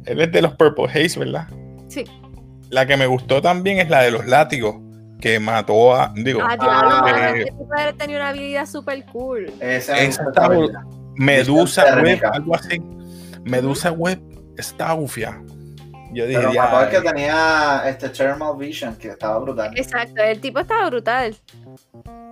Él 0.06 0.20
es 0.20 0.32
de 0.32 0.42
los 0.42 0.54
Purple 0.54 0.86
Haze, 0.86 1.18
¿verdad? 1.18 1.46
Sí. 1.88 2.04
La 2.70 2.86
que 2.86 2.96
me 2.96 3.06
gustó 3.06 3.42
también 3.42 3.78
es 3.78 3.88
la 3.90 4.02
de 4.02 4.10
los 4.10 4.26
látigos, 4.26 4.76
que 5.22 5.38
mató 5.40 5.94
a. 5.94 6.12
Digo, 6.14 6.40
Ah, 6.42 6.56
Ah, 6.60 7.02
diablo, 7.04 7.38
eh, 7.38 7.44
este 7.48 7.92
tenía 7.96 8.16
una 8.16 8.28
habilidad 8.30 8.66
super 8.66 9.02
cool. 9.06 9.50
Esa 9.60 9.98
está. 10.00 10.50
Medusa 11.14 11.84
Web, 12.02 12.20
algo 12.32 12.54
así. 12.56 12.82
Medusa 13.44 13.92
Web 13.92 14.20
está 14.58 14.92
gufia. 14.92 15.40
Yo 16.12 16.26
dije, 16.26 16.40
Pero 16.40 16.52
ya, 16.52 16.64
mató 16.64 16.76
al 16.76 16.90
que 16.90 17.00
tenía 17.00 17.82
este 17.86 18.08
Thermal 18.10 18.56
Vision, 18.58 18.96
que 18.96 19.08
estaba 19.08 19.38
brutal. 19.38 19.72
Exacto, 19.78 20.22
el 20.22 20.40
tipo 20.40 20.58
estaba 20.58 20.90
brutal. 20.90 21.34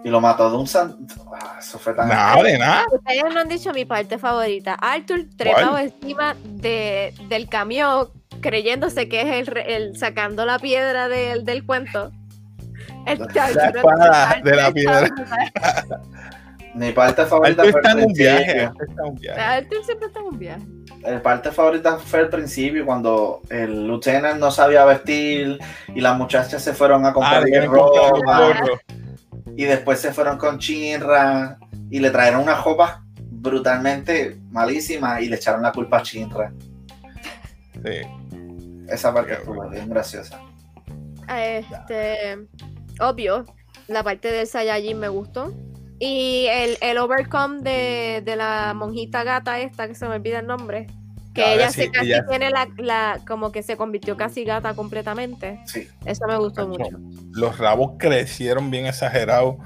Y 0.05 0.09
lo 0.11 0.21
mató 0.21 0.51
de 0.51 0.57
un 0.57 0.67
san... 0.67 0.97
Ah, 1.33 1.57
eso 1.61 1.79
fue 1.79 1.95
tan... 1.95 2.09
nada 2.09 2.43
de 2.43 2.59
nada. 2.59 2.85
Ustedes 2.93 3.35
no 3.35 3.41
han 3.41 3.49
dicho 3.49 3.73
mi 3.73 3.85
parte 3.85 4.19
favorita. 4.19 4.75
Arthur 4.75 5.25
trepado 5.37 5.79
encima 5.79 6.35
de, 6.45 7.15
del 7.29 7.49
camión 7.49 8.09
creyéndose 8.41 9.09
que 9.09 9.21
es 9.23 9.27
el, 9.29 9.47
re- 9.47 9.77
el 9.77 9.97
sacando 9.97 10.45
la 10.45 10.59
piedra 10.59 11.09
del, 11.09 11.45
del 11.45 11.65
cuento. 11.65 12.11
El 13.07 13.19
La 13.19 13.45
espada 13.47 14.41
de 14.43 14.57
la 14.57 14.73
piedra. 14.73 15.09
Mi 16.75 16.93
parte 16.93 17.27
favorita 17.27 17.63
fue 17.63 17.71
está 17.81 17.93
el 17.93 17.99
en 17.99 18.05
un 18.07 18.13
viaje. 18.13 18.61
Arthur 18.63 18.89
está 18.89 19.03
un 19.05 19.15
viaje. 19.17 19.67
Siempre 19.85 20.07
está 20.07 20.21
en 20.21 20.27
un 20.27 20.39
viaje. 20.39 20.67
Mi 21.09 21.19
parte 21.19 21.51
favorita 21.51 21.99
fue 21.99 22.21
el 22.21 22.29
principio, 22.29 22.87
cuando 22.87 23.41
el 23.49 23.87
lieutenant 23.87 24.39
no 24.39 24.51
sabía 24.51 24.85
vestir 24.85 25.59
y 25.89 26.01
las 26.01 26.17
muchachas 26.17 26.63
se 26.63 26.73
fueron 26.73 27.05
a 27.05 27.09
Ah, 27.09 27.13
comprar 27.13 27.45
un 27.45 27.75
ropa 27.75 28.81
y 29.57 29.65
después 29.65 29.99
se 30.01 30.13
fueron 30.13 30.39
con 30.39 30.59
Chinra 30.59 31.59
y 31.91 31.99
le 31.99 32.11
trajeron 32.11 32.43
unas 32.43 32.63
ropas 32.65 32.99
brutalmente 33.19 34.39
malísimas 34.51 35.23
y 35.23 35.29
le 35.29 35.37
echaron 35.37 35.63
la 35.63 35.73
culpa 35.73 35.99
a 35.99 36.03
Chinra. 36.03 36.53
Sí. 37.83 38.87
Esa 38.89 39.13
parte 39.13 39.35
estuvo 39.35 39.69
bien 39.69 39.89
graciosa. 39.89 40.41
Este, 41.29 42.47
obvio, 43.01 43.45
la 43.89 44.03
parte 44.03 44.31
del 44.31 44.47
Saiyajin 44.47 44.99
me 44.99 45.09
gustó. 45.09 45.53
Y 45.99 46.47
el, 46.51 46.79
el 46.81 46.97
overcome 46.99 47.61
de, 47.63 48.23
de 48.25 48.37
la 48.37 48.73
monjita 48.75 49.23
gata 49.23 49.61
esta, 49.61 49.87
que 49.87 49.95
se 49.95 50.09
me 50.09 50.15
olvida 50.15 50.39
el 50.39 50.47
nombre. 50.47 50.87
Que 51.35 51.55
ella 51.55 51.71
sí, 51.71 51.83
se 51.83 51.91
casi 51.91 52.07
ella- 52.07 52.27
tiene 52.27 52.51
la, 52.51 52.69
la, 52.79 53.21
como 53.27 53.53
que 53.53 53.63
se 53.63 53.77
convirtió 53.77 54.17
casi 54.17 54.45
gata 54.45 54.75
completamente. 54.75 55.61
Sí. 55.67 55.89
Eso 56.05 56.27
me 56.27 56.37
gustó 56.37 56.67
mucho. 56.67 56.99
Los 57.33 57.59
rabos 57.59 57.93
crecieron 57.99 58.71
bien 58.71 58.87
exagerados. 58.87 59.57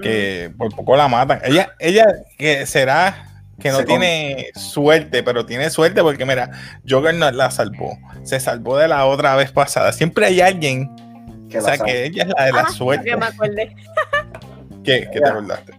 Que 0.00 0.50
por 0.56 0.74
poco 0.74 0.96
la 0.96 1.06
matan. 1.06 1.40
Ella, 1.44 1.74
ella 1.78 2.06
que 2.38 2.64
será 2.66 3.28
que 3.60 3.70
no 3.70 3.78
Se 3.78 3.84
tiene 3.84 4.46
suerte, 4.54 5.22
pero 5.22 5.44
tiene 5.44 5.68
suerte 5.68 6.00
porque, 6.02 6.24
mira, 6.24 6.50
Joker 6.88 7.14
no 7.14 7.30
la 7.30 7.50
salvó. 7.50 7.98
Se 8.24 8.40
salvó 8.40 8.78
de 8.78 8.88
la 8.88 9.04
otra 9.04 9.36
vez 9.36 9.52
pasada. 9.52 9.92
Siempre 9.92 10.26
hay 10.26 10.40
alguien, 10.40 10.90
Que 11.52 11.58
o 11.58 11.60
la 11.62 11.68
sea, 11.68 11.76
sabe. 11.76 11.92
que 11.92 12.04
ella 12.06 12.22
es 12.24 12.28
la 12.36 12.44
de 12.46 12.52
la 12.52 12.60
Ah, 12.62 12.70
suerte. 12.72 13.04
que 13.10 13.16
me 13.16 13.26
acordé. 13.26 13.76
¿Qué? 14.84 15.08
¿Qué 15.12 15.20
te 15.20 15.28
acordaste? 15.28 15.72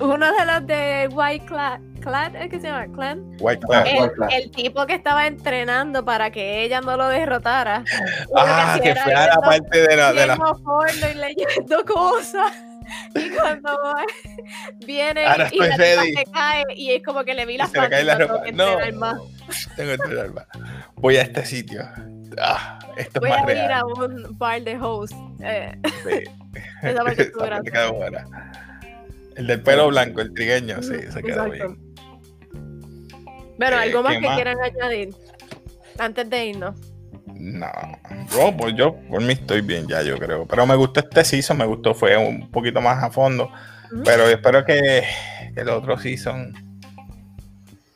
Uno 0.00 0.26
de 0.32 0.44
los 0.46 0.66
de 0.66 1.08
White 1.12 1.46
Clan, 1.46 1.82
Clan 2.00 2.36
¿es 2.36 2.48
que 2.50 2.60
se 2.60 2.68
llama? 2.68 2.86
Clan. 2.94 3.36
White 3.40 3.66
Cloud. 3.66 3.84
El, 3.86 4.00
White 4.02 4.14
Clan. 4.14 4.30
el 4.30 4.50
tipo 4.52 4.86
que 4.86 4.94
estaba 4.94 5.26
entrenando 5.26 6.04
para 6.04 6.30
que 6.30 6.62
ella 6.62 6.80
no 6.80 6.96
lo 6.96 7.08
derrotara. 7.08 7.82
Ah, 8.36 8.78
que 8.80 8.90
era 8.90 9.02
fue 9.02 9.14
a 9.14 9.26
la 9.26 9.40
parte 9.40 9.88
de 9.88 9.96
la. 9.96 10.12
De 10.12 10.26
la 10.26 10.36
y 10.36 11.14
leyendo 11.18 11.84
cosas. 11.86 12.52
Y 13.14 13.28
cuando 13.30 13.76
viene 14.86 15.26
Ahora 15.26 15.48
y 15.52 15.58
la 15.58 15.76
se 15.76 16.24
cae 16.32 16.62
y 16.74 16.92
es 16.92 17.02
como 17.02 17.22
que 17.24 17.34
le 17.34 17.44
vi 17.44 17.58
las 17.58 17.70
se 17.70 17.78
le 17.80 17.88
cae 17.90 18.04
la 18.04 18.14
ropa. 18.16 18.32
tengo 18.34 18.44
que 18.44 18.52
No, 18.52 18.68
entrenar 18.80 18.92
más. 18.94 19.16
tengo 19.76 19.88
que 19.88 19.94
entrenar 19.94 20.30
más. 20.32 20.46
Voy 20.94 21.16
a 21.16 21.22
este 21.22 21.44
sitio. 21.44 21.82
Ah, 22.40 22.78
esto 22.96 23.20
Voy 23.20 23.30
es 23.30 23.36
más 23.36 23.46
a 23.48 23.50
ir 23.52 23.56
real. 23.58 23.72
a 23.72 23.84
un 23.86 24.38
bar 24.38 24.62
de 24.62 24.76
host. 24.78 25.14
Eh, 25.40 25.72
Sí. 26.04 26.24
esa 26.82 27.02
parte 27.04 27.22
estuvo 27.22 27.44
Esa 27.44 27.50
parte 27.56 27.70
graciosa. 27.70 27.70
quedó 27.72 27.92
buena. 27.94 28.52
El 29.36 29.46
del 29.46 29.62
pelo 29.62 29.88
blanco, 29.88 30.20
el 30.20 30.34
trigueño, 30.34 30.82
sí, 30.82 30.94
se 31.10 31.22
quedó 31.22 31.46
Exacto. 31.46 31.50
bien. 31.52 31.78
Bueno, 33.58 33.76
Eh, 33.76 33.82
algo 33.82 34.02
más 34.02 34.14
¿qué 34.14 34.20
que 34.20 34.26
más? 34.26 34.34
quieran 34.36 34.56
añadir 34.62 35.10
antes 35.98 36.30
de 36.30 36.46
irnos. 36.46 36.74
No, 37.40 37.70
yo, 38.32 38.56
pues 38.56 38.74
yo 38.76 38.96
por 39.08 39.22
mí 39.22 39.32
estoy 39.34 39.60
bien 39.60 39.86
ya, 39.86 40.02
yo 40.02 40.18
creo. 40.18 40.44
Pero 40.46 40.66
me 40.66 40.74
gustó 40.74 41.00
este 41.00 41.24
season, 41.24 41.58
me 41.58 41.66
gustó, 41.66 41.94
fue 41.94 42.16
un 42.16 42.50
poquito 42.50 42.80
más 42.80 43.02
a 43.02 43.10
fondo. 43.10 43.50
Ujú. 43.92 44.02
Pero 44.04 44.24
espero 44.28 44.64
que, 44.64 45.04
que 45.54 45.60
el 45.60 45.68
otro 45.68 45.96
season. 45.98 46.52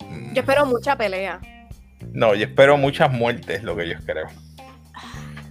mm, 0.09 0.33
Yo 0.35 0.41
espero 0.43 0.65
mucha 0.67 0.97
pelea. 0.97 1.41
No, 2.13 2.35
yo 2.35 2.45
espero 2.47 2.77
muchas 2.77 3.11
muertes, 3.13 3.63
lo 3.63 3.77
que 3.77 3.89
yo 3.89 3.97
creo. 4.05 4.27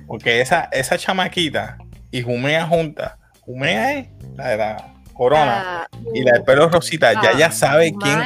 Porque 0.08 0.42
esa, 0.42 0.70
esa 0.72 0.98
chamaquita 0.98 1.78
y 2.12 2.22
Jumea 2.22 2.66
junta, 2.68 3.18
Jumea 3.42 3.98
es 4.00 4.08
la 4.36 4.48
de 4.50 4.58
la 4.58 4.94
corona 5.14 5.84
Ah, 5.84 5.88
y 6.14 6.24
la 6.24 6.34
del 6.34 6.44
pelo 6.44 6.70
rosita, 6.70 7.14
ya 7.14 7.32
ah, 7.34 7.38
ya 7.38 7.52
sabe 7.52 7.94
quién, 8.00 8.20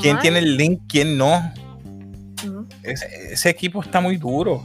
quién 0.00 0.18
tiene 0.20 0.38
el 0.38 0.56
link, 0.56 0.82
quién 0.88 1.16
no. 1.18 1.52
Ese, 2.82 3.32
ese 3.32 3.50
equipo 3.50 3.82
está 3.82 4.00
muy 4.00 4.16
duro. 4.16 4.64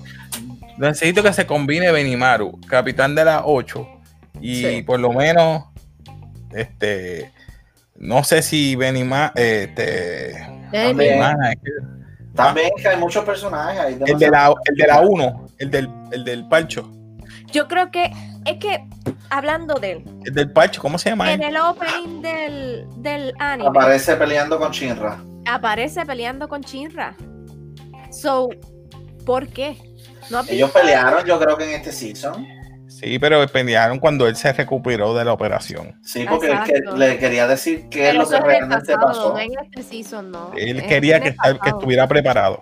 Necesito 0.78 1.22
que 1.24 1.34
se 1.34 1.46
combine 1.46 1.92
Benimaru, 1.92 2.60
capitán 2.68 3.16
de 3.16 3.26
la 3.26 3.46
8, 3.46 3.88
y 4.42 4.56
Sí. 4.62 4.84
por 4.84 5.00
lo 5.00 5.12
menos, 5.14 5.66
este, 6.52 7.32
no 7.96 8.24
sé 8.24 8.42
si 8.42 8.76
Benima, 8.76 9.32
este. 9.36 10.36
Benimana, 10.72 11.54
También 12.36 12.72
es 12.76 12.82
que 12.82 12.90
hay 12.90 12.98
muchos 12.98 13.24
personajes. 13.24 13.80
Hay 13.80 13.94
el 14.06 14.18
de 14.18 14.30
la, 14.30 14.54
el 14.66 14.76
de 14.76 14.88
la 14.88 15.02
1, 15.02 15.48
el 15.60 15.72
del, 15.72 15.90
el 16.12 16.24
del 16.24 16.48
Palcho, 16.48 16.92
Yo 17.52 17.68
creo 17.68 17.92
que 17.92 18.12
es 18.46 18.58
que 18.58 18.84
hablando 19.30 19.76
de 19.76 19.92
él, 19.94 20.04
el 20.26 20.34
del 20.34 20.52
Palcho, 20.52 20.82
¿cómo 20.82 20.98
se 20.98 21.10
llama? 21.12 21.32
en 21.32 21.42
él? 21.44 21.50
el 21.50 21.58
opening 21.58 22.22
del, 22.22 22.86
del 22.98 23.34
anime 23.40 23.70
Aparece 23.70 24.16
peleando 24.16 24.58
con 24.60 24.72
Shinra. 24.72 25.18
aparece 25.46 26.06
peleando 26.06 26.48
con 26.50 26.62
Shinra. 26.62 27.16
So, 28.12 28.50
¿por 29.26 29.48
qué? 29.48 29.78
¿No 30.30 30.40
has 30.40 30.50
Ellos 30.50 30.72
pelearon, 30.72 31.26
yo 31.26 31.40
creo 31.40 31.58
que 31.58 31.66
en 31.66 31.72
este 31.80 31.92
season. 31.92 32.46
Sí, 33.04 33.20
pero 33.20 33.46
pelearon 33.48 34.00
cuando 34.00 34.28
él 34.28 34.36
se 34.36 34.54
recuperó 34.54 35.14
de 35.14 35.26
la 35.26 35.34
operación. 35.34 36.00
Sí, 36.04 36.26
porque 36.30 36.48
él 36.52 36.58
que- 36.66 36.98
le 36.98 37.18
quería 37.18 37.48
decir 37.48 37.88
qué 37.90 38.10
es 38.10 38.16
lo 38.16 38.28
que 38.28 38.40
realmente 38.40 38.94
pasado, 38.94 39.08
pasó. 39.08 39.34
no 39.34 39.40
en 39.40 39.52
este 39.64 39.84
season, 39.84 40.32
no. 40.32 40.52
Él 40.56 40.78
Es 40.80 40.84
quería 40.88 41.20
que, 41.20 41.36
estuviera 41.66 42.08
preparado. 42.08 42.60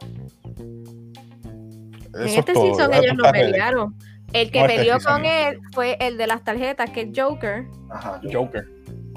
En 0.58 2.28
Eso 2.28 2.40
este 2.40 2.54
todo, 2.54 2.76
season 2.76 2.94
ellos 2.94 3.16
no 3.16 3.32
pelearon. 3.32 3.96
El 4.34 4.50
que 4.52 4.60
No, 4.60 4.66
este 4.66 4.78
peleó 4.78 4.98
con 5.00 5.26
él 5.26 5.60
fue 5.74 5.98
el 6.00 6.18
de 6.18 6.28
las 6.28 6.44
tarjetas, 6.44 6.90
que 6.90 7.02
es 7.02 7.08
Joker. 7.16 7.66
Ajá, 7.90 8.20
Joker. 8.32 8.66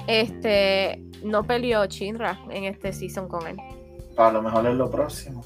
Este 0.07 1.01
no 1.23 1.43
peleó 1.43 1.85
Shinra 1.85 2.39
en 2.51 2.65
este 2.65 2.93
season 2.93 3.27
con 3.27 3.47
él. 3.47 3.57
a 4.17 4.31
lo 4.31 4.41
mejor 4.41 4.65
es 4.67 4.75
lo 4.75 4.89
próximo. 4.89 5.43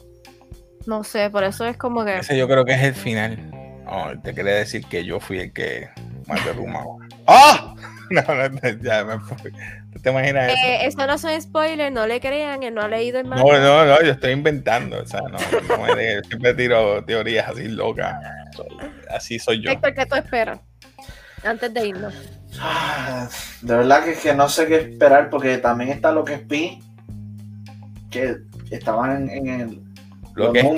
No 0.85 1.03
sé, 1.03 1.29
por 1.29 1.43
eso 1.43 1.65
es 1.65 1.77
como 1.77 2.03
que. 2.05 2.17
Ese 2.19 2.37
yo 2.37 2.47
creo 2.47 2.65
que 2.65 2.73
es 2.73 2.83
el 2.83 2.93
final. 2.93 3.51
No, 3.89 4.21
te 4.21 4.33
quería 4.35 4.53
decir 4.53 4.85
que 4.85 5.03
yo 5.05 5.19
fui 5.19 5.39
el 5.39 5.53
que 5.53 5.89
más 6.27 6.43
derrumaba. 6.45 6.95
¡Ah! 7.27 7.75
No, 8.11 8.23
no, 8.23 8.49
ya 8.81 9.03
me 9.03 9.19
fui. 9.19 9.51
¿Tú 9.93 9.99
te 10.01 10.09
imaginas 10.09 10.47
eso? 10.47 10.57
Eh, 10.65 10.87
eso 10.87 11.05
no 11.05 11.15
son 11.19 11.39
spoilers, 11.39 11.93
no 11.93 12.07
le 12.07 12.19
crean, 12.19 12.63
él 12.63 12.73
no 12.73 12.81
ha 12.81 12.87
leído 12.87 13.19
el 13.19 13.27
manga. 13.27 13.43
No, 13.43 13.51
no, 13.59 13.85
no, 13.85 14.01
yo 14.01 14.13
estoy 14.13 14.31
inventando. 14.31 14.99
O 14.99 15.05
sea, 15.05 15.19
no, 15.21 15.37
no 15.77 15.83
me 15.83 15.93
de- 15.93 16.23
siempre 16.23 16.55
tiro 16.55 17.05
teorías 17.05 17.47
así 17.47 17.67
locas. 17.67 18.15
Soy- 18.55 18.67
así 19.15 19.37
soy 19.37 19.61
yo. 19.61 19.69
Héctor, 19.69 19.93
¿qué 19.93 20.07
tú 20.07 20.15
esperas? 20.15 20.59
Antes 21.43 21.71
de 21.71 21.87
irnos. 21.87 22.15
Ah, 22.59 23.29
De 23.61 23.75
verdad 23.77 24.03
que, 24.03 24.15
que 24.15 24.33
no 24.33 24.49
sé 24.49 24.65
qué 24.65 24.77
esperar 24.77 25.29
porque 25.29 25.59
también 25.59 25.91
está 25.91 26.11
lo 26.11 26.25
que 26.25 26.33
es 26.33 26.41
Pi, 26.41 26.79
que 28.09 28.37
estaban 28.71 29.29
en, 29.29 29.47
en 29.47 29.61
el 29.61 29.81
Lo 30.33 30.45
los 30.45 30.53
que 30.53 30.59
es 30.61 30.65
que 30.65 30.71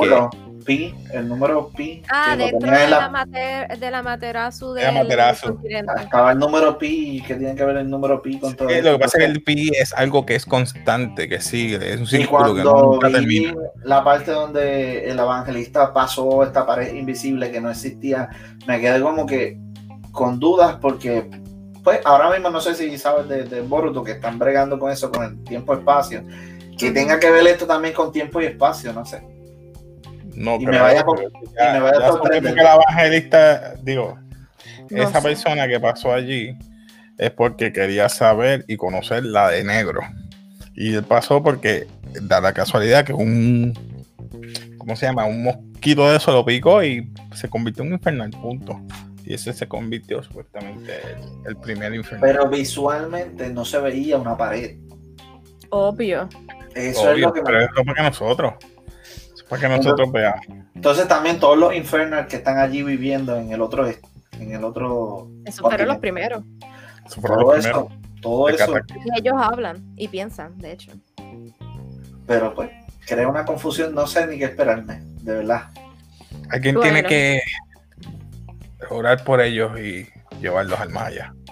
Pi, 0.64 0.93
el 1.14 1.28
número 1.28 1.70
Pi, 1.76 2.01
Ah, 2.09 2.36
que 2.38 2.43
dentro 2.45 2.72
de 2.72 2.88
la, 2.88 2.99
la- 3.01 3.09
mater, 3.09 3.68
de 3.80 3.91
la 3.91 4.01
De 4.01 5.84
la 5.84 5.93
estaba 6.03 6.32
el 6.32 6.39
número 6.39 6.78
Pi 6.78 7.18
y 7.18 7.22
que 7.22 7.36
tiene 7.36 7.55
que 7.55 7.64
ver 7.66 7.78
el 7.78 7.89
número 7.89 8.22
Pi 8.22 8.39
con 8.39 8.55
todo 8.55 8.70
Sí, 8.70 8.76
esto. 8.76 8.91
lo 8.91 8.97
que 8.97 9.03
pasa 9.03 9.18
es 9.20 9.26
que 9.26 9.32
el 9.32 9.43
pi 9.43 9.72
es 9.80 9.93
algo 9.93 10.26
que 10.26 10.36
es 10.36 10.45
constante, 10.45 11.28
que 11.28 11.39
sigue, 11.41 11.76
es 11.93 11.99
un 11.99 12.07
círculo 12.07 12.55
que 12.55 12.62
cuando 12.64 12.84
nunca 12.93 13.07
vi 13.07 13.14
termina. 13.14 13.53
la 13.84 14.03
parte 14.03 14.32
donde 14.32 15.09
el 15.09 15.20
evangelista 15.20 15.93
pasó 15.93 16.43
esta 16.43 16.66
pared 16.66 16.93
invisible 16.93 17.51
que 17.51 17.62
no 17.62 17.70
existía, 17.72 18.30
me 18.68 18.80
quedé 18.80 19.01
como 19.01 19.26
que 19.26 19.57
con 20.12 20.39
dudas 20.39 20.78
porque 20.82 21.30
pues 21.84 21.99
ahora 22.05 22.30
mismo 22.30 22.49
no 22.51 22.62
sé 22.62 22.76
si 22.76 22.95
sabes 22.97 23.28
de, 23.28 23.43
de 23.43 23.62
Boruto 23.62 24.03
que 24.03 24.12
están 24.12 24.38
bregando 24.38 24.78
con 24.78 24.91
eso, 24.91 25.12
con 25.12 25.24
el 25.24 25.43
tiempo-espacio, 25.43 26.24
que 26.78 26.91
tenga 26.91 27.20
que 27.20 27.32
ver 27.32 27.45
esto 27.47 27.66
también 27.66 27.93
con 27.93 28.12
tiempo 28.12 28.39
y 28.41 28.45
espacio, 28.45 28.93
no 28.93 29.03
sé. 29.05 29.22
No 30.41 30.55
y 30.55 30.59
creo, 30.65 30.71
me 30.71 30.79
vaya 30.81 31.03
por- 31.05 31.17
pero 31.17 31.29
y 31.29 31.73
me 31.73 31.79
vaya 31.79 31.97
a 31.97 32.01
ya 32.01 32.07
sorprender. 32.07 32.43
sabemos 32.43 32.55
que 32.55 32.63
la 32.63 32.73
evangelista, 32.75 33.73
digo, 33.83 34.19
No 34.89 35.03
esa 35.03 35.21
sé. 35.21 35.27
persona 35.27 35.67
que 35.67 35.79
pasó 35.79 36.13
allí 36.13 36.57
es 37.17 37.31
porque 37.31 37.71
quería 37.71 38.09
saber 38.09 38.65
y 38.67 38.77
conocer 38.77 39.23
la 39.25 39.49
de 39.49 39.63
negro. 39.63 40.01
Y 40.75 40.95
él 40.95 41.03
pasó 41.03 41.43
porque 41.43 41.87
da 42.23 42.41
la 42.41 42.53
casualidad 42.53 43.05
que 43.05 43.13
un, 43.13 43.73
¿cómo 44.77 44.95
se 44.95 45.05
llama? 45.05 45.25
Un 45.25 45.43
mosquito 45.43 46.09
de 46.09 46.17
eso 46.17 46.31
lo 46.31 46.43
picó 46.45 46.83
y 46.83 47.11
se 47.35 47.49
convirtió 47.49 47.83
en 47.83 47.89
un 47.89 47.93
infernal, 47.95 48.29
punto. 48.31 48.79
Y 49.23 49.35
ese 49.35 49.53
se 49.53 49.67
convirtió 49.67 50.23
supuestamente 50.23 50.93
el, 51.45 51.49
el 51.51 51.57
primer 51.57 51.93
infernal. 51.93 52.21
Pero 52.31 52.49
visualmente 52.49 53.49
no 53.49 53.63
se 53.63 53.79
veía 53.79 54.17
una 54.17 54.35
pared. 54.35 54.77
Obvio. 55.69 56.27
Eso 56.75 57.11
es 57.11 57.19
lo 57.19 57.31
que 57.31 57.41
pero 57.43 57.59
me... 57.59 57.63
es 57.65 57.69
para 57.85 57.93
que 57.95 58.01
nosotros. 58.03 58.53
Eso 59.52 59.60
para 59.60 59.78
que 59.78 59.78
nosotros 59.84 60.12
veamos. 60.12 60.45
Entonces 60.76 61.08
también 61.08 61.39
todos 61.39 61.58
los 61.58 61.74
infernals 61.76 62.28
que 62.28 62.38
están 62.38 62.58
allí 62.58 62.84
viviendo 62.84 63.36
en 63.38 63.52
el 63.52 63.62
otro 63.62 63.88
en 63.88 64.52
el 64.54 64.64
otro 64.64 65.30
Esos 65.45 65.62
fueron 65.62 65.88
los 65.88 65.97
primeros. 65.97 66.43
Eso 67.06 67.22
fueron 67.22 67.39
todo 67.39 67.56
los 67.56 67.66
eso, 67.66 67.86
primeros. 67.86 68.22
todo 68.22 68.47
de 68.47 68.54
eso, 68.56 68.74
Cataclysm. 68.74 69.02
Y 69.08 69.20
ellos 69.20 69.34
hablan 69.38 69.93
y 69.97 70.08
piensan, 70.08 70.58
de 70.58 70.72
hecho. 70.72 70.91
pero 72.26 72.54
pues 72.56 72.70
crea 73.06 73.28
una 73.28 73.45
confusión, 73.45 73.93
no 73.93 74.08
sé 74.08 74.26
ni 74.28 74.38
qué 74.39 74.45
esperarme, 74.45 75.02
de 75.22 75.34
verdad. 75.36 75.64
Alguien 76.49 76.76
Bueno. 76.76 76.91
tiene 76.93 77.08
que 77.08 77.41
orar 78.89 79.24
por 79.24 79.41
ellos 79.41 79.78
y 79.80 80.08
llevarlos 80.39 80.80
al 80.80 80.89
Maya. 80.89 81.34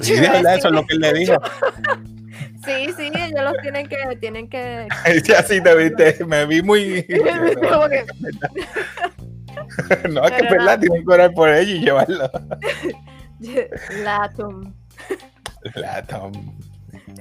Sí, 0.00 0.14
de 0.14 0.20
verdad, 0.28 0.54
eso 0.56 0.68
es 0.68 0.74
lo 0.74 0.86
que 0.86 0.94
él 0.94 1.00
le 1.00 1.12
dijo. 1.14 1.34
Sí, 2.64 2.92
sí, 2.96 3.10
ellos 3.14 3.42
los 3.42 3.54
tienen 3.62 3.86
que, 3.88 3.96
tienen 4.20 4.48
que. 4.48 4.88
Así 5.38 5.60
te 5.60 5.74
viste, 5.74 6.24
me 6.26 6.46
vi 6.46 6.62
muy. 6.62 7.06
No, 10.10 10.24
es 10.24 10.32
que 10.32 10.44
es 10.44 10.50
verdad, 10.50 10.78
tienen 10.78 11.04
que 11.04 11.12
orar 11.12 11.32
por 11.32 11.48
ellos 11.48 11.78
y 11.78 11.84
llevarlos. 11.84 12.30
Latum. 14.02 14.72
La 15.74 16.02
Tom. 16.02 16.32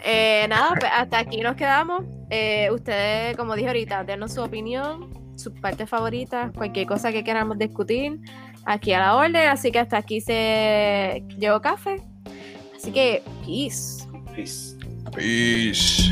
Eh, 0.04 0.46
nada, 0.50 0.76
pues 0.80 0.92
hasta 0.94 1.20
aquí 1.20 1.42
nos 1.42 1.56
quedamos. 1.56 2.04
Eh, 2.30 2.70
ustedes, 2.72 3.38
como 3.38 3.56
dije 3.56 3.68
ahorita, 3.68 4.04
denos 4.04 4.34
su 4.34 4.42
opinión, 4.42 5.10
sus 5.38 5.54
partes 5.60 5.90
favoritas, 5.90 6.52
cualquier 6.52 6.88
cosa 6.88 7.12
que 7.12 7.24
queramos 7.24 7.58
discutir, 7.58 8.20
aquí 8.66 8.94
a 8.94 9.00
la 9.00 9.16
orden. 9.16 9.48
Así 9.48 9.72
que 9.72 9.80
hasta 9.80 9.98
aquí 9.98 10.22
se 10.22 11.24
llegó 11.38 11.62
café. 11.62 12.02
Así 12.76 12.92
que, 12.92 13.24
peace. 13.46 14.06
Peace. 14.36 14.76
Peace. 15.16 16.10